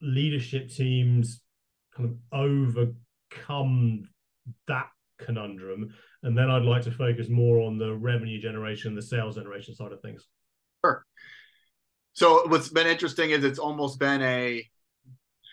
leadership 0.00 0.68
teams 0.68 1.40
kind 1.96 2.10
of 2.10 2.38
overcome 2.38 4.08
that 4.68 4.88
conundrum. 5.18 5.94
And 6.22 6.36
then 6.36 6.50
i'd 6.50 6.62
like 6.62 6.82
to 6.82 6.90
focus 6.90 7.28
more 7.28 7.60
on 7.60 7.78
the 7.78 7.94
revenue 7.94 8.40
generation 8.40 8.94
the 8.94 9.02
sales 9.02 9.36
generation 9.36 9.74
side 9.74 9.92
of 9.92 10.00
things. 10.00 10.26
Sure. 10.84 11.04
So 12.12 12.46
what's 12.46 12.68
been 12.68 12.86
interesting 12.86 13.30
is 13.30 13.44
it's 13.44 13.58
almost 13.58 13.98
been 13.98 14.22
a 14.22 14.68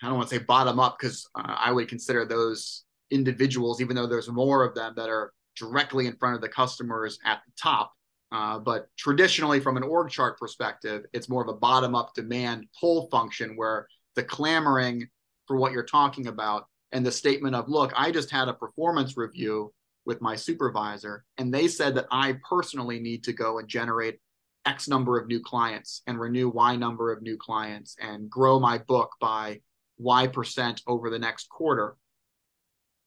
i 0.02 0.06
don't 0.06 0.16
want 0.16 0.28
to 0.28 0.36
say 0.36 0.42
bottom 0.42 0.80
up 0.80 0.96
because 0.98 1.28
uh, 1.34 1.56
i 1.58 1.70
would 1.70 1.88
consider 1.88 2.24
those 2.24 2.84
individuals 3.10 3.80
even 3.80 3.94
though 3.94 4.06
there's 4.06 4.28
more 4.28 4.64
of 4.64 4.74
them 4.74 4.94
that 4.96 5.08
are 5.08 5.32
directly 5.56 6.06
in 6.06 6.16
front 6.16 6.34
of 6.34 6.40
the 6.40 6.48
customers 6.48 7.18
at 7.24 7.40
the 7.46 7.52
top 7.60 7.92
uh, 8.32 8.58
but 8.58 8.86
traditionally 8.96 9.60
from 9.60 9.76
an 9.76 9.82
org 9.82 10.10
chart 10.10 10.38
perspective 10.38 11.04
it's 11.12 11.28
more 11.28 11.42
of 11.42 11.48
a 11.48 11.58
bottom 11.58 11.94
up 11.94 12.14
demand 12.14 12.66
pull 12.80 13.08
function 13.10 13.56
where 13.56 13.86
the 14.16 14.22
clamoring 14.22 15.08
for 15.46 15.56
what 15.56 15.72
you're 15.72 15.84
talking 15.84 16.26
about 16.26 16.66
and 16.92 17.04
the 17.04 17.12
statement 17.12 17.54
of 17.54 17.68
look 17.68 17.92
i 17.96 18.10
just 18.10 18.30
had 18.30 18.48
a 18.48 18.54
performance 18.54 19.16
review 19.16 19.72
with 20.04 20.20
my 20.20 20.34
supervisor 20.34 21.24
and 21.38 21.52
they 21.52 21.68
said 21.68 21.94
that 21.94 22.06
i 22.10 22.36
personally 22.48 22.98
need 22.98 23.24
to 23.24 23.32
go 23.32 23.58
and 23.58 23.68
generate 23.68 24.18
x 24.66 24.88
number 24.88 25.18
of 25.18 25.26
new 25.26 25.40
clients 25.40 26.02
and 26.06 26.20
renew 26.20 26.48
y 26.48 26.76
number 26.76 27.12
of 27.12 27.22
new 27.22 27.36
clients 27.36 27.96
and 28.00 28.30
grow 28.30 28.58
my 28.60 28.78
book 28.78 29.12
by 29.20 29.60
y 29.98 30.26
percent 30.26 30.82
over 30.86 31.10
the 31.10 31.18
next 31.18 31.48
quarter. 31.48 31.96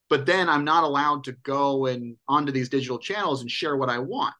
But 0.10 0.26
then 0.26 0.50
i'm 0.50 0.63
not 0.63 0.84
allowed 0.84 1.24
to 1.26 1.32
go 1.44 1.88
and 1.88 2.15
onto 2.28 2.52
these 2.52 2.70
digital 2.70 3.00
channels 3.00 3.41
and 3.41 3.50
share 3.50 3.78
what 3.78 3.89
i 3.89 3.98
want 3.98 4.34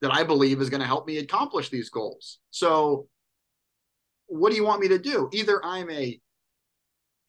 that 0.00 0.14
i 0.14 0.22
believe 0.24 0.60
is 0.60 0.70
going 0.70 0.80
to 0.80 0.86
help 0.86 1.06
me 1.06 1.18
accomplish 1.18 1.68
these 1.68 1.90
goals. 1.90 2.38
So 2.50 3.08
what 4.26 4.50
do 4.50 4.56
you 4.56 4.64
want 4.64 4.80
me 4.80 4.88
to 4.88 4.98
do? 4.98 5.28
Either 5.32 5.64
I'm 5.64 5.90
a 5.90 6.18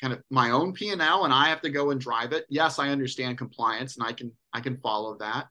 kind 0.01 0.13
of 0.13 0.21
my 0.29 0.51
own 0.51 0.73
P&L 0.73 1.25
and 1.25 1.33
I 1.33 1.49
have 1.49 1.61
to 1.61 1.69
go 1.69 1.91
and 1.91 1.99
drive 1.99 2.33
it. 2.33 2.45
Yes, 2.49 2.79
I 2.79 2.89
understand 2.89 3.37
compliance 3.37 3.97
and 3.97 4.05
I 4.05 4.13
can 4.13 4.31
I 4.53 4.61
can 4.61 4.77
follow 4.77 5.17
that. 5.19 5.47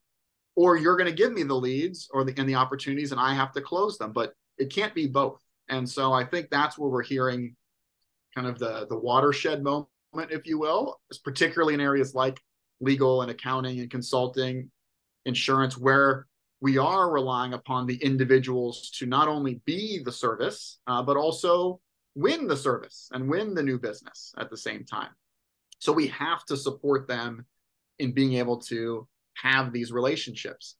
Or 0.56 0.76
you're 0.76 0.96
going 0.96 1.10
to 1.10 1.16
give 1.16 1.32
me 1.32 1.42
the 1.42 1.54
leads 1.54 2.08
or 2.12 2.24
the 2.24 2.34
and 2.36 2.48
the 2.48 2.54
opportunities 2.54 3.12
and 3.12 3.20
I 3.20 3.34
have 3.34 3.52
to 3.52 3.60
close 3.60 3.98
them, 3.98 4.12
but 4.12 4.34
it 4.58 4.72
can't 4.72 4.94
be 4.94 5.06
both. 5.06 5.40
And 5.68 5.88
so 5.88 6.12
I 6.12 6.24
think 6.24 6.50
that's 6.50 6.78
where 6.78 6.90
we're 6.90 7.02
hearing 7.02 7.56
kind 8.34 8.46
of 8.46 8.58
the 8.58 8.86
the 8.88 8.98
watershed 8.98 9.62
moment 9.62 9.88
if 10.30 10.46
you 10.46 10.58
will, 10.58 11.00
particularly 11.24 11.74
in 11.74 11.80
areas 11.80 12.14
like 12.14 12.40
legal 12.80 13.22
and 13.22 13.30
accounting 13.30 13.80
and 13.80 13.90
consulting, 13.90 14.70
insurance 15.24 15.76
where 15.76 16.26
we 16.64 16.78
are 16.78 17.10
relying 17.10 17.52
upon 17.52 17.86
the 17.86 17.96
individuals 17.96 18.90
to 18.92 19.04
not 19.04 19.28
only 19.28 19.60
be 19.66 20.00
the 20.02 20.10
service, 20.10 20.78
uh, 20.86 21.02
but 21.02 21.14
also 21.14 21.78
win 22.14 22.48
the 22.48 22.56
service 22.56 23.10
and 23.12 23.28
win 23.28 23.52
the 23.52 23.62
new 23.62 23.78
business 23.78 24.32
at 24.38 24.48
the 24.48 24.56
same 24.56 24.82
time. 24.82 25.10
So 25.78 25.92
we 25.92 26.06
have 26.06 26.42
to 26.46 26.56
support 26.56 27.06
them 27.06 27.44
in 27.98 28.12
being 28.12 28.32
able 28.36 28.62
to 28.62 29.06
have 29.34 29.74
these 29.74 29.92
relationships. 29.92 30.76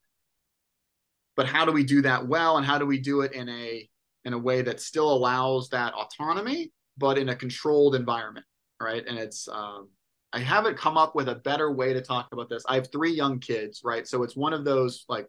But 1.37 1.49
how 1.49 1.67
do 1.67 1.73
we 1.73 1.85
do 1.85 2.01
that 2.01 2.27
well, 2.27 2.57
and 2.57 2.65
how 2.65 2.79
do 2.79 2.87
we 2.87 2.99
do 2.99 3.21
it 3.21 3.35
in 3.35 3.51
a 3.51 3.87
in 4.25 4.33
a 4.33 4.39
way 4.39 4.63
that 4.63 4.81
still 4.81 5.13
allows 5.13 5.69
that 5.69 5.93
autonomy, 5.93 6.73
but 6.97 7.19
in 7.19 7.29
a 7.29 7.37
controlled 7.37 7.95
environment, 7.95 8.47
right? 8.81 9.05
And 9.07 9.19
it's 9.19 9.49
um, 9.49 9.91
I 10.33 10.39
haven't 10.39 10.79
come 10.79 10.97
up 10.97 11.15
with 11.15 11.29
a 11.29 11.35
better 11.35 11.71
way 11.73 11.93
to 11.93 12.01
talk 12.01 12.29
about 12.33 12.49
this. 12.49 12.65
I 12.67 12.77
have 12.77 12.91
three 12.91 13.13
young 13.13 13.39
kids, 13.39 13.83
right? 13.85 14.09
So 14.09 14.23
it's 14.23 14.35
one 14.35 14.55
of 14.55 14.65
those 14.65 15.05
like 15.11 15.29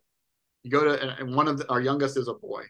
you 0.65 0.71
go 0.71 0.83
to 0.83 1.19
and 1.19 1.35
one 1.35 1.47
of 1.47 1.59
the, 1.59 1.69
our 1.69 1.79
youngest 1.79 2.17
is 2.17 2.27
a 2.27 2.33
boy. 2.33 2.63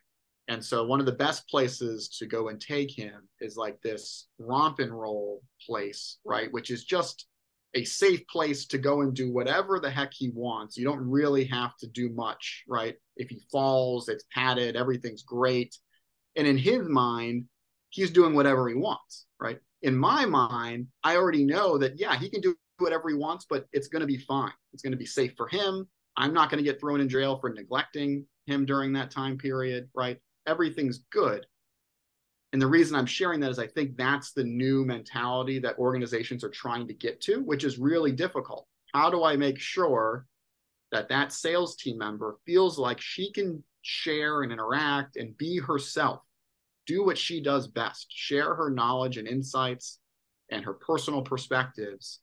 And 0.49 0.63
so 0.63 0.85
one 0.85 0.99
of 0.99 1.05
the 1.05 1.13
best 1.13 1.47
places 1.47 2.09
to 2.19 2.27
go 2.27 2.49
and 2.49 2.59
take 2.59 2.91
him 2.91 3.27
is 3.39 3.55
like 3.55 3.81
this 3.81 4.27
romp 4.37 4.79
and 4.79 4.91
roll 4.91 5.41
place 5.65 6.17
right? 6.25 6.51
Which 6.51 6.71
is 6.71 6.83
just 6.83 7.25
a 7.73 7.85
safe 7.85 8.27
place 8.27 8.65
to 8.67 8.77
go 8.77 9.01
and 9.01 9.13
do 9.13 9.31
whatever 9.31 9.79
the 9.79 9.89
heck 9.89 10.11
he 10.13 10.29
wants. 10.29 10.75
You 10.75 10.83
don't 10.83 11.09
really 11.09 11.45
have 11.45 11.77
to 11.77 11.87
do 11.87 12.09
much 12.09 12.65
right? 12.67 12.95
If 13.15 13.29
he 13.29 13.41
falls 13.49 14.09
it's 14.09 14.25
padded 14.33 14.75
everything's 14.75 15.23
great. 15.23 15.77
And 16.35 16.45
in 16.45 16.57
his 16.57 16.89
mind 16.89 17.45
he's 17.91 18.11
doing 18.11 18.35
whatever 18.35 18.67
he 18.67 18.75
wants 18.75 19.25
right? 19.39 19.59
In 19.83 19.95
my 19.95 20.25
mind 20.25 20.87
i 21.01 21.15
already 21.15 21.45
know 21.45 21.77
that 21.77 21.97
yeah 21.97 22.17
he 22.17 22.29
can 22.29 22.41
do 22.41 22.57
whatever 22.79 23.07
he 23.07 23.15
wants 23.15 23.45
but 23.49 23.67
it's 23.71 23.87
going 23.87 24.01
to 24.01 24.05
be 24.05 24.17
fine. 24.17 24.51
It's 24.73 24.83
going 24.83 24.91
to 24.91 24.97
be 24.97 25.05
safe 25.05 25.31
for 25.37 25.47
him 25.47 25.87
I'm 26.17 26.33
not 26.33 26.49
going 26.49 26.63
to 26.63 26.69
get 26.69 26.79
thrown 26.79 27.01
in 27.01 27.09
jail 27.09 27.37
for 27.37 27.49
neglecting 27.49 28.25
him 28.45 28.65
during 28.65 28.93
that 28.93 29.11
time 29.11 29.37
period, 29.37 29.89
right? 29.93 30.17
Everything's 30.47 30.99
good. 31.11 31.45
And 32.53 32.61
the 32.61 32.67
reason 32.67 32.95
I'm 32.95 33.05
sharing 33.05 33.41
that 33.41 33.51
is 33.51 33.59
I 33.59 33.67
think 33.67 33.97
that's 33.97 34.31
the 34.31 34.43
new 34.43 34.85
mentality 34.85 35.59
that 35.59 35.77
organizations 35.77 36.43
are 36.43 36.49
trying 36.49 36.87
to 36.87 36.93
get 36.93 37.19
to, 37.21 37.41
which 37.41 37.63
is 37.63 37.77
really 37.77 38.11
difficult. 38.11 38.67
How 38.93 39.09
do 39.09 39.23
I 39.23 39.35
make 39.35 39.59
sure 39.59 40.25
that 40.91 41.09
that 41.09 41.33
sales 41.33 41.75
team 41.75 41.97
member 41.97 42.37
feels 42.45 42.79
like 42.79 43.01
she 43.01 43.31
can 43.33 43.61
share 43.81 44.43
and 44.43 44.53
interact 44.53 45.17
and 45.17 45.37
be 45.37 45.59
herself, 45.59 46.21
do 46.85 47.03
what 47.03 47.17
she 47.17 47.41
does 47.41 47.67
best, 47.67 48.07
share 48.09 48.55
her 48.55 48.69
knowledge 48.69 49.17
and 49.17 49.27
insights 49.27 49.99
and 50.49 50.63
her 50.63 50.73
personal 50.73 51.23
perspectives 51.23 52.21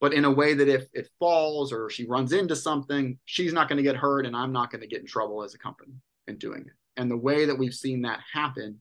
but 0.00 0.12
in 0.12 0.24
a 0.24 0.30
way 0.30 0.54
that 0.54 0.68
if 0.68 0.86
it 0.92 1.08
falls 1.18 1.72
or 1.72 1.90
she 1.90 2.06
runs 2.06 2.32
into 2.32 2.54
something, 2.54 3.18
she's 3.24 3.52
not 3.52 3.68
going 3.68 3.78
to 3.78 3.82
get 3.82 3.96
hurt 3.96 4.26
and 4.26 4.36
I'm 4.36 4.52
not 4.52 4.70
going 4.70 4.80
to 4.80 4.86
get 4.86 5.00
in 5.00 5.06
trouble 5.06 5.42
as 5.42 5.54
a 5.54 5.58
company 5.58 5.94
in 6.26 6.38
doing 6.38 6.62
it. 6.62 6.72
And 6.96 7.10
the 7.10 7.16
way 7.16 7.44
that 7.44 7.58
we've 7.58 7.74
seen 7.74 8.02
that 8.02 8.20
happen, 8.32 8.78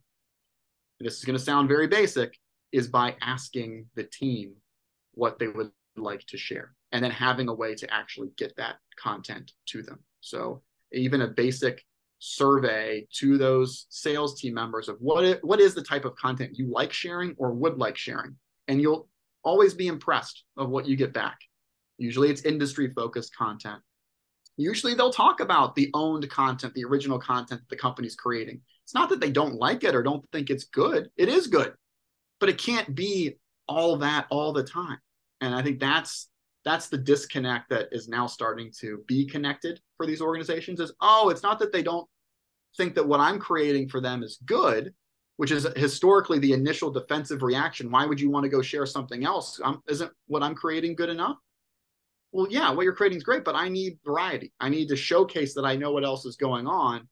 this 0.99 1.17
is 1.17 1.25
going 1.25 1.37
to 1.37 1.43
sound 1.43 1.67
very 1.67 1.87
basic, 1.87 2.37
is 2.71 2.87
by 2.87 3.15
asking 3.21 3.85
the 3.95 4.03
team 4.03 4.53
what 5.13 5.39
they 5.39 5.47
would 5.47 5.71
like 5.95 6.25
to 6.27 6.37
share 6.37 6.73
and 6.91 7.03
then 7.03 7.11
having 7.11 7.47
a 7.47 7.53
way 7.53 7.73
to 7.75 7.91
actually 7.93 8.29
get 8.37 8.55
that 8.57 8.75
content 8.99 9.53
to 9.67 9.81
them. 9.81 9.99
So 10.21 10.61
even 10.91 11.21
a 11.21 11.27
basic 11.27 11.83
survey 12.19 13.07
to 13.13 13.37
those 13.37 13.85
sales 13.89 14.39
team 14.39 14.53
members 14.53 14.89
of 14.89 14.97
what 14.99 15.23
it, 15.23 15.43
what 15.43 15.59
is 15.59 15.75
the 15.75 15.83
type 15.83 16.05
of 16.05 16.15
content 16.15 16.57
you 16.57 16.71
like 16.71 16.91
sharing 16.91 17.35
or 17.37 17.51
would 17.51 17.77
like 17.77 17.97
sharing 17.97 18.35
and 18.67 18.81
you'll 18.81 19.07
always 19.43 19.73
be 19.73 19.87
impressed 19.87 20.43
of 20.57 20.69
what 20.69 20.87
you 20.87 20.95
get 20.95 21.13
back. 21.13 21.37
Usually 21.97 22.29
it's 22.29 22.41
industry 22.43 22.89
focused 22.89 23.35
content. 23.35 23.81
Usually 24.57 24.93
they'll 24.93 25.11
talk 25.11 25.39
about 25.39 25.75
the 25.75 25.89
owned 25.93 26.29
content, 26.29 26.73
the 26.73 26.85
original 26.85 27.19
content 27.19 27.61
that 27.61 27.69
the 27.69 27.79
company's 27.79 28.15
creating. 28.15 28.61
It's 28.83 28.93
not 28.93 29.09
that 29.09 29.19
they 29.19 29.31
don't 29.31 29.55
like 29.55 29.83
it 29.83 29.95
or 29.95 30.01
don't 30.01 30.25
think 30.31 30.49
it's 30.49 30.65
good. 30.65 31.09
It 31.15 31.29
is 31.29 31.47
good, 31.47 31.73
but 32.39 32.49
it 32.49 32.57
can't 32.57 32.95
be 32.95 33.37
all 33.67 33.97
that 33.97 34.25
all 34.29 34.53
the 34.53 34.63
time. 34.63 34.97
And 35.41 35.53
I 35.53 35.61
think 35.61 35.79
that's 35.79 36.29
that's 36.65 36.89
the 36.89 36.97
disconnect 36.97 37.69
that 37.69 37.87
is 37.91 38.09
now 38.09 38.27
starting 38.27 38.71
to 38.79 39.03
be 39.07 39.25
connected 39.25 39.79
for 39.95 40.05
these 40.05 40.21
organizations 40.21 40.79
is 40.79 40.91
oh, 41.01 41.29
it's 41.29 41.43
not 41.43 41.59
that 41.59 41.71
they 41.71 41.83
don't 41.83 42.07
think 42.75 42.95
that 42.95 43.07
what 43.07 43.19
I'm 43.19 43.39
creating 43.39 43.89
for 43.89 44.01
them 44.01 44.23
is 44.23 44.39
good. 44.45 44.93
Which 45.37 45.51
is 45.51 45.67
historically 45.75 46.39
the 46.39 46.53
initial 46.53 46.91
defensive 46.91 47.43
reaction. 47.43 47.89
Why 47.89 48.05
would 48.05 48.19
you 48.19 48.29
want 48.29 48.43
to 48.43 48.49
go 48.49 48.61
share 48.61 48.85
something 48.85 49.23
else? 49.23 49.59
Um, 49.63 49.81
isn't 49.87 50.11
what 50.25 50.43
I'm 50.43 50.55
creating 50.55 50.95
good 50.95 51.09
enough? 51.09 51.37
Well, 52.31 52.47
yeah, 52.49 52.71
what 52.71 52.83
you're 52.83 52.95
creating 52.95 53.19
is 53.19 53.23
great, 53.23 53.45
but 53.45 53.55
I 53.55 53.69
need 53.69 53.99
variety. 54.05 54.51
I 54.59 54.69
need 54.69 54.89
to 54.89 54.95
showcase 54.95 55.53
that 55.53 55.65
I 55.65 55.75
know 55.75 55.91
what 55.91 56.03
else 56.03 56.25
is 56.25 56.35
going 56.35 56.67
on. 56.67 57.07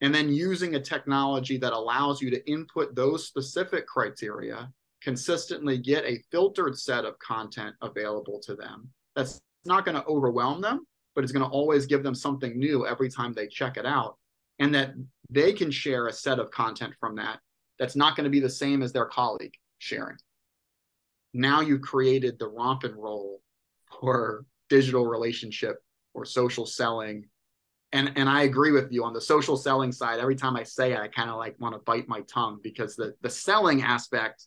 And 0.00 0.14
then 0.14 0.32
using 0.32 0.74
a 0.74 0.80
technology 0.80 1.58
that 1.58 1.74
allows 1.74 2.22
you 2.22 2.30
to 2.30 2.50
input 2.50 2.94
those 2.94 3.26
specific 3.26 3.86
criteria, 3.86 4.70
consistently 5.02 5.76
get 5.76 6.04
a 6.04 6.22
filtered 6.30 6.78
set 6.78 7.04
of 7.04 7.18
content 7.18 7.74
available 7.82 8.40
to 8.40 8.54
them. 8.54 8.88
That's 9.14 9.40
not 9.66 9.84
going 9.84 9.96
to 9.96 10.06
overwhelm 10.06 10.62
them, 10.62 10.86
but 11.14 11.24
it's 11.24 11.32
going 11.32 11.44
to 11.44 11.50
always 11.50 11.84
give 11.84 12.02
them 12.02 12.14
something 12.14 12.58
new 12.58 12.86
every 12.86 13.10
time 13.10 13.34
they 13.34 13.46
check 13.46 13.76
it 13.76 13.84
out. 13.84 14.16
And 14.58 14.74
that 14.74 14.94
they 15.28 15.52
can 15.52 15.70
share 15.70 16.06
a 16.06 16.12
set 16.12 16.38
of 16.38 16.50
content 16.50 16.94
from 16.98 17.16
that 17.16 17.40
that's 17.80 17.96
not 17.96 18.14
going 18.14 18.24
to 18.24 18.30
be 18.30 18.40
the 18.40 18.50
same 18.50 18.82
as 18.82 18.92
their 18.92 19.06
colleague 19.06 19.54
sharing. 19.78 20.18
Now 21.32 21.62
you've 21.62 21.80
created 21.80 22.38
the 22.38 22.46
romp 22.46 22.84
and 22.84 22.94
roll 22.94 23.40
for 24.00 24.44
digital 24.68 25.06
relationship 25.06 25.82
or 26.12 26.26
social 26.26 26.66
selling. 26.66 27.24
And 27.92 28.12
and 28.16 28.28
I 28.28 28.42
agree 28.42 28.70
with 28.70 28.92
you 28.92 29.02
on 29.02 29.14
the 29.14 29.20
social 29.20 29.56
selling 29.56 29.92
side. 29.92 30.20
Every 30.20 30.36
time 30.36 30.56
I 30.56 30.62
say 30.62 30.92
it, 30.92 31.00
I 31.00 31.08
kind 31.08 31.30
of 31.30 31.38
like 31.38 31.58
want 31.58 31.74
to 31.74 31.80
bite 31.80 32.06
my 32.06 32.20
tongue 32.22 32.60
because 32.62 32.94
the 32.94 33.14
the 33.22 33.30
selling 33.30 33.82
aspect 33.82 34.46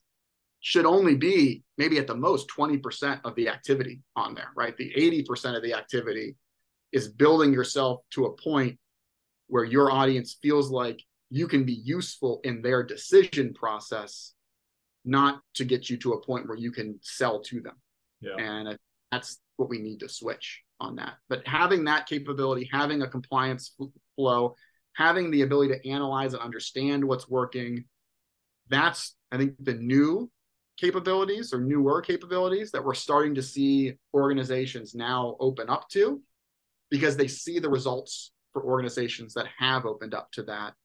should 0.59 0.85
only 0.85 1.15
be 1.15 1.63
maybe 1.77 1.97
at 1.97 2.07
the 2.07 2.15
most 2.15 2.47
20% 2.47 3.19
of 3.25 3.35
the 3.35 3.49
activity 3.49 3.99
on 4.15 4.33
there, 4.33 4.51
right? 4.55 4.77
The 4.77 4.93
80% 4.95 5.57
of 5.57 5.61
the 5.61 5.73
activity 5.73 6.37
is 6.93 7.09
building 7.09 7.51
yourself 7.51 7.99
to 8.11 8.27
a 8.27 8.33
point 8.37 8.79
where 9.47 9.65
your 9.65 9.91
audience 9.91 10.37
feels 10.41 10.71
like 10.71 11.03
you 11.33 11.47
can 11.47 11.63
be 11.63 11.73
useful 11.73 12.41
in 12.43 12.61
their 12.61 12.83
decision 12.83 13.55
process, 13.55 14.35
not 15.03 15.41
to 15.55 15.65
get 15.65 15.89
you 15.89 15.97
to 15.97 16.11
a 16.11 16.21
point 16.23 16.47
where 16.47 16.55
you 16.55 16.71
can 16.71 16.99
sell 17.01 17.41
to 17.41 17.59
them. 17.59 17.73
Yeah. 18.21 18.35
And 18.37 18.77
that's 19.11 19.39
what 19.57 19.67
we 19.67 19.79
need 19.79 20.01
to 20.01 20.09
switch 20.09 20.61
on 20.79 20.97
that. 20.97 21.13
But 21.29 21.41
having 21.47 21.85
that 21.85 22.05
capability, 22.05 22.69
having 22.71 23.01
a 23.01 23.09
compliance 23.09 23.75
flow, 24.15 24.53
having 24.95 25.31
the 25.31 25.41
ability 25.41 25.73
to 25.73 25.89
analyze 25.89 26.33
and 26.33 26.43
understand 26.43 27.03
what's 27.03 27.27
working, 27.27 27.85
that's, 28.69 29.15
I 29.31 29.37
think, 29.37 29.55
the 29.59 29.73
new 29.73 30.29
capabilities 30.77 31.51
or 31.51 31.61
newer 31.61 32.03
capabilities 32.03 32.69
that 32.73 32.85
we're 32.85 32.93
starting 32.93 33.33
to 33.33 33.41
see 33.41 33.95
organizations 34.13 34.93
now 34.93 35.35
open 35.39 35.67
up 35.67 35.89
to 35.89 36.21
because 36.91 37.17
they 37.17 37.27
see 37.27 37.57
the 37.57 37.69
results 37.69 38.31
for 38.51 38.63
organizations 38.63 39.33
that 39.33 39.47
have 39.57 39.87
opened 39.87 40.13
up 40.13 40.31
to 40.33 40.43
that. 40.43 40.75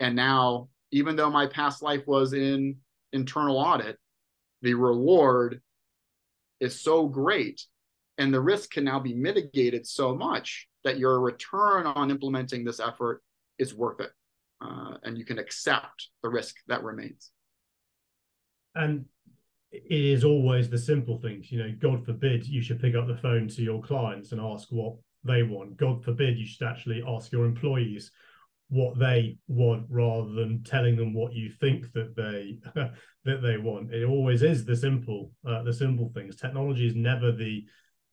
And 0.00 0.14
now, 0.16 0.68
even 0.90 1.16
though 1.16 1.30
my 1.30 1.46
past 1.46 1.82
life 1.82 2.06
was 2.06 2.32
in 2.32 2.76
internal 3.12 3.58
audit, 3.58 3.98
the 4.62 4.74
reward 4.74 5.60
is 6.60 6.80
so 6.80 7.06
great 7.06 7.64
and 8.18 8.34
the 8.34 8.40
risk 8.40 8.72
can 8.72 8.84
now 8.84 8.98
be 8.98 9.14
mitigated 9.14 9.86
so 9.86 10.14
much 10.14 10.68
that 10.84 10.98
your 10.98 11.20
return 11.20 11.86
on 11.86 12.10
implementing 12.10 12.64
this 12.64 12.80
effort 12.80 13.22
is 13.58 13.74
worth 13.74 14.00
it. 14.00 14.10
Uh, 14.60 14.94
and 15.04 15.16
you 15.16 15.24
can 15.24 15.38
accept 15.38 16.08
the 16.22 16.28
risk 16.28 16.56
that 16.66 16.82
remains. 16.82 17.30
And 18.74 19.04
it 19.70 19.84
is 19.88 20.24
always 20.24 20.68
the 20.68 20.78
simple 20.78 21.18
things. 21.20 21.52
You 21.52 21.60
know, 21.60 21.72
God 21.78 22.04
forbid 22.04 22.46
you 22.46 22.60
should 22.60 22.80
pick 22.80 22.96
up 22.96 23.06
the 23.06 23.16
phone 23.16 23.46
to 23.48 23.62
your 23.62 23.82
clients 23.82 24.32
and 24.32 24.40
ask 24.40 24.68
what 24.70 24.96
they 25.24 25.44
want. 25.44 25.76
God 25.76 26.04
forbid 26.04 26.38
you 26.38 26.46
should 26.46 26.66
actually 26.66 27.04
ask 27.06 27.30
your 27.30 27.44
employees 27.44 28.10
what 28.68 28.98
they 28.98 29.38
want 29.48 29.86
rather 29.88 30.30
than 30.30 30.62
telling 30.62 30.96
them 30.96 31.14
what 31.14 31.32
you 31.32 31.50
think 31.60 31.90
that 31.92 32.14
they 32.14 32.58
that 33.24 33.42
they 33.42 33.56
want. 33.56 33.92
It 33.92 34.04
always 34.04 34.42
is 34.42 34.64
the 34.64 34.76
simple 34.76 35.32
uh, 35.46 35.62
the 35.62 35.72
simple 35.72 36.10
things. 36.14 36.36
Technology 36.36 36.86
is 36.86 36.94
never 36.94 37.32
the 37.32 37.64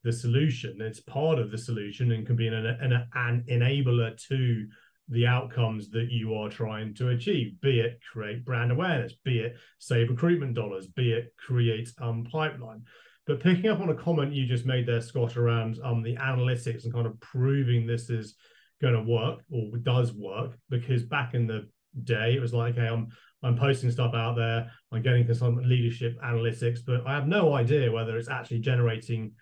the 0.04 0.14
solution. 0.14 0.82
It's 0.82 1.00
part 1.00 1.40
of 1.40 1.52
the 1.52 1.58
solution 1.58 2.12
and 2.12 2.26
can 2.26 2.36
be 2.36 2.48
an, 2.48 2.54
an, 2.54 3.08
an 3.14 3.44
enabler 3.50 4.16
to 4.28 4.68
the 5.10 5.28
outcomes 5.28 5.90
that 5.92 6.10
you 6.10 6.36
are 6.36 6.50
trying 6.50 6.94
to 6.96 7.10
achieve, 7.10 7.60
be 7.62 7.80
it 7.80 8.00
create 8.12 8.46
brand 8.46 8.72
awareness, 8.72 9.14
be 9.24 9.40
it 9.40 9.56
save 9.78 10.10
recruitment 10.10 10.56
dollars, 10.56 10.88
be 10.88 11.12
it 11.12 11.34
create 11.38 11.90
um, 12.02 12.24
pipeline. 12.32 12.84
But 13.28 13.40
picking 13.40 13.70
up 13.70 13.80
on 13.80 13.90
a 13.90 13.96
comment 13.96 14.34
you 14.34 14.46
just 14.46 14.66
made 14.66 14.88
there, 14.88 15.02
Scott, 15.02 15.38
around 15.38 15.80
um, 15.84 16.02
the 16.02 16.16
analytics 16.16 16.84
and 16.84 16.94
kind 16.94 17.08
of 17.08 17.20
proving 17.20 17.86
this 17.86 18.10
is 18.10 18.36
going 18.82 18.94
to 18.94 19.02
work 19.02 19.40
or 19.52 19.78
does 19.78 20.14
work, 20.14 20.58
because 20.70 21.04
back 21.04 21.34
in 21.34 21.48
the 21.48 21.68
day 22.04 22.36
it 22.36 22.42
was 22.42 22.54
like, 22.54 22.76
hey, 22.76 22.88
I'm 22.88 23.10
I'm 23.44 23.58
posting 23.58 23.92
stuff 23.92 24.16
out 24.16 24.36
there, 24.36 24.72
I'm 24.92 25.04
getting 25.04 25.32
some 25.34 25.58
leadership 25.58 26.18
analytics, 26.24 26.80
but 26.86 27.06
I 27.06 27.14
have 27.14 27.28
no 27.28 27.54
idea 27.54 27.92
whether 27.92 28.18
it's 28.18 28.30
actually 28.30 28.60
generating 28.60 29.34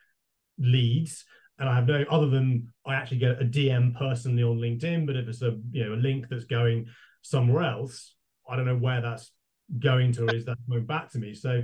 leads 0.58 1.24
and 1.60 1.70
I 1.70 1.76
have 1.76 1.88
no 1.88 2.04
other 2.10 2.30
than 2.30 2.74
I 2.86 2.96
actually 2.96 3.20
get 3.20 3.42
a 3.42 3.46
DM 3.46 3.96
personally 3.98 4.44
on 4.44 4.58
LinkedIn. 4.58 5.06
But 5.06 5.16
if 5.16 5.28
it's 5.28 5.42
a 5.42 5.58
you 5.72 5.86
know 5.86 5.94
a 5.94 5.96
link 5.96 6.28
that's 6.30 6.46
going 6.46 6.88
somewhere 7.22 7.64
else, 7.64 8.16
I 8.50 8.56
don't 8.56 8.66
know 8.66 8.78
where 8.78 9.02
that's 9.02 9.32
going 9.80 10.12
to, 10.14 10.26
or 10.26 10.36
is 10.36 10.46
that 10.46 10.58
going 10.70 10.86
back 10.86 11.12
to 11.12 11.20
me? 11.20 11.34
So, 11.34 11.64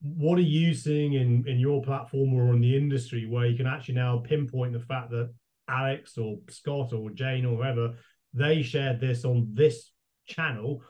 what 0.00 0.38
are 0.38 0.42
you 0.42 0.74
seeing 0.74 1.14
in 1.14 1.46
in 1.46 1.58
your 1.58 1.82
platform 1.82 2.34
or 2.34 2.52
in 2.54 2.60
the 2.60 2.76
industry 2.76 3.26
where 3.26 3.46
you 3.46 3.56
can 3.56 3.66
actually 3.66 3.94
now 3.94 4.18
pinpoint 4.18 4.72
the 4.72 4.80
fact 4.80 5.10
that 5.10 5.32
Alex 5.68 6.18
or 6.18 6.38
Scott 6.48 6.92
or 6.92 7.10
Jane 7.10 7.44
or 7.44 7.56
whoever 7.56 7.94
they 8.34 8.62
shared 8.62 9.00
this 9.00 9.24
on 9.24 9.48
this 9.52 9.92
channel, 10.26 10.82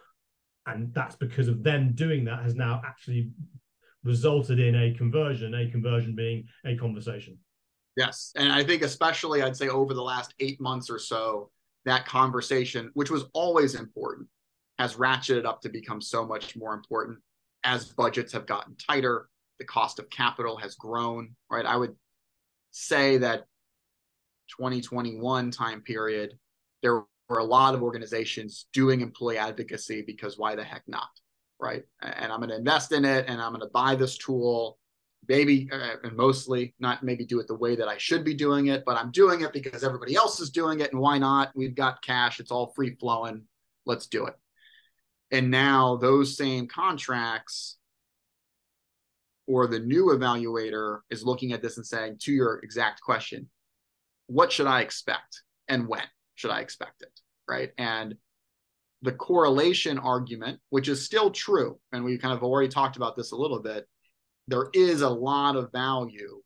and 0.66 0.92
that's 0.94 1.16
because 1.16 1.46
of 1.48 1.62
them 1.62 1.92
doing 1.94 2.24
that 2.24 2.42
has 2.42 2.54
now 2.54 2.80
actually 2.84 3.30
resulted 4.02 4.58
in 4.58 4.74
a 4.74 4.94
conversion. 4.94 5.54
A 5.54 5.70
conversion 5.70 6.14
being 6.14 6.46
a 6.64 6.76
conversation. 6.76 7.38
Yes. 7.96 8.32
And 8.34 8.50
I 8.50 8.64
think, 8.64 8.82
especially, 8.82 9.42
I'd 9.42 9.56
say 9.56 9.68
over 9.68 9.94
the 9.94 10.02
last 10.02 10.34
eight 10.40 10.60
months 10.60 10.90
or 10.90 10.98
so, 10.98 11.50
that 11.84 12.06
conversation, 12.06 12.90
which 12.94 13.10
was 13.10 13.26
always 13.34 13.74
important, 13.74 14.26
has 14.78 14.94
ratcheted 14.94 15.44
up 15.44 15.60
to 15.60 15.68
become 15.68 16.00
so 16.00 16.26
much 16.26 16.56
more 16.56 16.74
important 16.74 17.18
as 17.62 17.92
budgets 17.92 18.32
have 18.32 18.46
gotten 18.46 18.74
tighter. 18.76 19.28
The 19.58 19.66
cost 19.66 19.98
of 19.98 20.10
capital 20.10 20.56
has 20.56 20.74
grown, 20.74 21.36
right? 21.50 21.64
I 21.64 21.76
would 21.76 21.94
say 22.72 23.18
that 23.18 23.44
2021 24.48 25.50
time 25.50 25.80
period, 25.82 26.38
there 26.82 27.02
were 27.28 27.38
a 27.38 27.44
lot 27.44 27.74
of 27.74 27.82
organizations 27.82 28.66
doing 28.72 29.00
employee 29.00 29.38
advocacy 29.38 30.02
because 30.02 30.38
why 30.38 30.54
the 30.54 30.64
heck 30.64 30.82
not, 30.86 31.08
right? 31.60 31.84
And 32.02 32.32
I'm 32.32 32.40
going 32.40 32.50
to 32.50 32.56
invest 32.56 32.92
in 32.92 33.04
it 33.04 33.26
and 33.28 33.40
I'm 33.40 33.52
going 33.52 33.60
to 33.60 33.72
buy 33.72 33.94
this 33.94 34.18
tool 34.18 34.78
maybe 35.28 35.68
uh, 35.72 35.96
and 36.02 36.16
mostly 36.16 36.74
not 36.78 37.02
maybe 37.02 37.24
do 37.24 37.40
it 37.40 37.46
the 37.46 37.54
way 37.54 37.76
that 37.76 37.88
I 37.88 37.96
should 37.98 38.24
be 38.24 38.34
doing 38.34 38.66
it, 38.66 38.84
but 38.84 38.96
I'm 38.96 39.10
doing 39.10 39.40
it 39.40 39.52
because 39.52 39.84
everybody 39.84 40.14
else 40.14 40.40
is 40.40 40.50
doing 40.50 40.80
it. 40.80 40.92
And 40.92 41.00
why 41.00 41.18
not? 41.18 41.50
We've 41.54 41.74
got 41.74 42.02
cash, 42.02 42.40
it's 42.40 42.50
all 42.50 42.72
free 42.74 42.94
flowing. 42.96 43.44
Let's 43.86 44.06
do 44.06 44.26
it. 44.26 44.34
And 45.30 45.50
now 45.50 45.96
those 45.96 46.36
same 46.36 46.68
contracts 46.68 47.76
or 49.46 49.66
the 49.66 49.78
new 49.78 50.06
evaluator 50.06 51.00
is 51.10 51.24
looking 51.24 51.52
at 51.52 51.62
this 51.62 51.76
and 51.76 51.86
saying, 51.86 52.18
to 52.22 52.32
your 52.32 52.60
exact 52.60 53.00
question, 53.00 53.48
what 54.26 54.52
should 54.52 54.66
I 54.66 54.80
expect 54.80 55.42
and 55.68 55.88
when 55.88 56.04
should 56.34 56.50
I 56.50 56.60
expect 56.60 57.02
it? 57.02 57.20
Right. 57.48 57.70
And 57.78 58.14
the 59.02 59.12
correlation 59.12 59.98
argument, 59.98 60.60
which 60.70 60.88
is 60.88 61.04
still 61.04 61.30
true, 61.30 61.78
and 61.92 62.04
we 62.04 62.16
kind 62.16 62.34
of 62.34 62.42
already 62.42 62.68
talked 62.68 62.96
about 62.96 63.16
this 63.16 63.32
a 63.32 63.36
little 63.36 63.60
bit, 63.60 63.86
there 64.48 64.68
is 64.72 65.02
a 65.02 65.08
lot 65.08 65.56
of 65.56 65.72
value 65.72 66.40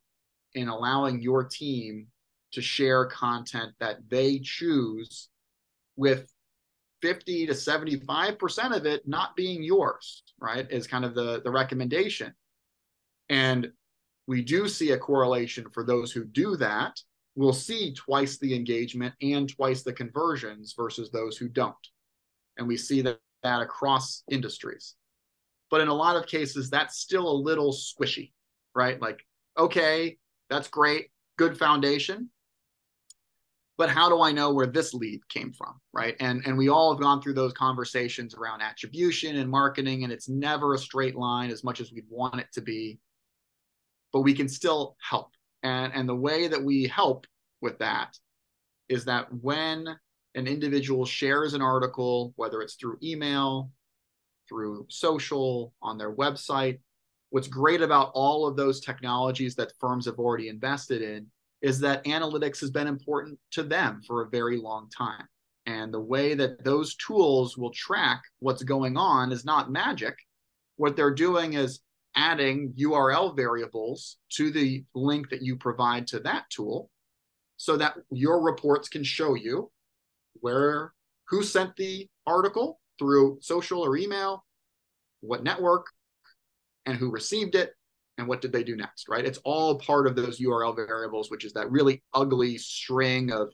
in 0.55 0.69
allowing 0.69 1.21
your 1.21 1.45
team 1.45 2.09
to 2.53 2.63
share 2.63 3.07
content 3.07 3.73
that 3.79 3.99
they 4.09 4.41
choose 4.41 5.29
with 5.97 6.33
50 7.03 7.47
to 7.47 7.53
75% 7.53 8.77
of 8.77 8.87
it 8.87 9.07
not 9.07 9.37
being 9.37 9.63
yours, 9.63 10.23
right? 10.41 10.67
Is 10.71 10.87
kind 10.87 11.05
of 11.05 11.15
the, 11.15 11.41
the 11.43 11.51
recommendation. 11.51 12.35
And 13.29 13.71
we 14.27 14.43
do 14.43 14.69
see 14.69 14.91
a 14.93 14.99
correlation 14.99 15.67
for 15.71 15.85
those 15.85 16.13
who 16.13 16.25
do 16.25 16.57
that. 16.57 17.01
We'll 17.39 17.53
see 17.53 17.95
twice 17.95 18.37
the 18.39 18.53
engagement 18.53 19.15
and 19.23 19.49
twice 19.49 19.85
the 19.85 19.93
conversions 19.93 20.75
versus 20.77 21.13
those 21.13 21.37
who 21.37 21.49
don't. 21.49 21.77
And 22.57 22.67
we 22.67 22.77
see 22.77 23.01
that, 23.03 23.21
that 23.45 23.61
across 23.61 24.25
industries. 24.29 24.97
But 25.71 25.81
in 25.81 25.87
a 25.87 25.95
lot 25.95 26.17
of 26.17 26.27
cases, 26.27 26.69
that's 26.69 26.99
still 26.99 27.31
a 27.31 27.43
little 27.43 27.73
squishy, 27.73 28.33
right? 28.75 29.01
Like, 29.01 29.25
okay, 29.57 30.19
that's 30.51 30.67
great, 30.67 31.13
good 31.37 31.57
foundation. 31.57 32.29
But 33.77 33.89
how 33.89 34.09
do 34.09 34.21
I 34.21 34.33
know 34.33 34.53
where 34.53 34.67
this 34.67 34.93
lead 34.93 35.21
came 35.29 35.53
from, 35.53 35.81
right? 35.93 36.17
And 36.19 36.45
and 36.45 36.59
we 36.59 36.69
all 36.69 36.93
have 36.93 37.01
gone 37.01 37.23
through 37.23 37.35
those 37.35 37.53
conversations 37.53 38.35
around 38.35 38.63
attribution 38.63 39.37
and 39.37 39.49
marketing, 39.49 40.03
and 40.03 40.13
it's 40.13 40.29
never 40.29 40.75
a 40.75 40.79
straight 40.79 41.15
line 41.15 41.53
as 41.53 41.63
much 41.63 41.81
as 41.81 41.93
we'd 41.93 42.11
want 42.11 42.41
it 42.41 42.49
to 42.55 42.63
be. 42.63 42.99
But 44.13 44.23
we 44.23 44.35
can 44.35 44.49
still 44.49 44.97
help. 45.01 45.31
And 45.63 45.93
and 45.95 46.09
the 46.09 46.15
way 46.15 46.49
that 46.49 46.63
we 46.63 46.87
help 46.87 47.27
with 47.61 47.79
that 47.79 48.17
is 48.89 49.05
that 49.07 49.27
when 49.43 49.99
an 50.35 50.47
individual 50.47 51.05
shares 51.05 51.55
an 51.55 51.63
article, 51.63 52.33
whether 52.37 52.61
it's 52.63 52.75
through 52.75 52.99
email, 53.03 53.71
through 54.49 54.87
social, 54.89 55.75
on 55.83 55.99
their 55.99 56.15
website. 56.15 56.79
What's 57.31 57.49
great 57.49 57.83
about 57.83 58.11
all 58.15 58.47
of 58.47 58.57
those 58.57 58.81
technologies 58.81 59.55
that 59.57 59.73
firms 59.79 60.07
have 60.07 60.19
already 60.19 60.49
invested 60.49 61.03
in 61.03 61.27
is 61.61 61.81
that 61.81 62.05
analytics 62.05 62.61
has 62.61 62.71
been 62.71 62.87
important 62.87 63.39
to 63.51 63.63
them 63.63 64.01
for 64.07 64.23
a 64.23 64.31
very 64.31 64.57
long 64.57 64.89
time. 64.89 65.27
And 65.67 65.93
the 65.93 66.01
way 66.01 66.35
that 66.35 66.65
those 66.65 66.95
tools 66.95 67.59
will 67.59 67.73
track 67.73 68.23
what's 68.39 68.63
going 68.63 68.97
on 68.97 69.33
is 69.33 69.45
not 69.45 69.71
magic. 69.71 70.17
What 70.77 70.97
they're 70.97 71.13
doing 71.13 71.55
is 71.55 71.81
adding 72.19 72.75
URL 72.77 73.35
variables 73.35 74.19
to 74.33 74.51
the 74.51 74.85
link 74.95 75.31
that 75.31 75.41
you 75.41 75.57
provide 75.57 76.09
to 76.09 76.19
that 76.21 76.45
tool 76.51 76.91
so 77.57 77.77
that 77.77 77.95
your 78.11 78.43
reports 78.43 78.89
can 78.89 79.05
show 79.05 79.35
you 79.35 79.71
where 80.41 80.93
who 81.29 81.43
sent 81.43 81.77
the 81.77 82.09
article 82.27 82.81
through 82.99 83.39
social 83.41 83.81
or 83.81 83.97
email, 83.97 84.45
what 85.21 85.45
network, 85.45 85.87
and 86.87 86.97
who 86.97 87.11
received 87.11 87.55
it, 87.55 87.73
and 88.17 88.27
what 88.27 88.41
did 88.41 88.53
they 88.53 88.65
do 88.65 88.75
next, 88.75 89.09
right? 89.09 89.25
It's 89.25 89.39
all 89.45 89.79
part 89.79 90.09
of 90.09 90.17
those 90.17 90.41
URL 90.41 90.75
variables, 90.75 91.31
which 91.31 91.45
is 91.45 91.53
that 91.53 91.71
really 91.71 92.03
ugly 92.15 92.59
string 92.59 93.31
of 93.31 93.53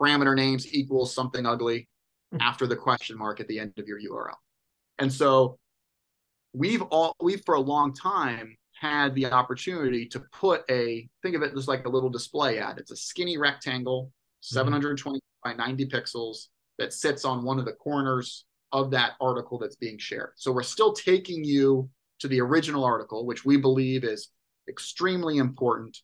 parameter 0.00 0.36
names 0.36 0.72
equals 0.74 1.14
something 1.14 1.46
ugly 1.46 1.88
hmm. 2.32 2.38
after 2.40 2.66
the 2.66 2.76
question 2.76 3.16
mark 3.16 3.40
at 3.40 3.48
the 3.48 3.58
end 3.58 3.72
of 3.78 3.86
your 3.86 3.98
URL. 3.98 4.34
And 4.98 5.10
so 5.10 5.58
we've 6.52 6.82
all 6.82 7.16
we've 7.20 7.44
for 7.44 7.54
a 7.54 7.60
long 7.60 7.94
time 7.94 8.56
had 8.72 9.14
the 9.14 9.26
opportunity 9.26 10.06
to 10.06 10.20
put 10.32 10.64
a 10.70 11.08
think 11.22 11.36
of 11.36 11.42
it 11.42 11.56
as 11.56 11.68
like 11.68 11.86
a 11.86 11.88
little 11.88 12.10
display 12.10 12.58
ad. 12.58 12.78
It's 12.78 12.90
a 12.90 12.96
skinny 12.96 13.38
rectangle, 13.38 14.06
mm-hmm. 14.06 14.54
720 14.54 15.20
by 15.44 15.54
90 15.54 15.86
pixels 15.86 16.48
that 16.78 16.92
sits 16.92 17.24
on 17.24 17.44
one 17.44 17.58
of 17.58 17.64
the 17.64 17.72
corners 17.72 18.44
of 18.72 18.90
that 18.90 19.12
article 19.20 19.58
that's 19.58 19.76
being 19.76 19.98
shared. 19.98 20.32
So 20.36 20.50
we're 20.50 20.62
still 20.62 20.92
taking 20.92 21.44
you 21.44 21.88
to 22.20 22.28
the 22.28 22.40
original 22.40 22.84
article, 22.84 23.26
which 23.26 23.44
we 23.44 23.56
believe 23.56 24.04
is 24.04 24.28
extremely 24.68 25.38
important 25.38 25.98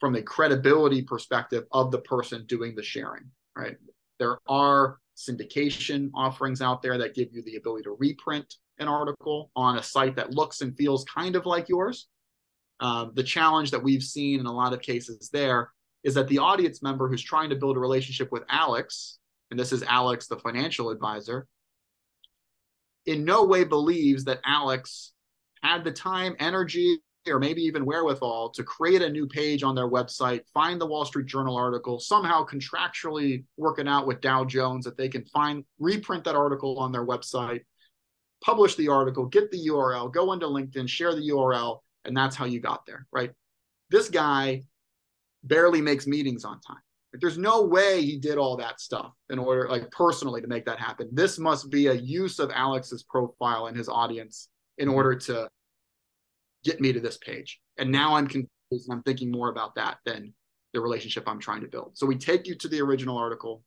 from 0.00 0.14
a 0.14 0.22
credibility 0.22 1.02
perspective 1.02 1.64
of 1.72 1.90
the 1.90 1.98
person 1.98 2.46
doing 2.46 2.74
the 2.74 2.82
sharing, 2.82 3.30
right? 3.56 3.76
There 4.18 4.38
are 4.46 4.98
syndication 5.16 6.10
offerings 6.14 6.60
out 6.60 6.82
there 6.82 6.98
that 6.98 7.14
give 7.14 7.28
you 7.32 7.42
the 7.42 7.56
ability 7.56 7.84
to 7.84 7.96
reprint 7.98 8.54
an 8.78 8.88
article 8.88 9.50
on 9.56 9.78
a 9.78 9.82
site 9.82 10.16
that 10.16 10.34
looks 10.34 10.60
and 10.60 10.76
feels 10.76 11.04
kind 11.04 11.36
of 11.36 11.46
like 11.46 11.68
yours. 11.68 12.08
Um, 12.80 13.12
the 13.14 13.22
challenge 13.22 13.70
that 13.70 13.82
we've 13.82 14.02
seen 14.02 14.40
in 14.40 14.46
a 14.46 14.52
lot 14.52 14.74
of 14.74 14.82
cases 14.82 15.30
there 15.32 15.70
is 16.04 16.14
that 16.14 16.28
the 16.28 16.38
audience 16.38 16.82
member 16.82 17.08
who's 17.08 17.22
trying 17.22 17.50
to 17.50 17.56
build 17.56 17.76
a 17.76 17.80
relationship 17.80 18.30
with 18.30 18.42
Alex, 18.50 19.18
and 19.50 19.58
this 19.58 19.72
is 19.72 19.82
Alex, 19.82 20.26
the 20.26 20.36
financial 20.36 20.90
advisor, 20.90 21.46
in 23.06 23.24
no 23.24 23.44
way 23.44 23.64
believes 23.64 24.24
that 24.24 24.40
Alex 24.44 25.12
had 25.62 25.84
the 25.84 25.92
time, 25.92 26.36
energy, 26.38 26.98
or 27.28 27.38
maybe 27.38 27.62
even 27.62 27.84
wherewithal 27.84 28.50
to 28.50 28.62
create 28.62 29.02
a 29.02 29.10
new 29.10 29.26
page 29.26 29.62
on 29.62 29.74
their 29.74 29.88
website, 29.88 30.42
find 30.52 30.80
the 30.80 30.86
Wall 30.86 31.04
Street 31.04 31.26
Journal 31.26 31.56
article, 31.56 31.98
somehow 31.98 32.44
contractually 32.44 33.44
working 33.56 33.88
out 33.88 34.06
with 34.06 34.20
Dow 34.20 34.44
Jones 34.44 34.84
that 34.84 34.96
they 34.96 35.08
can 35.08 35.24
find, 35.26 35.64
reprint 35.78 36.24
that 36.24 36.34
article 36.34 36.78
on 36.78 36.92
their 36.92 37.06
website, 37.06 37.62
publish 38.42 38.74
the 38.76 38.88
article, 38.88 39.26
get 39.26 39.50
the 39.50 39.68
URL, 39.68 40.12
go 40.12 40.32
into 40.32 40.46
LinkedIn, 40.46 40.88
share 40.88 41.14
the 41.14 41.28
URL, 41.30 41.80
and 42.04 42.16
that's 42.16 42.36
how 42.36 42.44
you 42.44 42.60
got 42.60 42.86
there, 42.86 43.06
right? 43.12 43.30
This 43.90 44.08
guy 44.08 44.62
barely 45.44 45.80
makes 45.80 46.06
meetings 46.06 46.44
on 46.44 46.60
time. 46.60 46.78
Like, 47.12 47.20
there's 47.20 47.38
no 47.38 47.62
way 47.62 48.02
he 48.02 48.18
did 48.18 48.36
all 48.36 48.56
that 48.58 48.80
stuff 48.80 49.12
in 49.30 49.38
order, 49.38 49.68
like 49.68 49.90
personally, 49.90 50.40
to 50.40 50.48
make 50.48 50.66
that 50.66 50.78
happen. 50.78 51.08
This 51.12 51.38
must 51.38 51.70
be 51.70 51.86
a 51.86 51.94
use 51.94 52.38
of 52.38 52.50
Alex's 52.54 53.02
profile 53.04 53.66
and 53.66 53.76
his 53.76 53.88
audience 53.88 54.48
in 54.78 54.88
mm-hmm. 54.88 54.96
order 54.96 55.14
to 55.16 55.48
get 56.66 56.80
me 56.80 56.92
to 56.92 57.00
this 57.00 57.16
page. 57.16 57.60
And 57.78 57.90
now 57.90 58.16
I'm 58.16 58.26
confused 58.26 58.50
and 58.88 58.92
I'm 58.92 59.02
thinking 59.04 59.30
more 59.30 59.50
about 59.50 59.76
that 59.76 59.98
than 60.04 60.34
the 60.74 60.80
relationship 60.80 61.24
I'm 61.26 61.38
trying 61.38 61.62
to 61.62 61.68
build. 61.68 61.96
So 61.96 62.06
we 62.06 62.16
take 62.16 62.46
you 62.46 62.56
to 62.56 62.68
the 62.68 62.82
original 62.82 63.16
article. 63.16 63.62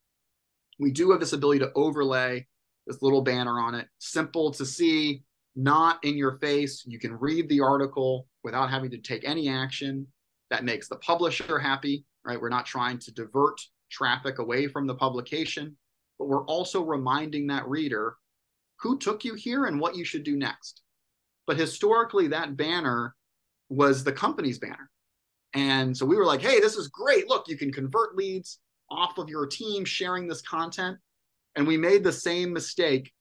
We 0.79 0.91
do 0.91 1.12
have 1.12 1.19
this 1.19 1.33
ability 1.33 1.59
to 1.59 1.71
overlay 1.75 2.45
this 2.85 3.01
little 3.01 3.21
banner 3.21 3.59
on 3.59 3.73
it, 3.73 3.88
simple 3.99 4.51
to 4.51 4.65
see, 4.65 5.23
not 5.55 6.03
in 6.03 6.17
your 6.17 6.38
face. 6.39 6.83
You 6.85 6.99
can 6.99 7.13
read 7.13 7.47
the 7.47 7.62
article 7.62 8.27
without 8.43 8.69
having 8.69 8.91
to 8.91 8.97
take 8.97 9.23
any 9.23 9.47
action. 9.49 10.05
That 10.49 10.65
makes 10.65 10.89
the 10.89 10.97
publisher 10.97 11.59
happy, 11.59 12.05
right? 12.25 12.39
We're 12.39 12.49
not 12.49 12.65
trying 12.65 12.99
to 12.99 13.13
divert 13.13 13.62
traffic 13.89 14.39
away 14.39 14.67
from 14.67 14.88
the 14.88 14.95
publication, 14.95 15.77
but 16.17 16.27
we're 16.27 16.45
also 16.45 16.83
reminding 16.83 17.47
that 17.47 17.67
reader 17.67 18.17
who 18.81 18.97
took 18.97 19.23
you 19.23 19.35
here 19.35 19.65
and 19.65 19.79
what 19.79 19.95
you 19.95 20.03
should 20.03 20.23
do 20.23 20.35
next. 20.35 20.81
But 21.49 21.57
historically, 21.57 22.27
that 22.27 22.57
banner 22.57 23.15
was 23.69 24.03
the 24.03 24.12
company's 24.12 24.59
banner. 24.59 24.88
And 25.55 25.97
so 25.97 26.05
we 26.05 26.15
were 26.15 26.25
like, 26.25 26.43
hey, 26.43 26.59
this 26.59 26.75
is 26.75 26.89
great. 26.89 27.27
Look, 27.27 27.47
you 27.47 27.57
can 27.57 27.71
convert 27.71 28.15
leads 28.15 28.59
off 28.91 29.17
of 29.17 29.29
your 29.29 29.47
team 29.47 29.83
sharing 29.83 30.27
this 30.27 30.43
content. 30.43 30.99
And 31.55 31.65
we 31.65 31.75
made 31.75 32.03
the 32.03 32.12
same 32.12 32.53
mistake 32.53 33.12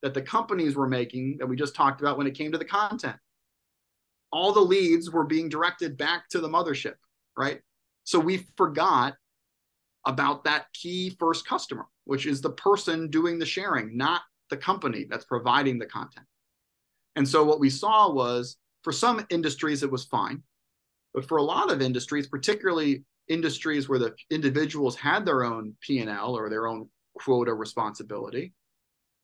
that 0.00 0.14
the 0.14 0.22
companies 0.22 0.76
were 0.76 0.88
making 0.88 1.36
that 1.40 1.46
we 1.46 1.56
just 1.56 1.74
talked 1.74 2.00
about 2.00 2.16
when 2.16 2.26
it 2.26 2.34
came 2.34 2.52
to 2.52 2.58
the 2.58 2.64
content. 2.64 3.16
All 4.32 4.54
the 4.54 4.60
leads 4.60 5.10
were 5.10 5.24
being 5.24 5.50
directed 5.50 5.98
back 5.98 6.30
to 6.30 6.40
the 6.40 6.48
mothership, 6.48 6.94
right? 7.36 7.60
So 8.04 8.18
we 8.18 8.46
forgot 8.56 9.12
about 10.06 10.44
that 10.44 10.72
key 10.72 11.14
first 11.20 11.46
customer, 11.46 11.84
which 12.04 12.24
is 12.24 12.40
the 12.40 12.52
person 12.52 13.10
doing 13.10 13.38
the 13.38 13.44
sharing, 13.44 13.94
not 13.94 14.22
the 14.48 14.56
company 14.56 15.04
that's 15.06 15.26
providing 15.26 15.78
the 15.78 15.84
content. 15.84 16.24
And 17.16 17.28
so 17.28 17.44
what 17.44 17.60
we 17.60 17.70
saw 17.70 18.12
was 18.12 18.56
for 18.82 18.92
some 18.92 19.24
industries, 19.30 19.82
it 19.82 19.90
was 19.90 20.04
fine. 20.04 20.42
But 21.12 21.26
for 21.26 21.38
a 21.38 21.42
lot 21.42 21.70
of 21.70 21.80
industries, 21.80 22.26
particularly 22.26 23.04
industries 23.28 23.88
where 23.88 23.98
the 23.98 24.14
individuals 24.30 24.96
had 24.96 25.24
their 25.24 25.44
own 25.44 25.74
P&L 25.80 26.36
or 26.36 26.50
their 26.50 26.66
own 26.66 26.88
quota 27.18 27.54
responsibility, 27.54 28.52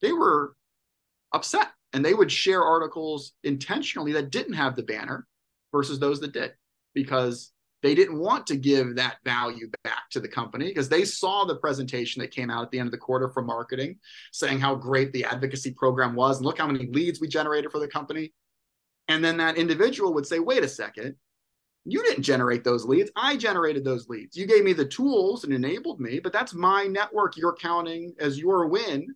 they 0.01 0.13
were 0.13 0.55
upset 1.33 1.69
and 1.93 2.05
they 2.05 2.15
would 2.15 2.31
share 2.31 2.63
articles 2.63 3.33
intentionally 3.43 4.13
that 4.13 4.31
didn't 4.31 4.55
have 4.55 4.77
the 4.77 4.83
banner 4.83 5.27
versus 5.73 5.99
those 5.99 6.21
that 6.21 6.33
did 6.33 6.53
because 6.95 7.53
they 7.83 7.95
didn't 7.95 8.19
want 8.19 8.47
to 8.49 8.57
give 8.57 8.95
that 8.97 9.17
value 9.25 9.71
back 9.85 10.11
to 10.11 10.21
the 10.21 10.29
company 10.29 10.67
because 10.67 10.89
they 10.89 11.05
saw 11.05 11.45
the 11.45 11.57
presentation 11.57 12.21
that 12.21 12.31
came 12.31 12.51
out 12.51 12.63
at 12.63 12.71
the 12.71 12.79
end 12.79 12.87
of 12.87 12.93
the 12.93 12.99
quarter 12.99 13.29
from 13.29 13.47
marketing 13.47 13.97
saying 14.33 14.61
how 14.61 14.75
great 14.75 15.13
the 15.13 15.25
advocacy 15.25 15.73
program 15.73 16.15
was 16.15 16.39
and 16.39 16.47
look 16.47 16.59
how 16.59 16.67
many 16.67 16.87
leads 16.87 17.21
we 17.21 17.29
generated 17.29 17.71
for 17.71 17.79
the 17.79 17.89
company. 17.89 18.33
And 19.09 19.25
then 19.25 19.39
that 19.39 19.57
individual 19.57 20.13
would 20.15 20.27
say, 20.27 20.39
wait 20.39 20.63
a 20.63 20.69
second, 20.69 21.17
you 21.87 22.03
didn't 22.05 22.23
generate 22.23 22.65
those 22.65 22.85
leads. 22.85 23.11
I 23.17 23.37
generated 23.37 23.85
those 23.85 24.09
leads. 24.09 24.37
You 24.37 24.47
gave 24.47 24.63
me 24.65 24.75
the 24.75 24.85
tools 24.85 25.45
and 25.45 25.53
enabled 25.53 26.01
me, 26.01 26.21
but 26.21 26.33
that's 26.33 26.53
my 26.53 26.85
network 26.85 27.37
you're 27.37 27.57
counting 27.57 28.15
as 28.21 28.39
your 28.39 28.67
win. 28.67 29.07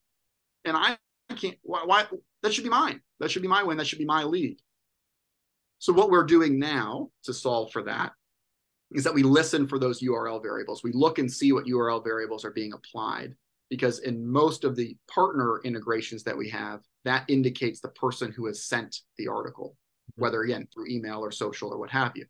And 0.64 0.76
I 0.76 0.96
can't, 1.36 1.58
why, 1.62 1.82
why 1.84 2.06
that 2.42 2.54
should 2.54 2.64
be 2.64 2.70
mine. 2.70 3.00
That 3.20 3.30
should 3.30 3.42
be 3.42 3.48
my 3.48 3.62
win. 3.62 3.76
That 3.76 3.86
should 3.86 3.98
be 3.98 4.06
my 4.06 4.24
lead. 4.24 4.58
So, 5.78 5.92
what 5.92 6.10
we're 6.10 6.24
doing 6.24 6.58
now 6.58 7.10
to 7.24 7.34
solve 7.34 7.70
for 7.70 7.82
that 7.82 8.12
is 8.92 9.04
that 9.04 9.14
we 9.14 9.22
listen 9.22 9.66
for 9.66 9.78
those 9.78 10.00
URL 10.02 10.42
variables. 10.42 10.82
We 10.82 10.92
look 10.92 11.18
and 11.18 11.30
see 11.30 11.52
what 11.52 11.66
URL 11.66 12.02
variables 12.04 12.44
are 12.44 12.50
being 12.50 12.72
applied 12.72 13.34
because 13.70 14.00
in 14.00 14.26
most 14.26 14.64
of 14.64 14.76
the 14.76 14.96
partner 15.08 15.60
integrations 15.64 16.22
that 16.24 16.36
we 16.36 16.48
have, 16.50 16.80
that 17.04 17.24
indicates 17.28 17.80
the 17.80 17.88
person 17.88 18.32
who 18.32 18.46
has 18.46 18.64
sent 18.64 19.00
the 19.18 19.28
article, 19.28 19.70
mm-hmm. 20.12 20.22
whether 20.22 20.42
again 20.42 20.68
through 20.72 20.88
email 20.88 21.20
or 21.20 21.30
social 21.30 21.72
or 21.72 21.78
what 21.78 21.90
have 21.90 22.12
you. 22.14 22.26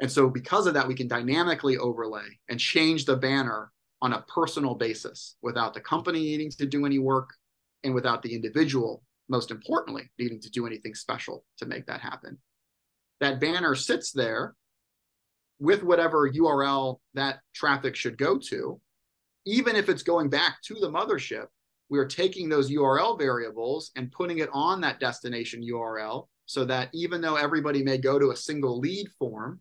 And 0.00 0.10
so 0.10 0.28
because 0.28 0.66
of 0.66 0.74
that, 0.74 0.88
we 0.88 0.94
can 0.94 1.08
dynamically 1.08 1.78
overlay 1.78 2.26
and 2.48 2.58
change 2.58 3.04
the 3.04 3.16
banner 3.16 3.72
on 4.00 4.12
a 4.12 4.22
personal 4.22 4.74
basis 4.74 5.36
without 5.42 5.74
the 5.74 5.80
company 5.80 6.20
needing 6.20 6.50
to 6.50 6.66
do 6.66 6.84
any 6.84 6.98
work 6.98 7.30
and 7.84 7.94
without 7.94 8.22
the 8.22 8.34
individual, 8.34 9.02
most 9.28 9.50
importantly, 9.50 10.10
needing 10.18 10.40
to 10.40 10.50
do 10.50 10.66
anything 10.66 10.94
special 10.94 11.44
to 11.58 11.66
make 11.66 11.86
that 11.86 12.00
happen. 12.00 12.36
That 13.20 13.40
banner 13.40 13.76
sits 13.76 14.10
there 14.10 14.56
with 15.62 15.84
whatever 15.84 16.28
URL 16.28 16.98
that 17.14 17.38
traffic 17.54 17.94
should 17.94 18.18
go 18.18 18.36
to, 18.36 18.80
even 19.46 19.76
if 19.76 19.88
it's 19.88 20.02
going 20.02 20.28
back 20.28 20.56
to 20.64 20.74
the 20.74 20.90
mothership, 20.90 21.46
we're 21.88 22.04
taking 22.04 22.48
those 22.48 22.68
URL 22.68 23.16
variables 23.16 23.92
and 23.94 24.10
putting 24.10 24.38
it 24.38 24.48
on 24.52 24.80
that 24.80 24.98
destination 24.98 25.62
URL 25.62 26.26
so 26.46 26.64
that 26.64 26.88
even 26.92 27.20
though 27.20 27.36
everybody 27.36 27.84
may 27.84 27.96
go 27.96 28.18
to 28.18 28.32
a 28.32 28.36
single 28.36 28.80
lead 28.80 29.08
form, 29.20 29.60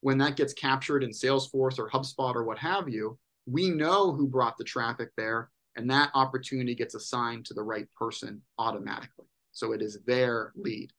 when 0.00 0.16
that 0.16 0.36
gets 0.36 0.54
captured 0.54 1.04
in 1.04 1.10
Salesforce 1.10 1.78
or 1.78 1.90
HubSpot 1.90 2.34
or 2.34 2.44
what 2.44 2.58
have 2.58 2.88
you, 2.88 3.18
we 3.44 3.68
know 3.68 4.12
who 4.12 4.26
brought 4.26 4.56
the 4.56 4.64
traffic 4.64 5.10
there, 5.18 5.50
and 5.76 5.90
that 5.90 6.10
opportunity 6.14 6.74
gets 6.74 6.94
assigned 6.94 7.44
to 7.44 7.52
the 7.52 7.62
right 7.62 7.88
person 7.94 8.40
automatically. 8.58 9.26
So 9.52 9.72
it 9.72 9.82
is 9.82 9.98
their 10.06 10.52
lead 10.56 10.90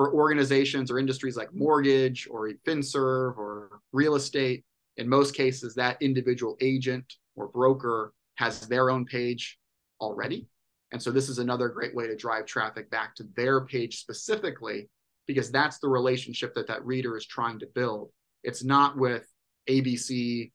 for 0.00 0.14
organizations 0.14 0.90
or 0.90 0.98
industries 0.98 1.36
like 1.36 1.52
mortgage 1.52 2.26
or 2.30 2.50
FinServ 2.66 3.36
or 3.36 3.82
real 3.92 4.14
estate, 4.14 4.64
in 4.96 5.06
most 5.06 5.34
cases, 5.34 5.74
that 5.74 6.00
individual 6.00 6.56
agent 6.62 7.04
or 7.36 7.48
broker 7.48 8.14
has 8.36 8.66
their 8.66 8.88
own 8.88 9.04
page 9.04 9.58
already. 10.00 10.48
And 10.90 11.02
so 11.02 11.10
this 11.10 11.28
is 11.28 11.38
another 11.38 11.68
great 11.68 11.94
way 11.94 12.06
to 12.06 12.16
drive 12.16 12.46
traffic 12.46 12.90
back 12.90 13.14
to 13.16 13.24
their 13.36 13.66
page 13.66 13.98
specifically, 13.98 14.88
because 15.26 15.50
that's 15.50 15.80
the 15.80 15.88
relationship 15.88 16.54
that 16.54 16.66
that 16.68 16.82
reader 16.86 17.14
is 17.18 17.26
trying 17.26 17.58
to 17.58 17.66
build. 17.66 18.10
It's 18.42 18.64
not 18.64 18.96
with 18.96 19.26
ABC, 19.68 20.50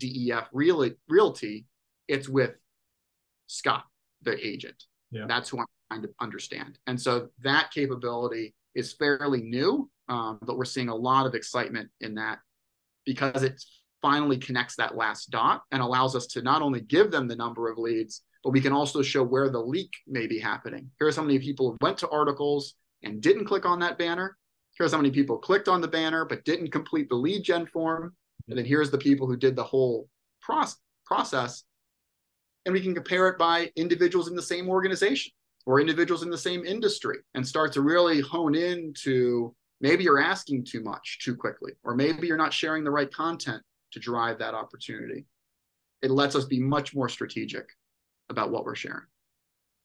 DEF 0.00 0.48
Realty, 0.52 1.64
it's 2.08 2.28
with 2.28 2.52
Scott, 3.46 3.84
the 4.20 4.36
agent. 4.46 4.84
Yeah. 5.10 5.24
That's 5.26 5.48
who 5.48 5.60
I'm 5.60 5.66
trying 5.90 6.02
to 6.02 6.10
understand. 6.20 6.78
And 6.86 7.00
so 7.00 7.30
that 7.42 7.70
capability 7.70 8.54
is 8.74 8.92
fairly 8.92 9.42
new, 9.42 9.90
um, 10.08 10.38
but 10.42 10.56
we're 10.56 10.64
seeing 10.64 10.88
a 10.88 10.94
lot 10.94 11.26
of 11.26 11.34
excitement 11.34 11.90
in 12.00 12.14
that 12.14 12.38
because 13.04 13.42
it 13.42 13.62
finally 14.00 14.36
connects 14.36 14.76
that 14.76 14.96
last 14.96 15.30
dot 15.30 15.62
and 15.70 15.80
allows 15.80 16.16
us 16.16 16.26
to 16.26 16.42
not 16.42 16.62
only 16.62 16.80
give 16.80 17.10
them 17.10 17.28
the 17.28 17.36
number 17.36 17.70
of 17.70 17.78
leads, 17.78 18.22
but 18.42 18.50
we 18.50 18.60
can 18.60 18.72
also 18.72 19.02
show 19.02 19.22
where 19.22 19.48
the 19.48 19.60
leak 19.60 19.92
may 20.06 20.26
be 20.26 20.38
happening. 20.38 20.90
Here's 20.98 21.16
how 21.16 21.22
many 21.22 21.38
people 21.38 21.76
went 21.80 21.98
to 21.98 22.08
articles 22.10 22.74
and 23.02 23.20
didn't 23.20 23.44
click 23.44 23.64
on 23.64 23.78
that 23.80 23.98
banner. 23.98 24.36
Here's 24.76 24.92
how 24.92 24.98
many 24.98 25.10
people 25.10 25.38
clicked 25.38 25.68
on 25.68 25.80
the 25.80 25.88
banner 25.88 26.24
but 26.24 26.44
didn't 26.44 26.72
complete 26.72 27.08
the 27.08 27.14
lead 27.14 27.44
gen 27.44 27.66
form. 27.66 28.14
And 28.48 28.58
then 28.58 28.64
here's 28.64 28.90
the 28.90 28.98
people 28.98 29.26
who 29.26 29.36
did 29.36 29.54
the 29.54 29.62
whole 29.62 30.08
process. 30.40 31.62
And 32.64 32.72
we 32.72 32.80
can 32.80 32.94
compare 32.94 33.28
it 33.28 33.38
by 33.38 33.70
individuals 33.76 34.28
in 34.28 34.34
the 34.34 34.42
same 34.42 34.68
organization 34.68 35.32
or 35.66 35.80
individuals 35.80 36.22
in 36.22 36.30
the 36.30 36.38
same 36.38 36.64
industry 36.64 37.18
and 37.34 37.46
start 37.46 37.72
to 37.72 37.82
really 37.82 38.20
hone 38.20 38.54
in 38.54 38.92
to 39.02 39.54
maybe 39.80 40.04
you're 40.04 40.20
asking 40.20 40.64
too 40.64 40.82
much 40.82 41.18
too 41.22 41.36
quickly, 41.36 41.72
or 41.84 41.94
maybe 41.94 42.26
you're 42.26 42.36
not 42.36 42.52
sharing 42.52 42.84
the 42.84 42.90
right 42.90 43.12
content 43.12 43.62
to 43.92 44.00
drive 44.00 44.38
that 44.38 44.54
opportunity. 44.54 45.26
It 46.02 46.10
lets 46.10 46.34
us 46.34 46.44
be 46.44 46.60
much 46.60 46.94
more 46.94 47.08
strategic 47.08 47.66
about 48.28 48.50
what 48.50 48.64
we're 48.64 48.74
sharing. 48.74 49.06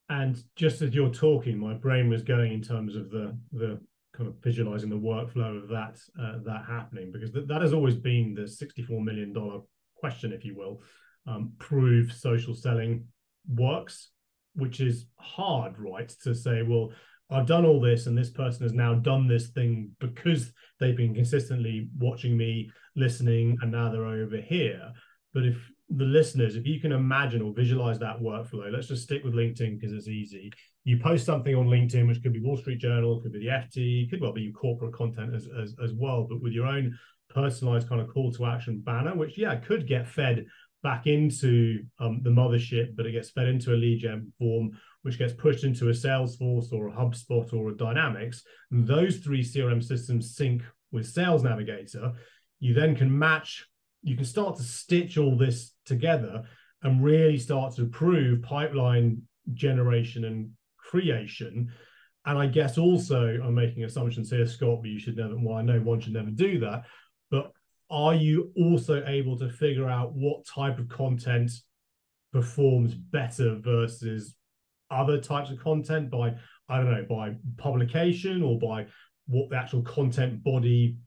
And 0.09 0.41
just 0.55 0.82
as 0.82 0.95
you're 0.95 1.09
talking, 1.09 1.57
my 1.57 1.73
brain 1.73 2.09
was 2.09 2.23
going 2.23 2.53
in 2.53 2.61
terms 2.61 2.95
of 2.95 3.09
the 3.11 3.38
the 3.51 3.80
kind 4.13 4.30
of 4.30 4.36
visualizing 4.41 4.89
the 4.89 4.95
workflow 4.95 5.61
of 5.61 5.67
that 5.69 5.99
uh, 6.19 6.38
that 6.45 6.63
happening 6.65 7.11
because 7.11 7.32
th- 7.32 7.47
that 7.47 7.61
has 7.61 7.73
always 7.73 7.95
been 7.95 8.34
the 8.34 8.47
64 8.47 9.01
million 9.01 9.34
dollar 9.34 9.59
question, 9.95 10.32
if 10.32 10.45
you 10.45 10.55
will. 10.55 10.82
Um, 11.28 11.51
prove 11.59 12.13
social 12.13 12.55
selling 12.55 13.05
works, 13.53 14.11
which 14.58 14.82
is 14.82 15.05
hard, 15.18 15.78
right? 15.80 16.10
To 16.24 16.34
say, 16.36 16.64
well, 16.64 16.91
I've 17.30 17.45
done 17.45 17.66
all 17.66 17.82
this, 17.82 18.08
and 18.08 18.18
this 18.18 18.30
person 18.30 18.64
has 18.64 18.74
now 18.74 18.95
done 18.95 19.28
this 19.28 19.47
thing 19.49 19.91
because 19.99 20.51
they've 20.80 20.95
been 20.95 21.14
consistently 21.14 21.89
watching 21.97 22.38
me, 22.38 22.72
listening, 22.95 23.58
and 23.62 23.72
now 23.72 23.91
they're 23.91 24.05
over 24.05 24.38
here. 24.38 24.91
But 25.34 25.45
if 25.45 25.58
the 25.89 26.05
listeners, 26.05 26.55
if 26.55 26.66
you 26.66 26.80
can 26.80 26.91
imagine 26.91 27.41
or 27.41 27.53
visualize 27.53 27.99
that 27.99 28.20
workflow, 28.20 28.72
let's 28.72 28.88
just 28.88 29.03
stick 29.03 29.24
with 29.24 29.34
LinkedIn 29.34 29.80
because 29.80 29.93
it's 29.93 30.08
easy. 30.08 30.51
You 30.84 30.99
post 30.99 31.26
something 31.26 31.53
on 31.53 31.68
LinkedIn, 31.68 32.08
which 32.08 32.24
could 32.24 32.34
be 32.34 32.41
Wall 32.41 32.58
Street 32.58 32.80
Journal, 32.80 33.22
could 33.22 33.34
be 33.34 33.39
the 33.39 33.47
FT, 33.47 34.10
could 34.10 34.22
well 34.22 34.34
be 34.34 34.51
corporate 34.51 34.93
content 34.93 35.36
as, 35.36 35.47
as, 35.62 35.76
as 35.84 35.93
well, 35.93 36.26
but 36.30 36.41
with 36.41 36.53
your 36.53 36.66
own 36.66 36.97
personalized 37.30 37.89
kind 37.89 38.01
of 38.01 38.08
call 38.08 38.32
to 38.32 38.45
action 38.45 38.80
banner, 38.80 39.16
which, 39.16 39.38
yeah, 39.38 39.55
could 39.55 39.88
get 39.88 40.08
fed 40.08 40.45
back 40.84 41.07
into 41.07 41.84
um, 41.99 42.21
the 42.23 42.30
mothership, 42.30 42.95
but 42.95 43.05
it 43.05 43.11
gets 43.11 43.32
fed 43.32 43.47
into 43.47 43.73
a 43.73 43.75
lead 43.75 43.99
gen 43.99 44.32
form, 44.38 44.71
which 45.01 45.17
gets 45.17 45.34
pushed 45.34 45.63
into 45.63 45.89
a 45.89 45.93
Salesforce 45.93 46.71
or 46.71 46.88
a 46.88 46.91
HubSpot 46.91 47.51
or 47.53 47.69
a 47.69 47.75
Dynamics. 47.75 48.43
And 48.71 48.88
those 48.88 49.17
three 49.17 49.43
CRM 49.43 49.84
systems 49.84 50.36
sync 50.36 50.61
with 50.91 51.07
Sales 51.07 51.43
Navigator. 51.43 52.13
You 52.59 52.73
then 52.73 52.95
can 52.95 53.17
match 53.17 53.65
you 54.03 54.15
can 54.15 54.25
start 54.25 54.55
to 54.55 54.63
stitch 54.63 55.17
all 55.17 55.36
this 55.36 55.73
together 55.86 56.43
and 56.84 57.03
really 57.03 57.38
start 57.38 57.75
to 57.75 57.82
improve 57.82 58.41
pipeline 58.41 59.21
generation 59.53 60.25
and 60.25 60.51
creation. 60.78 61.71
And 62.25 62.38
I 62.38 62.47
guess 62.47 62.78
also 62.78 63.39
I'm 63.43 63.55
making 63.55 63.84
assumptions 63.84 64.30
here, 64.30 64.45
Scott, 64.45 64.80
but 64.82 64.89
you 64.89 64.99
should 64.99 65.17
never, 65.17 65.36
well, 65.38 65.57
I 65.57 65.61
know 65.61 65.80
one 65.80 65.99
should 65.99 66.13
never 66.13 66.30
do 66.30 66.59
that. 66.59 66.84
Are 67.89 68.15
you 68.15 68.51
also 68.55 69.03
able 69.05 69.38
to 69.39 69.49
figure 69.49 69.88
out 69.88 70.13
what 70.13 70.45
type 70.45 70.79
of 70.79 70.89
content 70.89 71.51
performs 72.33 72.93
better 72.93 73.55
versus 73.55 74.35
other 74.91 75.19
types 75.19 75.51
of 75.51 75.59
content 75.59 76.09
by, 76.09 76.35
I 76.69 76.77
don't 76.77 76.91
know, 76.91 77.05
by 77.09 77.35
publication 77.57 78.43
or 78.43 78.59
by 78.59 78.88
what 79.27 79.49
the 79.49 79.57
actual 79.57 79.81
content 79.83 80.43
body 80.43 80.97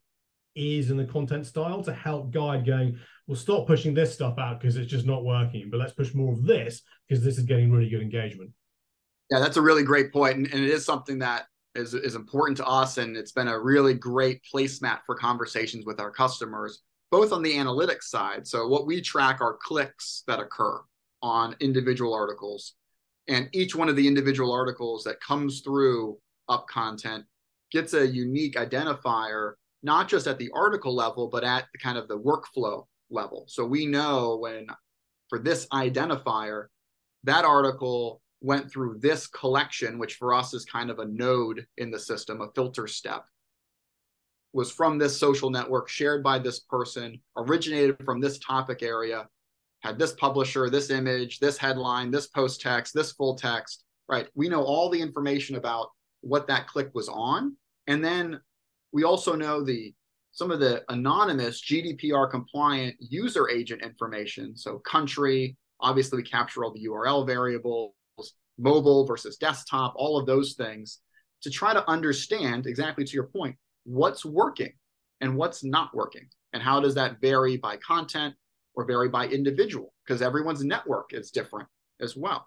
is 0.55 0.91
in 0.91 0.97
the 0.97 1.05
content 1.05 1.47
style 1.47 1.83
to 1.83 1.93
help 1.93 2.31
guide 2.31 2.67
going, 2.67 2.99
well, 3.27 3.37
stop 3.37 3.67
pushing 3.67 3.95
this 3.95 4.13
stuff 4.13 4.39
out 4.39 4.61
because 4.61 4.77
it's 4.77 4.91
just 4.91 5.07
not 5.07 5.25
working, 5.25 5.69
but 5.71 5.79
let's 5.79 5.93
push 5.93 6.15
more 6.15 6.33
of 6.33 6.45
this 6.45 6.83
because 7.09 7.25
this 7.25 7.39
is 7.39 7.45
getting 7.45 7.71
really 7.71 7.89
good 7.89 8.03
engagement. 8.03 8.51
Yeah, 9.31 9.39
that's 9.39 9.57
a 9.57 9.63
really 9.63 9.85
great. 9.85 10.13
And, 10.13 10.47
and 10.47 10.65
it 10.65 10.71
is 10.71 10.85
something 10.85 11.21
that 11.21 11.47
is, 11.75 11.95
is 11.95 12.15
important 12.15 12.57
to 12.59 12.67
us. 12.67 12.99
And 12.99 13.17
it's 13.17 13.33
been 13.33 13.49
a 13.49 13.59
really 13.59 13.95
great 13.95 14.41
placemat 14.53 15.01
for 15.07 15.15
conversations 15.15 15.87
with 15.87 16.01
our 16.01 16.11
customers, 16.11 16.83
both 17.11 17.33
on 17.33 17.43
the 17.43 17.55
analytics 17.55 18.05
side. 18.05 18.47
So, 18.47 18.67
what 18.67 18.87
we 18.87 19.01
track 19.01 19.41
are 19.41 19.59
clicks 19.63 20.25
that 20.27 20.41
occur 20.41 20.81
on 21.23 21.57
individual 21.61 22.15
articles. 22.15 22.75
And 23.29 23.49
each 23.53 23.77
one 23.77 23.89
of 23.89 23.97
the 23.97 24.09
individual 24.09 24.53
articles 24.53 25.05
that 25.05 25.21
comes 25.21 25.61
through 25.61 26.19
UpContent 26.49 27.25
gets 27.71 27.95
a 27.95 28.07
unique 28.07 28.57
identifier 28.57 29.53
not 29.83 30.09
just 30.09 30.27
at 30.27 30.39
the 30.39 30.51
article 30.55 30.95
level, 30.95 31.29
but 31.29 31.45
at 31.45 31.67
the 31.73 31.79
kind 31.79 31.97
of 31.97 32.09
the 32.09 32.19
workflow 32.19 32.87
level. 33.11 33.45
So 33.49 33.65
we 33.65 33.87
know 33.87 34.37
when 34.37 34.67
for 35.29 35.39
this 35.39 35.67
identifier, 35.69 36.67
that 37.25 37.45
article 37.45 38.21
went 38.41 38.71
through 38.71 38.99
this 38.99 39.27
collection, 39.27 39.99
which 39.99 40.15
for 40.15 40.35
us 40.35 40.55
is 40.55 40.65
kind 40.65 40.91
of 40.91 40.99
a 40.99 41.05
node 41.05 41.67
in 41.77 41.91
the 41.91 41.99
system, 41.99 42.41
a 42.41 42.51
filter 42.55 42.87
step, 42.87 43.25
was 44.53 44.73
from 44.73 44.99
this 44.99 45.19
social 45.19 45.51
network, 45.51 45.89
shared 45.89 46.23
by 46.23 46.39
this 46.39 46.61
person, 46.61 47.21
originated 47.37 47.97
from 48.05 48.21
this 48.21 48.39
topic 48.39 48.83
area, 48.83 49.29
had 49.81 49.99
this 49.99 50.13
publisher, 50.13 50.69
this 50.69 50.91
image, 50.91 51.39
this 51.39 51.57
headline, 51.57 52.11
this 52.11 52.27
post 52.27 52.61
text, 52.61 52.95
this 52.95 53.13
full 53.13 53.35
text, 53.35 53.85
right? 54.09 54.29
We 54.35 54.49
know 54.49 54.63
all 54.63 54.91
the 54.91 55.01
information 55.01 55.57
about 55.57 55.89
what 56.21 56.47
that 56.49 56.67
click 56.67 56.91
was 56.95 57.09
on. 57.09 57.57
And 57.87 58.05
then 58.05 58.41
we 58.93 59.05
also 59.05 59.35
know 59.35 59.65
the 59.65 59.95
some 60.33 60.51
of 60.51 60.61
the 60.61 60.85
anonymous 60.89 61.61
GDPR 61.61 62.31
compliant 62.31 62.95
user 63.01 63.49
agent 63.51 63.83
information. 63.83 64.57
So 64.57 64.79
country, 64.79 65.57
obviously 65.81 66.19
we 66.19 66.23
capture 66.23 66.65
all 66.65 66.73
the 66.73 66.87
URL 66.87 67.27
variables, 67.27 67.95
mobile 68.61 69.07
versus 69.07 69.37
desktop, 69.37 69.95
all 69.97 70.19
of 70.19 70.27
those 70.27 70.55
things 70.55 71.01
to 71.43 71.51
try 71.51 71.73
to 71.73 71.89
understand 71.89 72.67
exactly 72.67 73.05
to 73.05 73.13
your 73.13 73.27
point, 73.27 73.57
what's 73.85 74.25
working 74.25 74.73
and 75.21 75.37
what's 75.37 75.65
not 75.65 75.95
working. 75.95 76.29
And 76.53 76.63
how 76.63 76.81
does 76.81 76.95
that 76.95 77.21
vary 77.21 77.57
by 77.57 77.77
content 77.77 78.35
or 78.75 78.85
vary 78.85 79.09
by 79.09 79.27
individual? 79.27 79.95
Because 80.05 80.23
everyone's 80.23 80.65
network 80.65 81.13
is 81.13 81.31
different 81.31 81.69
as 82.01 82.17
well. 82.17 82.47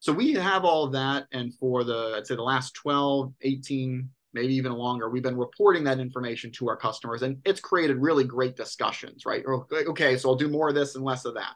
So 0.00 0.12
we 0.12 0.34
have 0.34 0.64
all 0.64 0.84
of 0.84 0.92
that. 0.92 1.26
And 1.32 1.54
for 1.54 1.84
the, 1.84 2.14
I'd 2.16 2.26
say 2.26 2.36
the 2.36 2.42
last 2.42 2.74
12, 2.74 3.32
18, 3.40 4.08
maybe 4.34 4.54
even 4.54 4.72
longer, 4.72 5.08
we've 5.08 5.22
been 5.22 5.36
reporting 5.36 5.84
that 5.84 6.00
information 6.00 6.50
to 6.52 6.68
our 6.68 6.76
customers 6.76 7.22
and 7.22 7.38
it's 7.44 7.60
created 7.60 7.96
really 7.98 8.24
great 8.24 8.56
discussions, 8.56 9.24
right? 9.24 9.44
Oh, 9.48 9.66
okay, 9.72 10.18
so 10.18 10.28
I'll 10.28 10.34
do 10.34 10.48
more 10.48 10.68
of 10.68 10.74
this 10.74 10.96
and 10.96 11.04
less 11.04 11.24
of 11.24 11.34
that. 11.34 11.54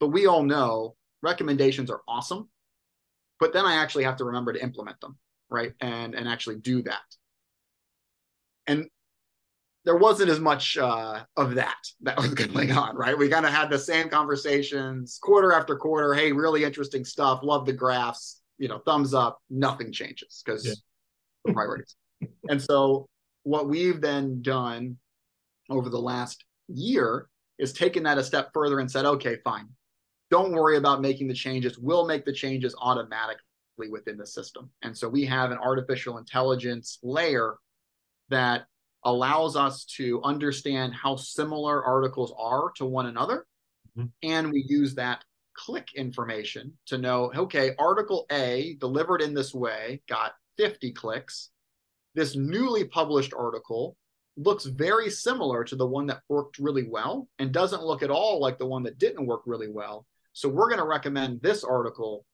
But 0.00 0.08
we 0.08 0.26
all 0.26 0.42
know 0.42 0.96
recommendations 1.22 1.90
are 1.90 2.02
awesome, 2.06 2.48
but 3.40 3.52
then 3.52 3.64
I 3.64 3.76
actually 3.76 4.04
have 4.04 4.16
to 4.16 4.24
remember 4.24 4.52
to 4.52 4.62
implement 4.62 5.00
them, 5.00 5.16
right? 5.50 5.72
And 5.80 6.14
and 6.14 6.28
actually 6.28 6.56
do 6.56 6.82
that. 6.82 7.02
And 8.66 8.88
there 9.84 9.96
wasn't 9.96 10.30
as 10.30 10.40
much 10.40 10.76
uh, 10.76 11.24
of 11.36 11.54
that 11.54 11.78
that 12.02 12.18
was 12.18 12.34
going 12.34 12.72
on, 12.72 12.96
right? 12.96 13.16
We 13.16 13.28
kind 13.28 13.46
of 13.46 13.52
had 13.52 13.70
the 13.70 13.78
same 13.78 14.08
conversations 14.10 15.18
quarter 15.22 15.52
after 15.52 15.76
quarter. 15.76 16.14
Hey, 16.14 16.32
really 16.32 16.64
interesting 16.64 17.04
stuff. 17.04 17.40
Love 17.42 17.64
the 17.64 17.72
graphs. 17.72 18.42
You 18.58 18.68
know, 18.68 18.78
thumbs 18.78 19.14
up. 19.14 19.38
Nothing 19.48 19.92
changes 19.92 20.42
because 20.44 20.66
yeah 20.66 20.74
priorities. 21.52 21.96
and 22.48 22.60
so 22.60 23.08
what 23.42 23.68
we've 23.68 24.00
then 24.00 24.42
done 24.42 24.96
over 25.70 25.88
the 25.88 26.00
last 26.00 26.44
year 26.68 27.28
is 27.58 27.72
taken 27.72 28.04
that 28.04 28.18
a 28.18 28.24
step 28.24 28.50
further 28.52 28.80
and 28.80 28.90
said, 28.90 29.04
okay, 29.04 29.38
fine. 29.44 29.68
Don't 30.30 30.52
worry 30.52 30.76
about 30.76 31.00
making 31.00 31.28
the 31.28 31.34
changes. 31.34 31.78
We'll 31.78 32.06
make 32.06 32.24
the 32.24 32.32
changes 32.32 32.74
automatically 32.80 33.88
within 33.90 34.16
the 34.18 34.26
system. 34.26 34.70
And 34.82 34.96
so 34.96 35.08
we 35.08 35.24
have 35.24 35.50
an 35.50 35.58
artificial 35.58 36.18
intelligence 36.18 36.98
layer 37.02 37.56
that 38.28 38.66
allows 39.04 39.56
us 39.56 39.84
to 39.84 40.20
understand 40.22 40.92
how 40.94 41.16
similar 41.16 41.84
articles 41.84 42.34
are 42.38 42.72
to 42.76 42.84
one 42.84 43.06
another. 43.06 43.46
Mm-hmm. 43.96 44.08
And 44.22 44.52
we 44.52 44.64
use 44.68 44.94
that 44.96 45.24
click 45.54 45.88
information 45.96 46.72
to 46.86 46.98
know, 46.98 47.32
okay, 47.34 47.74
article 47.78 48.26
A 48.30 48.76
delivered 48.80 49.22
in 49.22 49.34
this 49.34 49.54
way 49.54 50.02
got 50.08 50.32
50 50.56 50.92
clicks. 50.92 51.50
This 52.14 52.36
newly 52.36 52.84
published 52.84 53.32
article 53.36 53.96
looks 54.36 54.64
very 54.64 55.10
similar 55.10 55.64
to 55.64 55.76
the 55.76 55.86
one 55.86 56.06
that 56.06 56.22
worked 56.28 56.58
really 56.58 56.86
well 56.88 57.28
and 57.38 57.52
doesn't 57.52 57.82
look 57.82 58.02
at 58.02 58.10
all 58.10 58.40
like 58.40 58.58
the 58.58 58.66
one 58.66 58.84
that 58.84 58.98
didn't 58.98 59.26
work 59.26 59.42
really 59.46 59.68
well. 59.68 60.06
So 60.32 60.48
we're 60.48 60.68
going 60.68 60.80
to 60.80 60.86
recommend 60.86 61.40
this 61.42 61.64
article 61.64 62.24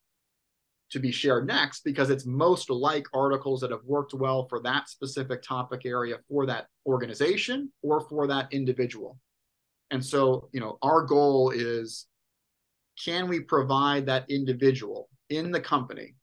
to 0.90 1.01
be 1.01 1.11
shared 1.11 1.47
next 1.47 1.82
because 1.84 2.11
it's 2.11 2.26
most 2.26 2.70
like 2.70 3.05
articles 3.12 3.61
that 3.61 3.70
have 3.70 3.84
worked 3.84 4.14
well 4.14 4.47
for 4.49 4.61
that 4.61 4.88
specific 4.88 5.42
topic 5.42 5.82
area 5.84 6.18
for 6.28 6.47
that 6.47 6.66
organization 6.86 7.72
or 7.82 8.01
for 8.09 8.26
that 8.26 8.53
individual. 8.53 9.18
And 9.90 10.05
so, 10.05 10.49
you 10.53 10.61
know, 10.61 10.78
our 10.82 11.03
goal 11.03 11.51
is 11.51 12.07
can 13.03 13.28
we 13.28 13.40
provide 13.40 14.07
that 14.07 14.30
individual 14.30 15.09
in 15.30 15.51
the 15.51 15.61
company 15.61 16.14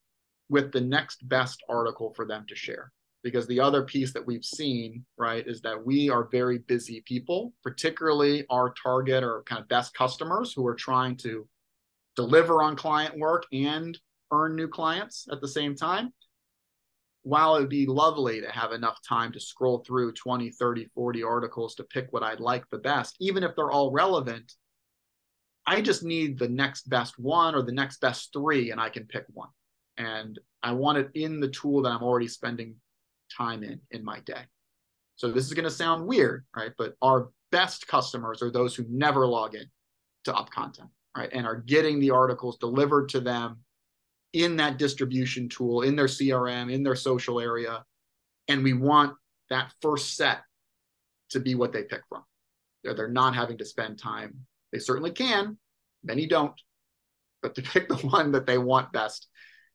with 0.50 0.72
the 0.72 0.82
next 0.82 1.28
best 1.28 1.62
article 1.70 2.14
for 2.16 2.26
them 2.26 2.46
to 2.48 2.56
share? 2.56 2.92
Because 3.24 3.46
the 3.48 3.60
other 3.60 3.84
piece 3.84 4.14
that 4.14 4.26
we've 4.26 4.46
seen, 4.46 5.06
right, 5.18 5.46
is 5.46 5.62
that 5.62 5.86
we 5.86 6.10
are 6.10 6.30
very 6.32 6.60
busy 6.60 7.04
people, 7.06 7.54
particularly 7.62 8.46
our 8.50 8.74
target 8.82 9.24
or 9.24 9.44
kind 9.44 9.62
of 9.62 9.68
best 9.68 9.94
customers 9.94 10.54
who 10.54 10.66
are 10.66 10.76
trying 10.76 11.18
to 11.18 11.48
deliver 12.16 12.62
on 12.62 12.76
client 12.76 13.18
work 13.18 13.46
and 13.54 13.98
earn 14.32 14.56
new 14.56 14.68
clients 14.68 15.28
at 15.32 15.42
the 15.42 15.48
same 15.48 15.76
time. 15.76 16.14
While 17.24 17.56
it 17.56 17.60
would 17.62 17.70
be 17.70 17.86
lovely 17.86 18.42
to 18.42 18.50
have 18.50 18.72
enough 18.72 19.00
time 19.08 19.32
to 19.34 19.40
scroll 19.40 19.84
through 19.86 20.14
20, 20.14 20.50
30, 20.50 20.90
40 20.96 21.24
articles 21.24 21.76
to 21.76 21.84
pick 21.84 22.08
what 22.12 22.24
I'd 22.24 22.40
like 22.40 22.64
the 22.70 22.80
best, 22.80 23.16
even 23.20 23.44
if 23.44 23.56
they're 23.56 23.72
all 23.72 23.92
relevant, 23.92 24.52
I 25.68 25.82
just 25.82 26.04
need 26.04 26.40
the 26.40 26.50
next 26.50 26.90
best 26.90 27.20
one 27.20 27.54
or 27.54 27.62
the 27.62 27.72
next 27.72 28.02
best 28.02 28.34
three, 28.34 28.72
and 28.72 28.82
I 28.82 28.90
can 28.90 29.06
pick 29.06 29.26
one. 29.34 29.50
And 29.98 30.40
I 30.64 30.72
want 30.72 30.98
it 30.98 31.12
in 31.14 31.40
the 31.40 31.50
tool 31.50 31.84
that 31.84 31.92
I'm 31.92 32.02
already 32.02 32.28
spending 32.28 32.76
time 33.36 33.64
in 33.64 33.80
in 33.92 34.04
my 34.04 34.20
day. 34.22 34.42
So 35.16 35.32
this 35.32 35.46
is 35.46 35.54
going 35.54 35.66
to 35.66 35.72
sound 35.72 36.08
weird, 36.08 36.46
right? 36.56 36.72
But 36.78 36.96
our 37.02 37.30
best 37.52 37.88
customers 37.88 38.42
are 38.42 38.50
those 38.50 38.76
who 38.76 38.86
never 38.90 39.28
log 39.28 39.54
in 39.54 39.66
to 40.26 40.34
UpContent, 40.34 40.90
right? 41.16 41.30
And 41.32 41.46
are 41.46 41.56
getting 41.56 42.00
the 42.00 42.12
articles 42.12 42.58
delivered 42.58 43.10
to 43.10 43.20
them 43.20 43.60
in 44.34 44.58
that 44.58 44.78
distribution 44.78 45.50
tool, 45.50 45.82
in 45.82 45.96
their 45.96 46.06
CRM, 46.06 46.72
in 46.72 46.84
their 46.84 46.96
social 46.96 47.40
area. 47.40 47.84
And 48.48 48.64
we 48.64 48.74
want 48.74 49.16
that 49.50 49.74
first 49.82 50.16
set 50.16 50.42
to 51.32 51.40
be 51.40 51.56
what 51.56 51.74
they 51.74 51.84
pick 51.84 52.02
from. 52.08 52.24
They're, 52.84 52.94
they're 52.94 53.10
not 53.10 53.36
having 53.36 53.58
to 53.58 53.66
spend 53.66 54.00
time. 54.00 54.36
They 54.72 54.80
certainly 54.80 55.12
can, 55.12 55.58
many 56.04 56.28
don't, 56.28 56.54
but 57.42 57.56
to 57.56 57.62
pick 57.62 57.90
the 57.90 57.96
one 57.96 58.32
that 58.32 58.46
they 58.46 58.58
want 58.58 58.94
best 58.94 59.28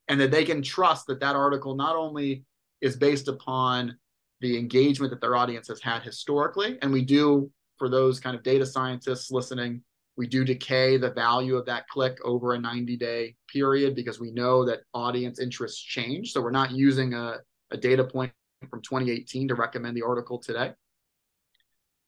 and 0.07 0.19
that 0.19 0.31
they 0.31 0.45
can 0.45 0.61
trust 0.61 1.07
that 1.07 1.19
that 1.19 1.35
article 1.35 1.75
not 1.75 1.95
only 1.95 2.45
is 2.81 2.95
based 2.95 3.27
upon 3.27 3.97
the 4.39 4.57
engagement 4.57 5.11
that 5.11 5.21
their 5.21 5.35
audience 5.35 5.67
has 5.67 5.81
had 5.81 6.03
historically, 6.03 6.77
and 6.81 6.91
we 6.91 7.03
do 7.03 7.51
for 7.77 7.89
those 7.89 8.19
kind 8.19 8.35
of 8.35 8.43
data 8.43 8.65
scientists 8.65 9.31
listening, 9.31 9.81
we 10.17 10.25
do 10.25 10.43
decay 10.43 10.97
the 10.97 11.11
value 11.11 11.55
of 11.55 11.65
that 11.67 11.87
click 11.87 12.17
over 12.25 12.53
a 12.53 12.59
90 12.59 12.97
day 12.97 13.35
period 13.47 13.95
because 13.95 14.19
we 14.19 14.31
know 14.31 14.65
that 14.65 14.79
audience 14.93 15.39
interests 15.39 15.79
change. 15.79 16.33
So 16.33 16.41
we're 16.41 16.51
not 16.51 16.71
using 16.71 17.13
a, 17.13 17.37
a 17.71 17.77
data 17.77 18.03
point 18.03 18.33
from 18.69 18.81
2018 18.81 19.49
to 19.49 19.55
recommend 19.55 19.95
the 19.95 20.01
article 20.01 20.39
today. 20.39 20.73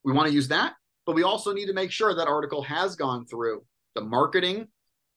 We 0.03 0.11
want 0.11 0.27
to 0.27 0.33
use 0.33 0.47
that, 0.47 0.73
but 1.05 1.13
we 1.13 1.23
also 1.23 1.53
need 1.53 1.67
to 1.67 1.73
make 1.73 1.91
sure 1.91 2.15
that 2.15 2.27
article 2.27 2.63
has 2.63 2.95
gone 2.95 3.27
through 3.27 3.63
the 3.93 4.01
marketing 4.01 4.67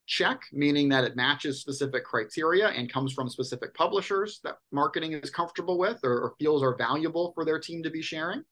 check, 0.06 0.42
meaning 0.52 0.90
that 0.90 1.04
it 1.04 1.16
matches 1.16 1.60
specific 1.60 2.04
criteria 2.04 2.68
and 2.68 2.92
comes 2.92 3.12
from 3.14 3.30
specific 3.30 3.72
publishers 3.72 4.40
that 4.44 4.56
marketing 4.70 5.12
is 5.12 5.30
comfortable 5.30 5.78
with 5.78 5.98
or, 6.04 6.20
or 6.20 6.34
feels 6.38 6.62
are 6.62 6.76
valuable 6.76 7.32
for 7.34 7.46
their 7.46 7.58
team 7.58 7.82
to 7.84 7.90
be 7.90 8.02
sharing, 8.02 8.42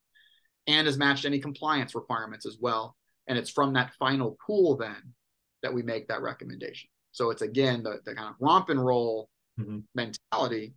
and 0.67 0.87
has 0.87 0.97
matched 0.97 1.27
any 1.27 1.41
compliance 1.41 1.95
requirements 1.95 2.47
as 2.47 2.57
well 2.59 2.97
and 3.31 3.39
it's 3.39 3.49
from 3.49 3.73
that 3.75 3.95
final 3.95 4.37
pool 4.45 4.77
then 4.77 5.15
that 5.63 5.73
we 5.73 5.83
make 5.83 6.09
that 6.09 6.21
recommendation. 6.21 6.91
So 7.13 7.31
it's 7.31 7.43
again 7.43 7.85
the, 7.85 8.01
the 8.05 8.15
kind 8.15 8.29
of 8.29 8.35
romp 8.41 8.71
and 8.71 8.85
roll 8.85 9.31
mm-hmm. 9.59 9.79
mentality 9.95 10.75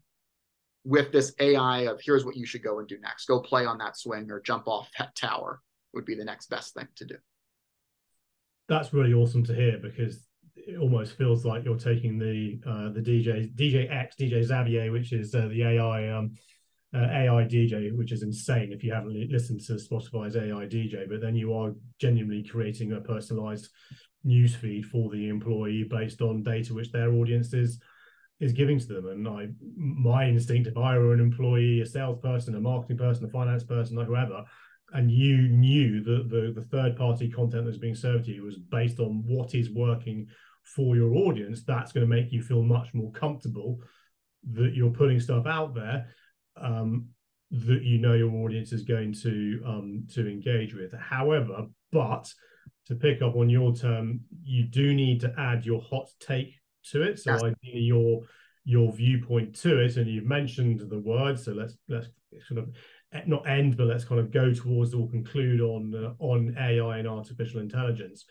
with 0.85 1.11
this 1.11 1.33
AI 1.39 1.87
of 1.87 1.99
here's 1.99 2.25
what 2.25 2.37
you 2.37 2.45
should 2.45 2.63
go 2.63 2.77
and 2.77 2.87
do 2.87 2.99
next. 3.01 3.25
Go 3.25 3.39
play 3.41 3.65
on 3.65 3.79
that 3.79 3.97
swing 3.97 4.29
or 4.29 4.39
jump 4.39 4.67
off 4.67 4.87
that 4.99 5.15
tower 5.15 5.61
would 5.95 6.05
be 6.05 6.13
the 6.13 6.23
next 6.23 6.47
best 6.49 6.75
thing 6.75 6.87
to 6.97 7.05
do. 7.05 7.15
That's 8.69 8.93
really 8.93 9.13
awesome 9.13 9.43
to 9.45 9.55
hear 9.55 9.79
because 9.79 10.27
it 10.55 10.77
almost 10.79 11.17
feels 11.17 11.45
like 11.45 11.65
you're 11.65 11.75
taking 11.75 12.19
the 12.19 12.59
uh, 12.67 12.89
the 12.89 13.01
DJ 13.01 13.51
DJ 13.55 13.91
X 13.91 14.15
DJ 14.19 14.43
Xavier, 14.43 14.91
which 14.91 15.11
is 15.11 15.33
uh, 15.33 15.47
the 15.47 15.63
AI 15.63 16.15
um, 16.15 16.35
uh, 16.93 17.07
AI 17.11 17.43
DJ, 17.45 17.95
which 17.95 18.11
is 18.11 18.23
insane 18.23 18.71
if 18.71 18.83
you 18.83 18.93
haven't 18.93 19.31
listened 19.31 19.61
to 19.61 19.73
Spotify's 19.73 20.35
AI 20.35 20.65
DJ. 20.67 21.09
But 21.09 21.21
then 21.21 21.35
you 21.35 21.53
are 21.53 21.73
genuinely 21.99 22.43
creating 22.43 22.93
a 22.93 23.01
personalized 23.01 23.69
newsfeed 24.25 24.85
for 24.85 25.09
the 25.09 25.27
employee 25.27 25.83
based 25.83 26.21
on 26.21 26.43
data 26.43 26.73
which 26.73 26.91
their 26.91 27.11
audience 27.13 27.53
is 27.53 27.79
is 28.39 28.53
giving 28.53 28.79
to 28.79 28.87
them. 28.87 29.07
And 29.07 29.27
I, 29.27 29.47
my 29.77 30.27
instinct, 30.27 30.67
if 30.67 30.77
I 30.77 30.97
were 30.97 31.13
an 31.13 31.19
employee, 31.19 31.81
a 31.81 31.85
salesperson, 31.85 32.55
a 32.55 32.59
marketing 32.59 32.97
person, 32.97 33.25
a 33.25 33.29
finance 33.29 33.63
person, 33.63 33.97
or 33.97 34.05
whoever, 34.05 34.43
and 34.93 35.09
you 35.09 35.47
knew 35.47 36.03
that 36.03 36.29
the, 36.29 36.51
the 36.53 36.65
third 36.67 36.95
party 36.95 37.29
content 37.29 37.65
that's 37.65 37.77
being 37.77 37.95
served 37.95 38.25
to 38.25 38.31
you 38.31 38.43
was 38.43 38.57
based 38.57 38.99
on 38.99 39.23
what 39.25 39.55
is 39.55 39.71
working 39.71 40.27
for 40.63 40.95
your 40.95 41.15
audience, 41.15 41.63
that's 41.63 41.91
going 41.91 42.07
to 42.07 42.15
make 42.15 42.31
you 42.31 42.41
feel 42.41 42.63
much 42.63 42.93
more 42.93 43.11
comfortable 43.11 43.79
that 44.51 44.73
you're 44.73 44.91
putting 44.91 45.19
stuff 45.19 45.45
out 45.45 45.73
there 45.73 46.07
um, 46.57 47.07
that 47.51 47.83
you 47.83 47.99
know 47.99 48.13
your 48.13 48.33
audience 48.43 48.71
is 48.71 48.83
going 48.83 49.13
to 49.13 49.61
um, 49.65 50.07
to 50.13 50.27
engage 50.27 50.73
with. 50.73 50.93
However, 50.99 51.67
but 51.91 52.31
to 52.87 52.95
pick 52.95 53.21
up 53.21 53.35
on 53.35 53.49
your 53.49 53.73
term, 53.73 54.21
you 54.43 54.63
do 54.63 54.93
need 54.93 55.21
to 55.21 55.33
add 55.37 55.65
your 55.65 55.81
hot 55.81 56.09
take 56.19 56.53
to 56.91 57.03
it. 57.03 57.19
So 57.19 57.31
yes. 57.31 57.43
ideally 57.43 57.81
your 57.81 58.21
your 58.65 58.91
viewpoint 58.93 59.55
to 59.61 59.79
it, 59.79 59.97
and 59.97 60.07
you've 60.07 60.25
mentioned 60.25 60.81
the 60.89 60.99
word. 60.99 61.39
So 61.39 61.51
let's 61.51 61.77
let's 61.87 62.07
sort 62.47 62.59
of 62.59 62.69
not 63.27 63.47
end, 63.47 63.77
but 63.77 63.87
let's 63.87 64.05
kind 64.05 64.19
of 64.19 64.31
go 64.31 64.53
towards 64.53 64.93
or 64.93 65.09
conclude 65.09 65.61
on 65.61 65.93
uh, 65.95 66.13
on 66.23 66.55
AI 66.59 66.97
and 66.97 67.07
artificial 67.07 67.59
intelligence 67.59 68.25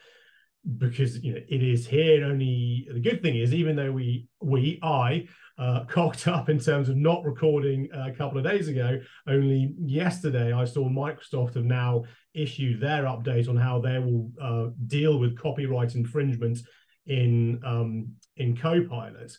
because 0.79 1.23
you 1.23 1.33
know 1.33 1.41
it 1.49 1.63
is 1.63 1.87
here. 1.87 2.25
Only 2.25 2.87
the 2.93 3.01
good 3.01 3.23
thing 3.23 3.37
is, 3.37 3.53
even 3.53 3.77
though 3.77 3.93
we 3.93 4.27
we 4.41 4.79
I 4.83 5.27
uh, 5.59 5.85
cocked 5.89 6.29
up 6.29 6.49
in 6.49 6.59
terms 6.59 6.89
of 6.89 6.97
not 6.97 7.25
recording 7.25 7.89
uh, 7.95 8.09
a 8.09 8.13
couple 8.13 8.39
of 8.39 8.45
days 8.45 8.69
ago. 8.69 8.99
Only 9.27 9.75
yesterday, 9.79 10.53
I 10.53 10.65
saw 10.65 10.89
Microsoft 10.89 11.55
have 11.55 11.65
now 11.65 12.05
issued 12.35 12.81
their 12.81 13.05
update 13.05 13.49
on 13.49 13.57
how 13.57 13.81
they 13.81 13.99
will 13.99 14.31
uh, 14.41 14.71
deal 14.87 15.19
with 15.19 15.39
copyright 15.39 15.95
infringement 15.95 16.59
in 17.07 17.61
um, 17.65 18.13
in 18.37 18.57
Copilot. 18.57 19.37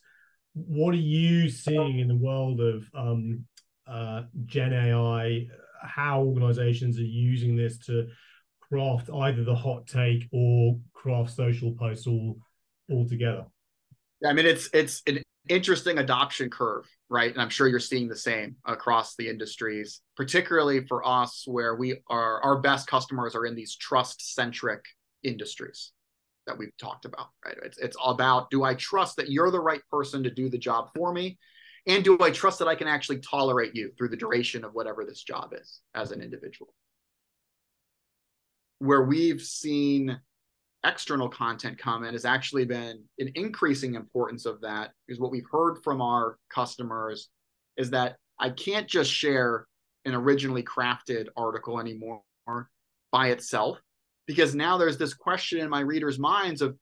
What 0.53 0.93
are 0.93 0.97
you 0.97 1.49
seeing 1.49 1.99
in 1.99 2.07
the 2.07 2.15
world 2.15 2.61
of 2.61 2.87
um, 2.93 3.45
uh, 3.87 4.23
Gen 4.45 4.73
AI? 4.73 5.47
How 5.81 6.21
organizations 6.21 6.97
are 6.97 7.03
using 7.03 7.55
this 7.55 7.77
to 7.87 8.07
craft 8.61 9.09
either 9.09 9.43
the 9.43 9.55
hot 9.55 9.87
take 9.87 10.27
or 10.31 10.79
craft 11.03 11.31
social 11.31 11.73
posts 11.73 12.07
all 12.07 12.37
all 12.89 13.07
together? 13.07 13.45
I 14.25 14.33
mean, 14.33 14.45
it's 14.45 14.69
it's 14.73 15.03
an 15.05 15.21
interesting 15.49 15.97
adoption 15.97 16.49
curve, 16.49 16.85
right? 17.09 17.31
And 17.31 17.41
I'm 17.41 17.49
sure 17.49 17.67
you're 17.67 17.79
seeing 17.79 18.07
the 18.07 18.15
same 18.15 18.55
across 18.65 19.15
the 19.15 19.27
industries, 19.27 20.01
particularly 20.15 20.87
for 20.87 21.05
us, 21.05 21.43
where 21.45 21.75
we 21.75 21.97
are 22.09 22.41
our 22.41 22.59
best 22.61 22.87
customers 22.87 23.35
are 23.35 23.45
in 23.45 23.55
these 23.55 23.75
trust 23.75 24.33
centric 24.33 24.85
industries 25.23 25.91
that 26.47 26.57
we've 26.57 26.75
talked 26.77 27.05
about, 27.05 27.27
right? 27.45 27.57
It's 27.63 27.77
it's 27.77 27.97
about 28.03 28.49
do 28.49 28.63
I 28.63 28.73
trust 28.75 29.17
that 29.17 29.29
you're 29.29 29.51
the 29.51 29.59
right 29.59 29.81
person 29.91 30.23
to 30.23 30.31
do 30.31 30.49
the 30.49 30.57
job 30.57 30.89
for 30.95 31.13
me? 31.13 31.37
And 31.85 32.01
do 32.01 32.17
I 32.21 32.31
trust 32.31 32.59
that 32.59 32.69
I 32.69 32.75
can 32.75 32.87
actually 32.87 33.19
tolerate 33.19 33.75
you 33.75 33.91
through 33.97 34.07
the 34.07 34.15
duration 34.15 34.63
of 34.63 34.73
whatever 34.73 35.03
this 35.03 35.21
job 35.21 35.53
is 35.53 35.81
as 35.93 36.11
an 36.11 36.21
individual? 36.21 36.73
Where 38.79 39.03
we've 39.03 39.41
seen 39.41 40.17
external 40.85 41.29
content 41.29 41.77
comment 41.77 42.13
has 42.13 42.25
actually 42.25 42.65
been 42.65 43.03
an 43.19 43.31
increasing 43.35 43.95
importance 43.95 44.45
of 44.45 44.59
that 44.61 44.91
because 45.07 45.19
what 45.19 45.31
we've 45.31 45.47
heard 45.51 45.77
from 45.83 46.01
our 46.01 46.37
customers 46.49 47.29
is 47.77 47.89
that 47.89 48.17
I 48.39 48.49
can't 48.49 48.87
just 48.87 49.11
share 49.11 49.67
an 50.05 50.13
originally 50.13 50.63
crafted 50.63 51.27
article 51.37 51.79
anymore 51.79 52.21
by 53.11 53.29
itself 53.29 53.79
because 54.27 54.53
now 54.53 54.77
there's 54.77 54.97
this 54.97 55.13
question 55.13 55.59
in 55.59 55.69
my 55.69 55.79
readers' 55.79 56.19
minds 56.19 56.61
of 56.61 56.77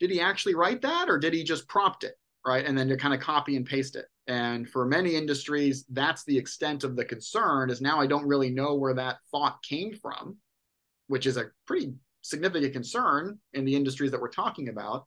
did 0.00 0.10
he 0.10 0.20
actually 0.20 0.54
write 0.54 0.82
that 0.82 1.08
or 1.08 1.18
did 1.18 1.32
he 1.32 1.44
just 1.44 1.68
prompt 1.68 2.04
it 2.04 2.14
right? 2.44 2.66
And 2.66 2.76
then 2.76 2.88
to 2.88 2.96
kind 2.96 3.14
of 3.14 3.20
copy 3.20 3.56
and 3.56 3.64
paste 3.64 3.94
it. 3.94 4.06
And 4.26 4.68
for 4.68 4.84
many 4.84 5.16
industries 5.16 5.84
that's 5.90 6.24
the 6.24 6.36
extent 6.36 6.84
of 6.84 6.96
the 6.96 7.04
concern 7.04 7.70
is 7.70 7.80
now 7.80 8.00
i 8.00 8.06
don't 8.06 8.26
really 8.26 8.50
know 8.50 8.76
where 8.76 8.94
that 8.94 9.16
thought 9.32 9.60
came 9.64 9.94
from 9.94 10.36
which 11.08 11.26
is 11.26 11.36
a 11.36 11.50
pretty 11.66 11.92
significant 12.22 12.72
concern 12.72 13.38
in 13.52 13.64
the 13.64 13.74
industries 13.74 14.10
that 14.12 14.20
we're 14.20 14.28
talking 14.28 14.68
about, 14.68 15.06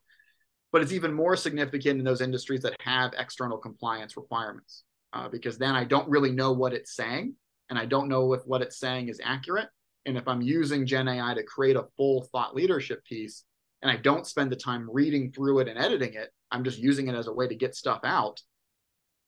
but 0.72 0.82
it's 0.82 0.92
even 0.92 1.12
more 1.12 1.36
significant 1.36 1.98
in 1.98 2.04
those 2.04 2.20
industries 2.20 2.62
that 2.62 2.76
have 2.80 3.12
external 3.18 3.58
compliance 3.58 4.16
requirements, 4.16 4.84
uh, 5.12 5.28
because 5.28 5.58
then 5.58 5.74
I 5.74 5.84
don't 5.84 6.08
really 6.08 6.32
know 6.32 6.52
what 6.52 6.74
it's 6.74 6.94
saying, 6.94 7.34
and 7.70 7.78
I 7.78 7.86
don't 7.86 8.08
know 8.08 8.32
if 8.32 8.42
what 8.46 8.62
it's 8.62 8.78
saying 8.78 9.08
is 9.08 9.20
accurate. 9.24 9.68
And 10.04 10.16
if 10.16 10.28
I'm 10.28 10.40
using 10.40 10.86
Gen 10.86 11.08
AI 11.08 11.34
to 11.34 11.42
create 11.42 11.76
a 11.76 11.86
full 11.96 12.28
thought 12.30 12.54
leadership 12.54 13.04
piece, 13.04 13.44
and 13.82 13.90
I 13.90 13.96
don't 13.96 14.26
spend 14.26 14.52
the 14.52 14.56
time 14.56 14.88
reading 14.90 15.32
through 15.32 15.60
it 15.60 15.68
and 15.68 15.78
editing 15.78 16.14
it, 16.14 16.30
I'm 16.50 16.62
just 16.62 16.78
using 16.78 17.08
it 17.08 17.14
as 17.14 17.26
a 17.26 17.32
way 17.32 17.48
to 17.48 17.54
get 17.54 17.74
stuff 17.74 18.00
out. 18.04 18.40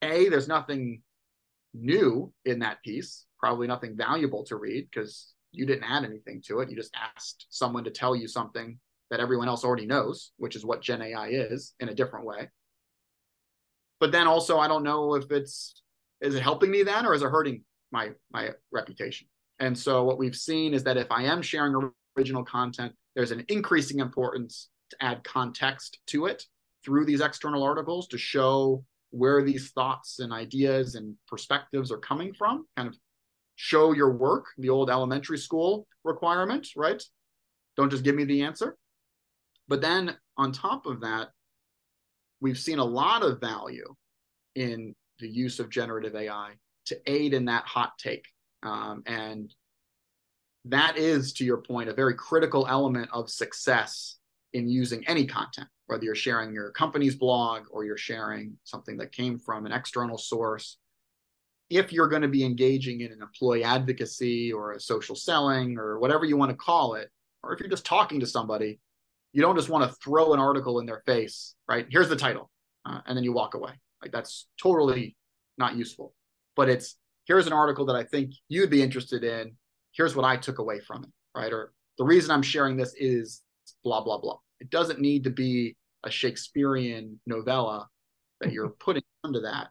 A, 0.03 0.29
there's 0.29 0.49
nothing 0.49 1.03
new 1.75 2.33
in 2.45 2.61
that 2.61 2.83
piece, 2.83 3.27
probably 3.39 3.67
nothing 3.67 3.97
valuable 3.97 4.45
to 4.45 4.57
read 4.57 4.89
because 4.91 5.35
you 5.53 5.67
didn't 5.67 5.85
add 5.85 6.05
anything 6.05 6.43
to 6.47 6.61
it. 6.61 6.71
You 6.71 6.77
just 6.77 6.95
asked 6.95 7.47
someone 7.51 7.85
to 7.85 7.91
tell 7.91 8.15
you 8.15 8.29
something 8.29 8.79
that 9.11 9.21
everyone 9.21 9.49
else 9.49 9.65
already 9.65 9.87
knows, 9.87 10.33
which 10.37 10.57
is 10.57 10.65
what 10.65 10.83
Gen 10.83 11.03
AI 11.03 11.29
is 11.29 11.75
in 11.81 11.89
a 11.89 11.95
different 11.95 12.27
way. 12.27 12.49
But 14.01 14.13
then 14.13 14.27
also, 14.27 14.59
I 14.59 14.69
don't 14.69 14.85
know 14.85 15.15
if 15.15 15.31
it's 15.31 15.83
is 16.21 16.35
it 16.35 16.43
helping 16.43 16.71
me 16.71 16.83
then 16.83 17.07
or 17.07 17.15
is 17.15 17.23
it 17.23 17.31
hurting 17.31 17.63
my 17.91 18.11
my 18.33 18.51
reputation? 18.71 19.29
And 19.61 19.77
so 19.77 20.05
what 20.05 20.19
we've 20.19 20.37
seen 20.37 20.75
is 20.75 20.85
that 20.85 20.97
if 20.97 21.11
I 21.11 21.25
am 21.25 21.43
sharing 21.43 21.91
original 22.17 22.45
content, 22.45 22.93
there's 23.17 23.33
an 23.33 23.45
increasing 23.49 23.99
importance 23.99 24.69
to 24.91 24.97
add 25.01 25.25
context 25.25 25.99
to 26.09 26.27
it 26.27 26.45
through 26.85 27.05
these 27.05 27.21
external 27.21 27.63
articles 27.63 28.09
to 28.09 28.19
show 28.19 28.85
where 29.11 29.43
these 29.43 29.71
thoughts 29.71 30.21
and 30.21 30.33
ideas 30.33 30.95
and 30.95 31.15
perspectives 31.27 31.91
are 31.91 31.99
coming 31.99 32.33
from, 32.33 32.67
kind 32.77 32.89
of 32.89 32.97
show 33.61 33.93
your 33.93 34.13
work, 34.13 34.47
the 34.57 34.69
old 34.69 34.89
elementary 34.89 35.37
school 35.37 35.89
requirement, 36.05 36.69
right? 36.77 37.03
Don't 37.77 37.91
just 37.91 38.05
give 38.05 38.15
me 38.15 38.23
the 38.23 38.43
answer. 38.43 38.77
But 39.67 39.81
then 39.81 40.17
on 40.37 40.53
top 40.53 40.87
of 40.87 41.01
that, 41.01 41.31
we've 42.41 42.57
seen 42.57 42.79
a 42.79 42.85
lot 42.85 43.25
of 43.25 43.41
value 43.41 43.97
in 44.55 44.95
the 45.19 45.29
use 45.29 45.59
of 45.59 45.71
generative 45.71 46.15
AI 46.15 46.53
to 46.87 47.01
aid 47.11 47.35
in 47.35 47.47
that 47.47 47.67
hot 47.67 47.95
take. 47.99 48.25
Um, 48.63 49.03
and 49.07 49.53
that 50.67 50.97
is, 50.97 51.33
to 51.35 51.45
your 51.45 51.59
point, 51.59 51.89
a 51.89 51.95
very 51.95 52.15
critical 52.15 52.65
element 52.69 53.09
of 53.13 53.29
success 53.29 54.19
in 54.53 54.69
using 54.69 55.05
any 55.09 55.27
content, 55.27 55.67
whether 55.89 56.05
you're 56.05 56.15
sharing 56.15 56.53
your 56.53 56.71
company's 56.71 57.17
blog 57.17 57.65
or 57.73 57.85
you're 57.85 57.97
sharing 57.97 58.57
something 58.63 58.99
that 58.99 59.11
came 59.11 59.41
from 59.41 59.67
an 59.67 59.73
external 59.73 60.17
source. 60.17 60.79
If 61.71 61.93
you're 61.93 62.09
going 62.09 62.23
to 62.23 62.29
be 62.29 62.45
engaging 62.45 63.03
in 63.03 63.13
an 63.13 63.21
employee 63.21 63.65
advocacy 63.65 64.53
or 64.53 64.73
a 64.73 64.81
social 64.81 65.15
selling 65.15 65.79
or 65.79 65.99
whatever 65.99 66.25
you 66.25 66.37
want 66.37 66.51
to 66.51 66.57
call 66.57 66.95
it, 66.95 67.11
or 67.43 67.53
if 67.53 67.61
you're 67.61 67.69
just 67.69 67.85
talking 67.85 68.21
to 68.21 68.27
somebody, 68.27 68.81
you 69.33 69.43
don't 69.43 69.57
just 69.57 69.69
want 69.69 69.89
to 69.89 69.97
throw 70.03 70.33
an 70.33 70.41
article 70.41 70.81
in 70.81 70.87
their 70.87 71.03
face, 71.07 71.55
right? 71.69 71.87
Here's 71.91 72.09
the 72.09 72.17
title, 72.17 72.51
uh, 72.87 73.01
and 73.07 73.17
then 73.17 73.25
you 73.25 73.33
walk 73.33 73.55
away. 73.55 73.73
Like 74.03 74.13
that's 74.13 74.47
totally 74.61 75.17
not 75.59 75.77
useful. 75.77 76.15
But 76.57 76.69
it's 76.69 76.97
here's 77.27 77.47
an 77.47 77.53
article 77.53 77.85
that 77.87 77.97
I 77.97 78.05
think 78.05 78.33
you'd 78.49 78.71
be 78.71 78.83
interested 78.83 79.25
in. 79.25 79.53
Here's 79.93 80.17
what 80.17 80.25
I 80.25 80.37
took 80.37 80.59
away 80.59 80.81
from 80.81 81.05
it, 81.05 81.11
right? 81.35 81.53
Or 81.53 81.73
the 81.99 82.05
reason 82.05 82.31
I'm 82.31 82.43
sharing 82.43 82.77
this 82.77 82.95
is 82.97 83.43
blah 83.85 84.03
blah 84.03 84.19
blah. 84.19 84.39
It 84.61 84.71
doesn't 84.71 85.01
need 85.01 85.25
to 85.25 85.31
be 85.31 85.77
a 86.05 86.11
Shakespearean 86.11 87.21
novella 87.27 87.89
that 88.41 88.53
you're 88.53 88.69
putting 88.81 89.03
under 89.25 89.43
that 89.43 89.69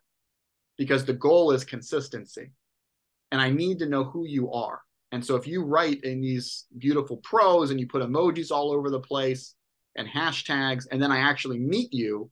because 0.78 1.06
the 1.06 1.14
goal 1.14 1.52
is 1.52 1.64
consistency. 1.64 2.52
And 3.32 3.42
I 3.42 3.50
need 3.50 3.80
to 3.80 3.88
know 3.88 4.04
who 4.04 4.26
you 4.26 4.52
are. 4.52 4.82
And 5.12 5.26
so 5.26 5.36
if 5.36 5.48
you 5.48 5.64
write 5.64 6.04
in 6.04 6.22
these 6.22 6.66
beautiful 6.78 7.18
prose 7.18 7.72
and 7.72 7.80
you 7.80 7.88
put 7.88 8.04
emojis 8.04 8.52
all 8.52 8.72
over 8.72 8.90
the 8.90 9.00
place 9.00 9.56
and 9.96 10.08
hashtags, 10.08 10.86
and 10.92 11.02
then 11.02 11.12
I 11.12 11.20
actually 11.20 11.60
meet 11.60 11.94
you 11.94 12.30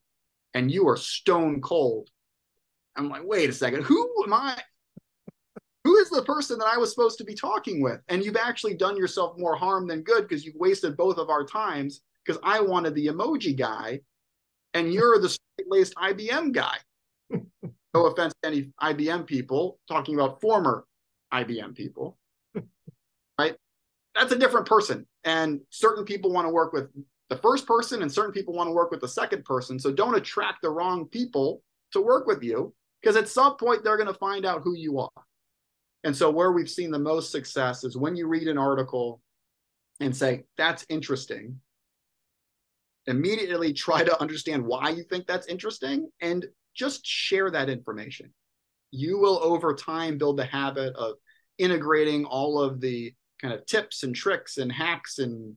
and 0.53 0.71
you 0.71 0.87
are 0.87 0.97
stone 0.97 1.61
cold, 1.61 2.09
I'm 2.95 3.09
like, 3.09 3.23
wait 3.25 3.49
a 3.49 3.53
second, 3.53 3.83
who 3.83 4.23
am 4.25 4.33
I? 4.33 4.57
Who 5.83 5.97
is 5.97 6.09
the 6.09 6.23
person 6.23 6.57
that 6.59 6.67
I 6.67 6.77
was 6.77 6.89
supposed 6.89 7.17
to 7.19 7.23
be 7.23 7.35
talking 7.35 7.81
with? 7.81 8.01
And 8.07 8.23
you've 8.23 8.37
actually 8.37 8.73
done 8.73 8.97
yourself 8.97 9.37
more 9.37 9.55
harm 9.55 9.87
than 9.87 10.01
good 10.01 10.27
because 10.27 10.45
you've 10.45 10.55
wasted 10.55 10.97
both 10.97 11.17
of 11.17 11.29
our 11.29 11.45
times 11.45 12.01
because 12.25 12.41
I 12.43 12.59
wanted 12.59 12.95
the 12.95 13.07
emoji 13.07 13.55
guy 13.55 14.01
and 14.73 14.91
you're 14.91 15.19
the 15.19 15.29
straight 15.29 15.69
laced 15.69 15.95
IBM 15.95 16.53
guy. 16.53 16.75
No 17.95 18.07
offense 18.07 18.33
to 18.41 18.49
any 18.49 18.71
IBM 18.81 19.25
people 19.25 19.79
talking 19.87 20.15
about 20.15 20.41
former 20.41 20.85
IBM 21.33 21.75
people 21.75 22.17
right? 23.39 23.55
That's 24.13 24.31
a 24.31 24.39
different 24.39 24.67
person. 24.67 25.05
And 25.23 25.61
certain 25.69 26.05
people 26.05 26.31
want 26.31 26.45
to 26.47 26.53
work 26.53 26.73
with 26.73 26.89
the 27.29 27.37
first 27.37 27.65
person 27.65 28.01
and 28.01 28.11
certain 28.11 28.31
people 28.31 28.53
want 28.53 28.67
to 28.67 28.73
work 28.73 28.91
with 28.91 29.01
the 29.01 29.07
second 29.07 29.43
person. 29.45 29.79
So 29.79 29.91
don't 29.91 30.15
attract 30.15 30.61
the 30.61 30.69
wrong 30.69 31.05
people 31.07 31.63
to 31.91 32.01
work 32.01 32.27
with 32.27 32.43
you 32.43 32.73
because 33.01 33.15
at 33.15 33.27
some 33.27 33.57
point 33.57 33.83
they're 33.83 33.97
going 33.97 34.11
to 34.11 34.19
find 34.19 34.45
out 34.45 34.61
who 34.63 34.75
you 34.75 34.99
are. 34.99 35.09
And 36.03 36.15
so 36.15 36.29
where 36.29 36.51
we've 36.51 36.69
seen 36.69 36.91
the 36.91 36.99
most 36.99 37.31
success 37.31 37.83
is 37.83 37.97
when 37.97 38.15
you 38.15 38.27
read 38.27 38.47
an 38.47 38.57
article 38.57 39.21
and 39.99 40.15
say, 40.15 40.43
that's 40.55 40.85
interesting, 40.87 41.59
immediately 43.07 43.73
try 43.73 44.03
to 44.03 44.21
understand 44.21 44.63
why 44.63 44.89
you 44.89 45.03
think 45.03 45.25
that's 45.25 45.47
interesting 45.47 46.09
and 46.21 46.45
just 46.75 47.05
share 47.05 47.49
that 47.51 47.69
information. 47.69 48.33
You 48.91 49.17
will 49.17 49.39
over 49.41 49.73
time 49.73 50.17
build 50.17 50.37
the 50.37 50.45
habit 50.45 50.95
of 50.95 51.15
integrating 51.57 52.25
all 52.25 52.59
of 52.59 52.81
the 52.81 53.13
kind 53.41 53.53
of 53.53 53.65
tips 53.65 54.03
and 54.03 54.15
tricks 54.15 54.57
and 54.57 54.71
hacks 54.71 55.19
and 55.19 55.55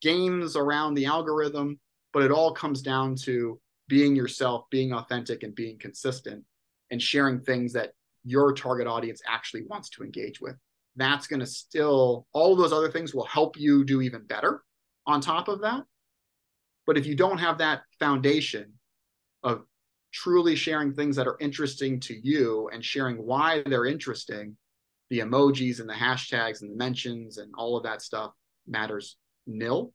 games 0.00 0.56
around 0.56 0.94
the 0.94 1.06
algorithm, 1.06 1.78
but 2.12 2.22
it 2.22 2.30
all 2.30 2.52
comes 2.52 2.82
down 2.82 3.14
to 3.14 3.60
being 3.88 4.16
yourself, 4.16 4.64
being 4.70 4.92
authentic, 4.92 5.42
and 5.42 5.54
being 5.54 5.78
consistent 5.78 6.44
and 6.90 7.02
sharing 7.02 7.40
things 7.40 7.72
that 7.72 7.92
your 8.24 8.52
target 8.52 8.86
audience 8.86 9.20
actually 9.26 9.64
wants 9.68 9.90
to 9.90 10.02
engage 10.02 10.40
with. 10.40 10.56
That's 10.96 11.26
going 11.26 11.40
to 11.40 11.46
still, 11.46 12.26
all 12.32 12.52
of 12.52 12.58
those 12.58 12.72
other 12.72 12.90
things 12.90 13.14
will 13.14 13.24
help 13.24 13.58
you 13.58 13.84
do 13.84 14.00
even 14.00 14.24
better 14.26 14.62
on 15.06 15.20
top 15.20 15.48
of 15.48 15.62
that. 15.62 15.84
But 16.86 16.98
if 16.98 17.06
you 17.06 17.14
don't 17.14 17.38
have 17.38 17.58
that 17.58 17.82
foundation 17.98 18.72
of 19.42 19.64
truly 20.12 20.56
sharing 20.56 20.92
things 20.92 21.16
that 21.16 21.26
are 21.26 21.36
interesting 21.40 22.00
to 22.00 22.14
you 22.14 22.68
and 22.72 22.84
sharing 22.84 23.16
why 23.16 23.62
they're 23.66 23.86
interesting, 23.86 24.56
the 25.08 25.20
emojis 25.20 25.80
and 25.80 25.88
the 25.88 25.94
hashtags 25.94 26.62
and 26.62 26.70
the 26.70 26.76
mentions 26.76 27.38
and 27.38 27.52
all 27.56 27.76
of 27.76 27.84
that 27.84 28.02
stuff 28.02 28.32
matters 28.66 29.16
nil. 29.46 29.92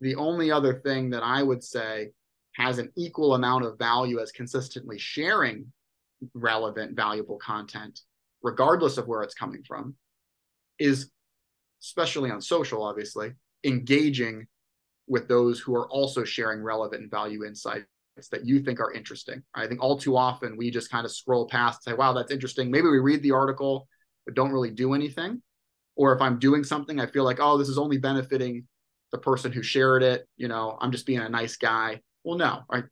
The 0.00 0.16
only 0.16 0.50
other 0.50 0.74
thing 0.74 1.10
that 1.10 1.22
I 1.22 1.42
would 1.42 1.62
say 1.62 2.10
has 2.54 2.78
an 2.78 2.92
equal 2.96 3.34
amount 3.34 3.64
of 3.64 3.78
value 3.78 4.20
as 4.20 4.32
consistently 4.32 4.98
sharing 4.98 5.72
relevant, 6.34 6.96
valuable 6.96 7.38
content, 7.38 8.00
regardless 8.42 8.98
of 8.98 9.08
where 9.08 9.22
it's 9.22 9.34
coming 9.34 9.62
from, 9.66 9.94
is 10.78 11.10
especially 11.82 12.30
on 12.30 12.40
social, 12.40 12.82
obviously, 12.82 13.32
engaging 13.64 14.46
with 15.06 15.28
those 15.28 15.60
who 15.60 15.74
are 15.74 15.88
also 15.90 16.24
sharing 16.24 16.62
relevant 16.62 17.02
and 17.02 17.10
value 17.10 17.44
insights 17.44 17.86
that 18.30 18.46
you 18.46 18.60
think 18.60 18.80
are 18.80 18.92
interesting. 18.92 19.42
I 19.54 19.66
think 19.66 19.82
all 19.82 19.98
too 19.98 20.16
often 20.16 20.56
we 20.56 20.70
just 20.70 20.90
kind 20.90 21.04
of 21.04 21.12
scroll 21.12 21.48
past, 21.48 21.86
and 21.86 21.92
say, 21.92 21.96
wow, 21.98 22.12
that's 22.12 22.32
interesting. 22.32 22.70
Maybe 22.70 22.88
we 22.88 22.98
read 22.98 23.22
the 23.22 23.32
article 23.32 23.88
but 24.24 24.34
don't 24.34 24.52
really 24.52 24.70
do 24.70 24.94
anything. 24.94 25.42
Or 25.96 26.14
if 26.14 26.20
I'm 26.20 26.38
doing 26.38 26.64
something, 26.64 26.98
I 27.00 27.06
feel 27.06 27.24
like, 27.24 27.38
oh, 27.40 27.58
this 27.58 27.68
is 27.68 27.78
only 27.78 27.98
benefiting 27.98 28.66
the 29.12 29.18
person 29.18 29.52
who 29.52 29.62
shared 29.62 30.02
it. 30.02 30.26
You 30.36 30.48
know, 30.48 30.76
I'm 30.80 30.90
just 30.90 31.06
being 31.06 31.20
a 31.20 31.28
nice 31.28 31.56
guy. 31.56 32.00
Well, 32.24 32.38
no, 32.38 32.62
right? 32.70 32.84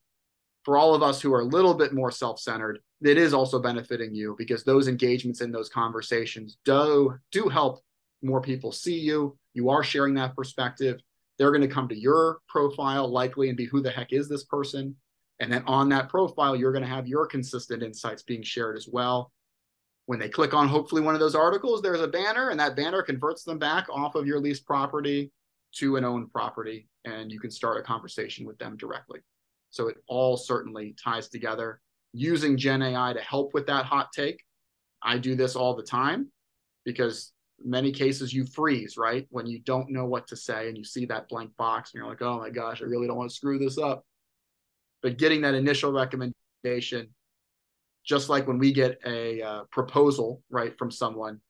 For 0.64 0.76
all 0.76 0.94
of 0.94 1.02
us 1.02 1.20
who 1.20 1.32
are 1.34 1.40
a 1.40 1.44
little 1.44 1.74
bit 1.74 1.92
more 1.92 2.12
self 2.12 2.38
centered, 2.38 2.78
it 3.00 3.18
is 3.18 3.34
also 3.34 3.60
benefiting 3.60 4.14
you 4.14 4.36
because 4.38 4.62
those 4.62 4.86
engagements 4.86 5.40
in 5.40 5.50
those 5.50 5.68
conversations 5.68 6.58
do, 6.64 7.18
do 7.32 7.48
help 7.48 7.80
more 8.22 8.40
people 8.40 8.70
see 8.70 8.98
you. 8.98 9.36
You 9.54 9.70
are 9.70 9.82
sharing 9.82 10.14
that 10.14 10.36
perspective. 10.36 11.00
They're 11.38 11.50
going 11.50 11.62
to 11.62 11.74
come 11.74 11.88
to 11.88 11.98
your 11.98 12.38
profile 12.48 13.08
likely 13.08 13.48
and 13.48 13.56
be 13.56 13.64
who 13.64 13.82
the 13.82 13.90
heck 13.90 14.12
is 14.12 14.28
this 14.28 14.44
person? 14.44 14.94
And 15.42 15.52
then 15.52 15.64
on 15.66 15.88
that 15.88 16.08
profile, 16.08 16.54
you're 16.54 16.70
going 16.70 16.84
to 16.84 16.88
have 16.88 17.08
your 17.08 17.26
consistent 17.26 17.82
insights 17.82 18.22
being 18.22 18.44
shared 18.44 18.76
as 18.76 18.86
well. 18.86 19.32
When 20.06 20.20
they 20.20 20.28
click 20.28 20.54
on 20.54 20.68
hopefully 20.68 21.02
one 21.02 21.14
of 21.14 21.20
those 21.20 21.34
articles, 21.34 21.82
there's 21.82 22.00
a 22.00 22.06
banner, 22.06 22.50
and 22.50 22.60
that 22.60 22.76
banner 22.76 23.02
converts 23.02 23.42
them 23.42 23.58
back 23.58 23.88
off 23.90 24.14
of 24.14 24.24
your 24.24 24.38
leased 24.38 24.64
property 24.64 25.32
to 25.78 25.96
an 25.96 26.04
owned 26.04 26.32
property, 26.32 26.88
and 27.04 27.32
you 27.32 27.40
can 27.40 27.50
start 27.50 27.76
a 27.76 27.82
conversation 27.82 28.46
with 28.46 28.56
them 28.58 28.76
directly. 28.76 29.18
So 29.70 29.88
it 29.88 29.96
all 30.06 30.36
certainly 30.36 30.94
ties 31.02 31.28
together. 31.28 31.80
Using 32.12 32.56
Gen 32.56 32.80
AI 32.80 33.12
to 33.12 33.20
help 33.20 33.52
with 33.52 33.66
that 33.66 33.84
hot 33.84 34.12
take, 34.12 34.40
I 35.02 35.18
do 35.18 35.34
this 35.34 35.56
all 35.56 35.74
the 35.74 35.82
time 35.82 36.30
because 36.84 37.32
many 37.64 37.90
cases 37.90 38.32
you 38.32 38.46
freeze, 38.46 38.96
right? 38.96 39.26
When 39.30 39.48
you 39.48 39.58
don't 39.58 39.90
know 39.90 40.04
what 40.04 40.28
to 40.28 40.36
say 40.36 40.68
and 40.68 40.78
you 40.78 40.84
see 40.84 41.04
that 41.06 41.28
blank 41.28 41.50
box 41.56 41.90
and 41.92 41.98
you're 42.00 42.08
like, 42.08 42.22
oh 42.22 42.38
my 42.38 42.50
gosh, 42.50 42.80
I 42.80 42.84
really 42.84 43.08
don't 43.08 43.16
want 43.16 43.30
to 43.30 43.36
screw 43.36 43.58
this 43.58 43.76
up. 43.76 44.04
But 45.02 45.18
getting 45.18 45.42
that 45.42 45.54
initial 45.54 45.92
recommendation 45.92 47.08
just 48.04 48.28
like 48.28 48.46
when 48.46 48.58
we 48.58 48.72
get 48.72 48.98
a 49.06 49.42
uh, 49.42 49.64
proposal 49.70 50.42
right 50.50 50.76
from 50.76 50.90
someone 50.90 51.40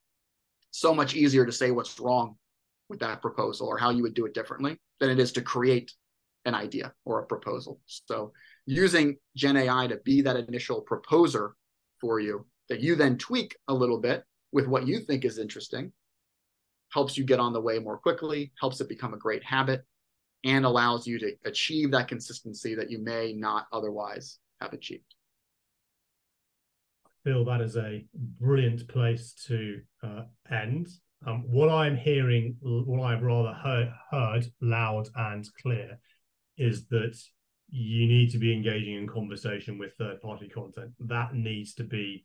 so 0.71 0.95
much 0.95 1.15
easier 1.15 1.47
to 1.47 1.53
say 1.53 1.71
what's 1.71 1.99
wrong 1.99 2.37
with 2.89 3.01
that 3.01 3.23
proposal 3.23 3.69
or 3.69 3.79
how 3.79 3.91
you 3.91 4.03
would 4.03 4.15
do 4.15 4.27
it 4.27 4.35
differently 4.35 4.77
than 5.01 5.11
it 5.11 5.19
is 5.19 5.33
to 5.33 5.43
create 5.43 5.93
an 6.45 6.55
idea 6.55 6.93
or 7.05 7.21
a 7.21 7.27
proposal. 7.27 7.81
So 7.87 8.33
using 8.67 9.17
gen 9.37 9.57
ai 9.57 9.87
to 9.87 9.97
be 10.05 10.23
that 10.23 10.37
initial 10.37 10.81
proposer 10.83 11.55
for 12.01 12.21
you 12.21 12.47
that 12.69 12.81
you 12.81 12.95
then 12.97 13.17
tweak 13.19 13.57
a 13.69 13.75
little 13.75 13.99
bit 13.99 14.25
with 14.53 14.67
what 14.67 14.87
you 14.87 15.01
think 15.01 15.25
is 15.25 15.39
interesting 15.39 15.93
helps 16.93 17.17
you 17.17 17.25
get 17.25 17.41
on 17.41 17.53
the 17.53 17.61
way 17.61 17.79
more 17.79 17.99
quickly 17.99 18.53
helps 18.61 18.81
it 18.81 18.89
become 18.89 19.15
a 19.15 19.19
great 19.19 19.43
habit 19.43 19.85
and 20.45 20.65
allows 20.65 21.07
you 21.07 21.19
to 21.19 21.33
achieve 21.45 21.91
that 21.93 22.09
consistency 22.09 22.75
that 22.75 22.91
you 22.91 22.99
may 22.99 23.33
not 23.33 23.67
otherwise 23.73 24.39
have 24.61 24.73
achieved. 24.73 25.15
Feel 27.25 27.45
that 27.45 27.61
is 27.61 27.77
a 27.77 28.05
brilliant 28.15 28.89
place 28.89 29.33
to 29.47 29.81
uh, 30.03 30.23
end. 30.51 30.89
Um, 31.25 31.45
what 31.47 31.69
I'm 31.69 31.97
hearing, 31.97 32.57
what 32.61 33.07
I've 33.07 33.23
rather 33.23 33.53
heard, 33.53 33.93
heard 34.11 34.47
loud 34.61 35.09
and 35.15 35.49
clear, 35.63 36.01
is 36.59 36.87
that 36.89 37.17
you 37.69 38.07
need 38.07 38.31
to 38.31 38.39
be 38.39 38.53
engaging 38.53 38.97
in 38.97 39.07
conversation 39.07 39.79
with 39.79 39.95
third 39.95 40.21
party 40.21 40.49
content. 40.49 40.91
That 40.99 41.35
needs 41.35 41.75
to 41.75 41.85
be, 41.85 42.25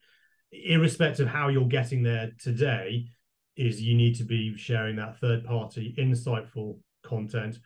irrespective 0.52 1.28
of 1.28 1.32
how 1.32 1.50
you're 1.50 1.68
getting 1.68 2.02
there 2.02 2.32
today, 2.40 3.06
is 3.56 3.82
you 3.82 3.96
need 3.96 4.16
to 4.16 4.24
be 4.24 4.58
sharing 4.58 4.96
that 4.96 5.20
third 5.20 5.46
party 5.46 5.94
insightful 5.98 6.80
content 7.04 7.58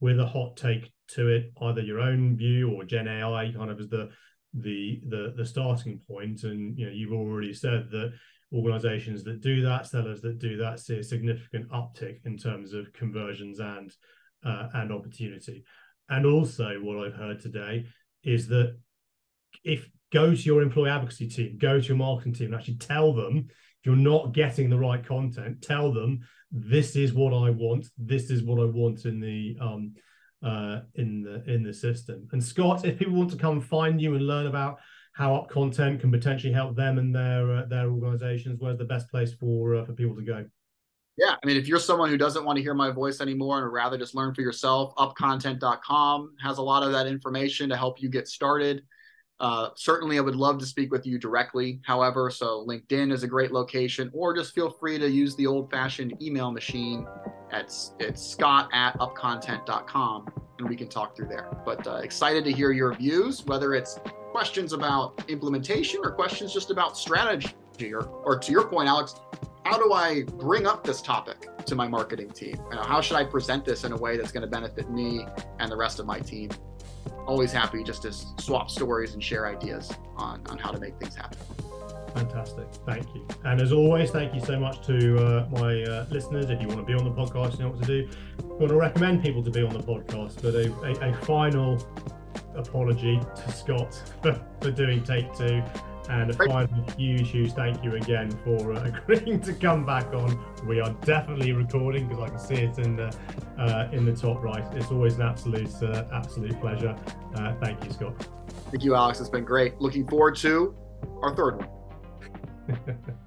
with 0.00 0.20
a 0.20 0.26
hot 0.26 0.56
take 0.56 0.92
to 1.08 1.28
it, 1.28 1.52
either 1.62 1.80
your 1.80 2.00
own 2.00 2.36
view 2.36 2.70
or 2.72 2.84
Gen 2.84 3.08
AI 3.08 3.52
kind 3.56 3.70
of 3.70 3.80
as 3.80 3.88
the 3.88 4.10
the 4.54 5.00
the 5.08 5.34
the 5.36 5.46
starting 5.46 6.00
point. 6.08 6.42
And 6.42 6.78
you 6.78 6.86
know, 6.86 6.92
you've 6.92 7.12
already 7.12 7.52
said 7.52 7.90
that 7.90 8.12
organizations 8.52 9.24
that 9.24 9.40
do 9.40 9.62
that, 9.62 9.86
sellers 9.86 10.20
that 10.22 10.38
do 10.38 10.56
that, 10.58 10.80
see 10.80 10.98
a 10.98 11.02
significant 11.02 11.68
uptick 11.70 12.18
in 12.24 12.36
terms 12.36 12.72
of 12.72 12.92
conversions 12.92 13.58
and 13.58 13.92
uh, 14.44 14.68
and 14.74 14.92
opportunity. 14.92 15.64
And 16.08 16.24
also, 16.26 16.78
what 16.80 17.04
I've 17.04 17.14
heard 17.16 17.40
today 17.40 17.86
is 18.22 18.48
that 18.48 18.76
if 19.64 19.88
go 20.12 20.34
to 20.34 20.42
your 20.42 20.62
employee 20.62 20.90
advocacy 20.90 21.28
team, 21.28 21.58
go 21.58 21.80
to 21.80 21.86
your 21.86 21.96
marketing 21.96 22.34
team, 22.34 22.46
and 22.46 22.54
actually 22.54 22.76
tell 22.76 23.12
them 23.12 23.48
you're 23.86 23.96
not 23.96 24.32
getting 24.32 24.68
the 24.68 24.78
right 24.78 25.06
content, 25.06 25.62
tell 25.62 25.92
them 25.92 26.20
this 26.50 26.96
is 26.96 27.14
what 27.14 27.32
I 27.32 27.50
want. 27.50 27.86
This 27.96 28.30
is 28.30 28.42
what 28.42 28.60
I 28.60 28.64
want 28.64 29.04
in 29.04 29.20
the 29.20 29.56
um 29.60 29.94
uh 30.42 30.80
in 30.96 31.22
the 31.22 31.42
in 31.50 31.62
the 31.62 31.72
system. 31.72 32.28
And 32.32 32.42
Scott, 32.42 32.84
if 32.84 32.98
people 32.98 33.14
want 33.14 33.30
to 33.30 33.36
come 33.36 33.60
find 33.60 34.00
you 34.00 34.14
and 34.16 34.26
learn 34.26 34.46
about 34.46 34.78
how 35.12 35.46
UpContent 35.48 36.00
can 36.00 36.10
potentially 36.10 36.52
help 36.52 36.76
them 36.76 36.98
and 36.98 37.14
their 37.14 37.50
uh, 37.58 37.64
their 37.66 37.88
organizations, 37.88 38.60
where's 38.60 38.76
the 38.76 38.84
best 38.84 39.08
place 39.08 39.32
for 39.32 39.76
uh, 39.76 39.84
for 39.84 39.92
people 39.92 40.16
to 40.16 40.22
go? 40.22 40.44
Yeah, 41.16 41.34
I 41.42 41.46
mean, 41.46 41.56
if 41.56 41.66
you're 41.66 41.78
someone 41.78 42.10
who 42.10 42.18
doesn't 42.18 42.44
want 42.44 42.56
to 42.56 42.62
hear 42.62 42.74
my 42.74 42.90
voice 42.90 43.22
anymore 43.22 43.62
and 43.62 43.72
rather 43.72 43.96
just 43.96 44.14
learn 44.14 44.34
for 44.34 44.42
yourself, 44.42 44.94
upcontent.com 44.96 46.34
has 46.42 46.58
a 46.58 46.62
lot 46.62 46.82
of 46.82 46.92
that 46.92 47.06
information 47.06 47.70
to 47.70 47.76
help 47.76 48.02
you 48.02 48.10
get 48.10 48.28
started. 48.28 48.82
Uh, 49.38 49.70
certainly, 49.74 50.18
I 50.18 50.20
would 50.22 50.36
love 50.36 50.58
to 50.58 50.66
speak 50.66 50.90
with 50.90 51.06
you 51.06 51.18
directly. 51.18 51.80
However, 51.84 52.30
so 52.30 52.64
LinkedIn 52.66 53.12
is 53.12 53.22
a 53.22 53.26
great 53.26 53.52
location, 53.52 54.10
or 54.14 54.34
just 54.34 54.54
feel 54.54 54.70
free 54.70 54.98
to 54.98 55.10
use 55.10 55.36
the 55.36 55.46
old 55.46 55.70
fashioned 55.70 56.20
email 56.22 56.50
machine 56.50 57.06
at 57.52 57.72
it's 58.00 58.26
scott 58.26 58.68
at 58.72 58.98
upcontent.com 58.98 60.26
and 60.58 60.68
we 60.68 60.76
can 60.76 60.88
talk 60.88 61.14
through 61.16 61.28
there. 61.28 61.48
But 61.64 61.86
uh, 61.86 61.96
excited 61.96 62.44
to 62.44 62.52
hear 62.52 62.72
your 62.72 62.94
views, 62.94 63.44
whether 63.44 63.74
it's 63.74 63.98
questions 64.30 64.72
about 64.72 65.24
implementation 65.28 66.00
or 66.02 66.12
questions 66.12 66.52
just 66.52 66.70
about 66.70 66.96
strategy, 66.96 67.54
or, 67.92 68.04
or 68.04 68.38
to 68.38 68.52
your 68.52 68.66
point, 68.66 68.88
Alex, 68.88 69.14
how 69.64 69.78
do 69.78 69.92
I 69.92 70.22
bring 70.22 70.66
up 70.66 70.84
this 70.84 71.02
topic 71.02 71.48
to 71.66 71.74
my 71.74 71.88
marketing 71.88 72.30
team? 72.30 72.56
You 72.70 72.76
know, 72.76 72.82
how 72.82 73.00
should 73.00 73.16
I 73.16 73.24
present 73.24 73.64
this 73.64 73.84
in 73.84 73.92
a 73.92 73.96
way 73.96 74.16
that's 74.16 74.32
going 74.32 74.42
to 74.42 74.46
benefit 74.46 74.90
me 74.90 75.26
and 75.58 75.70
the 75.70 75.76
rest 75.76 75.98
of 75.98 76.06
my 76.06 76.20
team? 76.20 76.50
Always 77.26 77.52
happy 77.52 77.82
just 77.82 78.02
to 78.02 78.12
swap 78.12 78.70
stories 78.70 79.14
and 79.14 79.22
share 79.22 79.46
ideas 79.46 79.92
on, 80.16 80.42
on 80.48 80.58
how 80.58 80.70
to 80.70 80.78
make 80.78 80.96
things 80.98 81.14
happen. 81.14 81.38
Fantastic. 82.14 82.64
Thank 82.86 83.14
you. 83.14 83.26
And 83.44 83.60
as 83.60 83.72
always, 83.72 84.10
thank 84.10 84.34
you 84.34 84.40
so 84.40 84.58
much 84.58 84.86
to 84.86 85.18
uh, 85.18 85.48
my 85.50 85.82
uh, 85.82 86.06
listeners. 86.10 86.48
If 86.48 86.62
you 86.62 86.68
want 86.68 86.80
to 86.80 86.86
be 86.86 86.94
on 86.94 87.04
the 87.04 87.10
podcast, 87.10 87.58
you 87.58 87.64
know 87.64 87.70
what 87.70 87.82
to 87.82 87.86
do. 87.86 88.08
I 88.38 88.42
want 88.44 88.68
to 88.68 88.76
recommend 88.76 89.22
people 89.22 89.42
to 89.42 89.50
be 89.50 89.62
on 89.62 89.74
the 89.74 89.80
podcast, 89.80 90.40
but 90.40 90.54
a, 90.54 90.72
a, 91.04 91.10
a 91.10 91.14
final 91.26 91.78
apology 92.54 93.20
to 93.20 93.52
Scott 93.52 94.02
for, 94.22 94.40
for 94.62 94.70
doing 94.70 95.02
take 95.04 95.32
two. 95.34 95.62
And 96.08 96.30
a 96.30 96.34
final 96.34 96.68
huge, 96.96 97.30
huge 97.30 97.52
thank 97.52 97.82
you 97.82 97.96
again 97.96 98.30
for 98.44 98.72
uh, 98.72 98.84
agreeing 99.08 99.40
to 99.40 99.52
come 99.52 99.84
back 99.84 100.12
on. 100.14 100.38
We 100.66 100.80
are 100.80 100.90
definitely 101.02 101.52
recording 101.52 102.08
because 102.08 102.22
I 102.22 102.28
can 102.28 102.38
see 102.38 102.54
it 102.54 102.78
in 102.78 102.96
the 102.96 103.16
uh, 103.58 103.88
in 103.92 104.04
the 104.04 104.14
top 104.14 104.42
right. 104.42 104.64
It's 104.74 104.90
always 104.90 105.16
an 105.16 105.22
absolute 105.22 105.82
uh, 105.82 106.04
absolute 106.12 106.60
pleasure. 106.60 106.96
Uh, 107.34 107.54
thank 107.60 107.84
you, 107.84 107.92
Scott. 107.92 108.28
Thank 108.70 108.84
you, 108.84 108.94
Alex. 108.94 109.20
It's 109.20 109.28
been 109.28 109.44
great. 109.44 109.80
Looking 109.80 110.06
forward 110.06 110.36
to 110.36 110.76
our 111.22 111.34
third 111.34 111.66
one. 112.68 113.06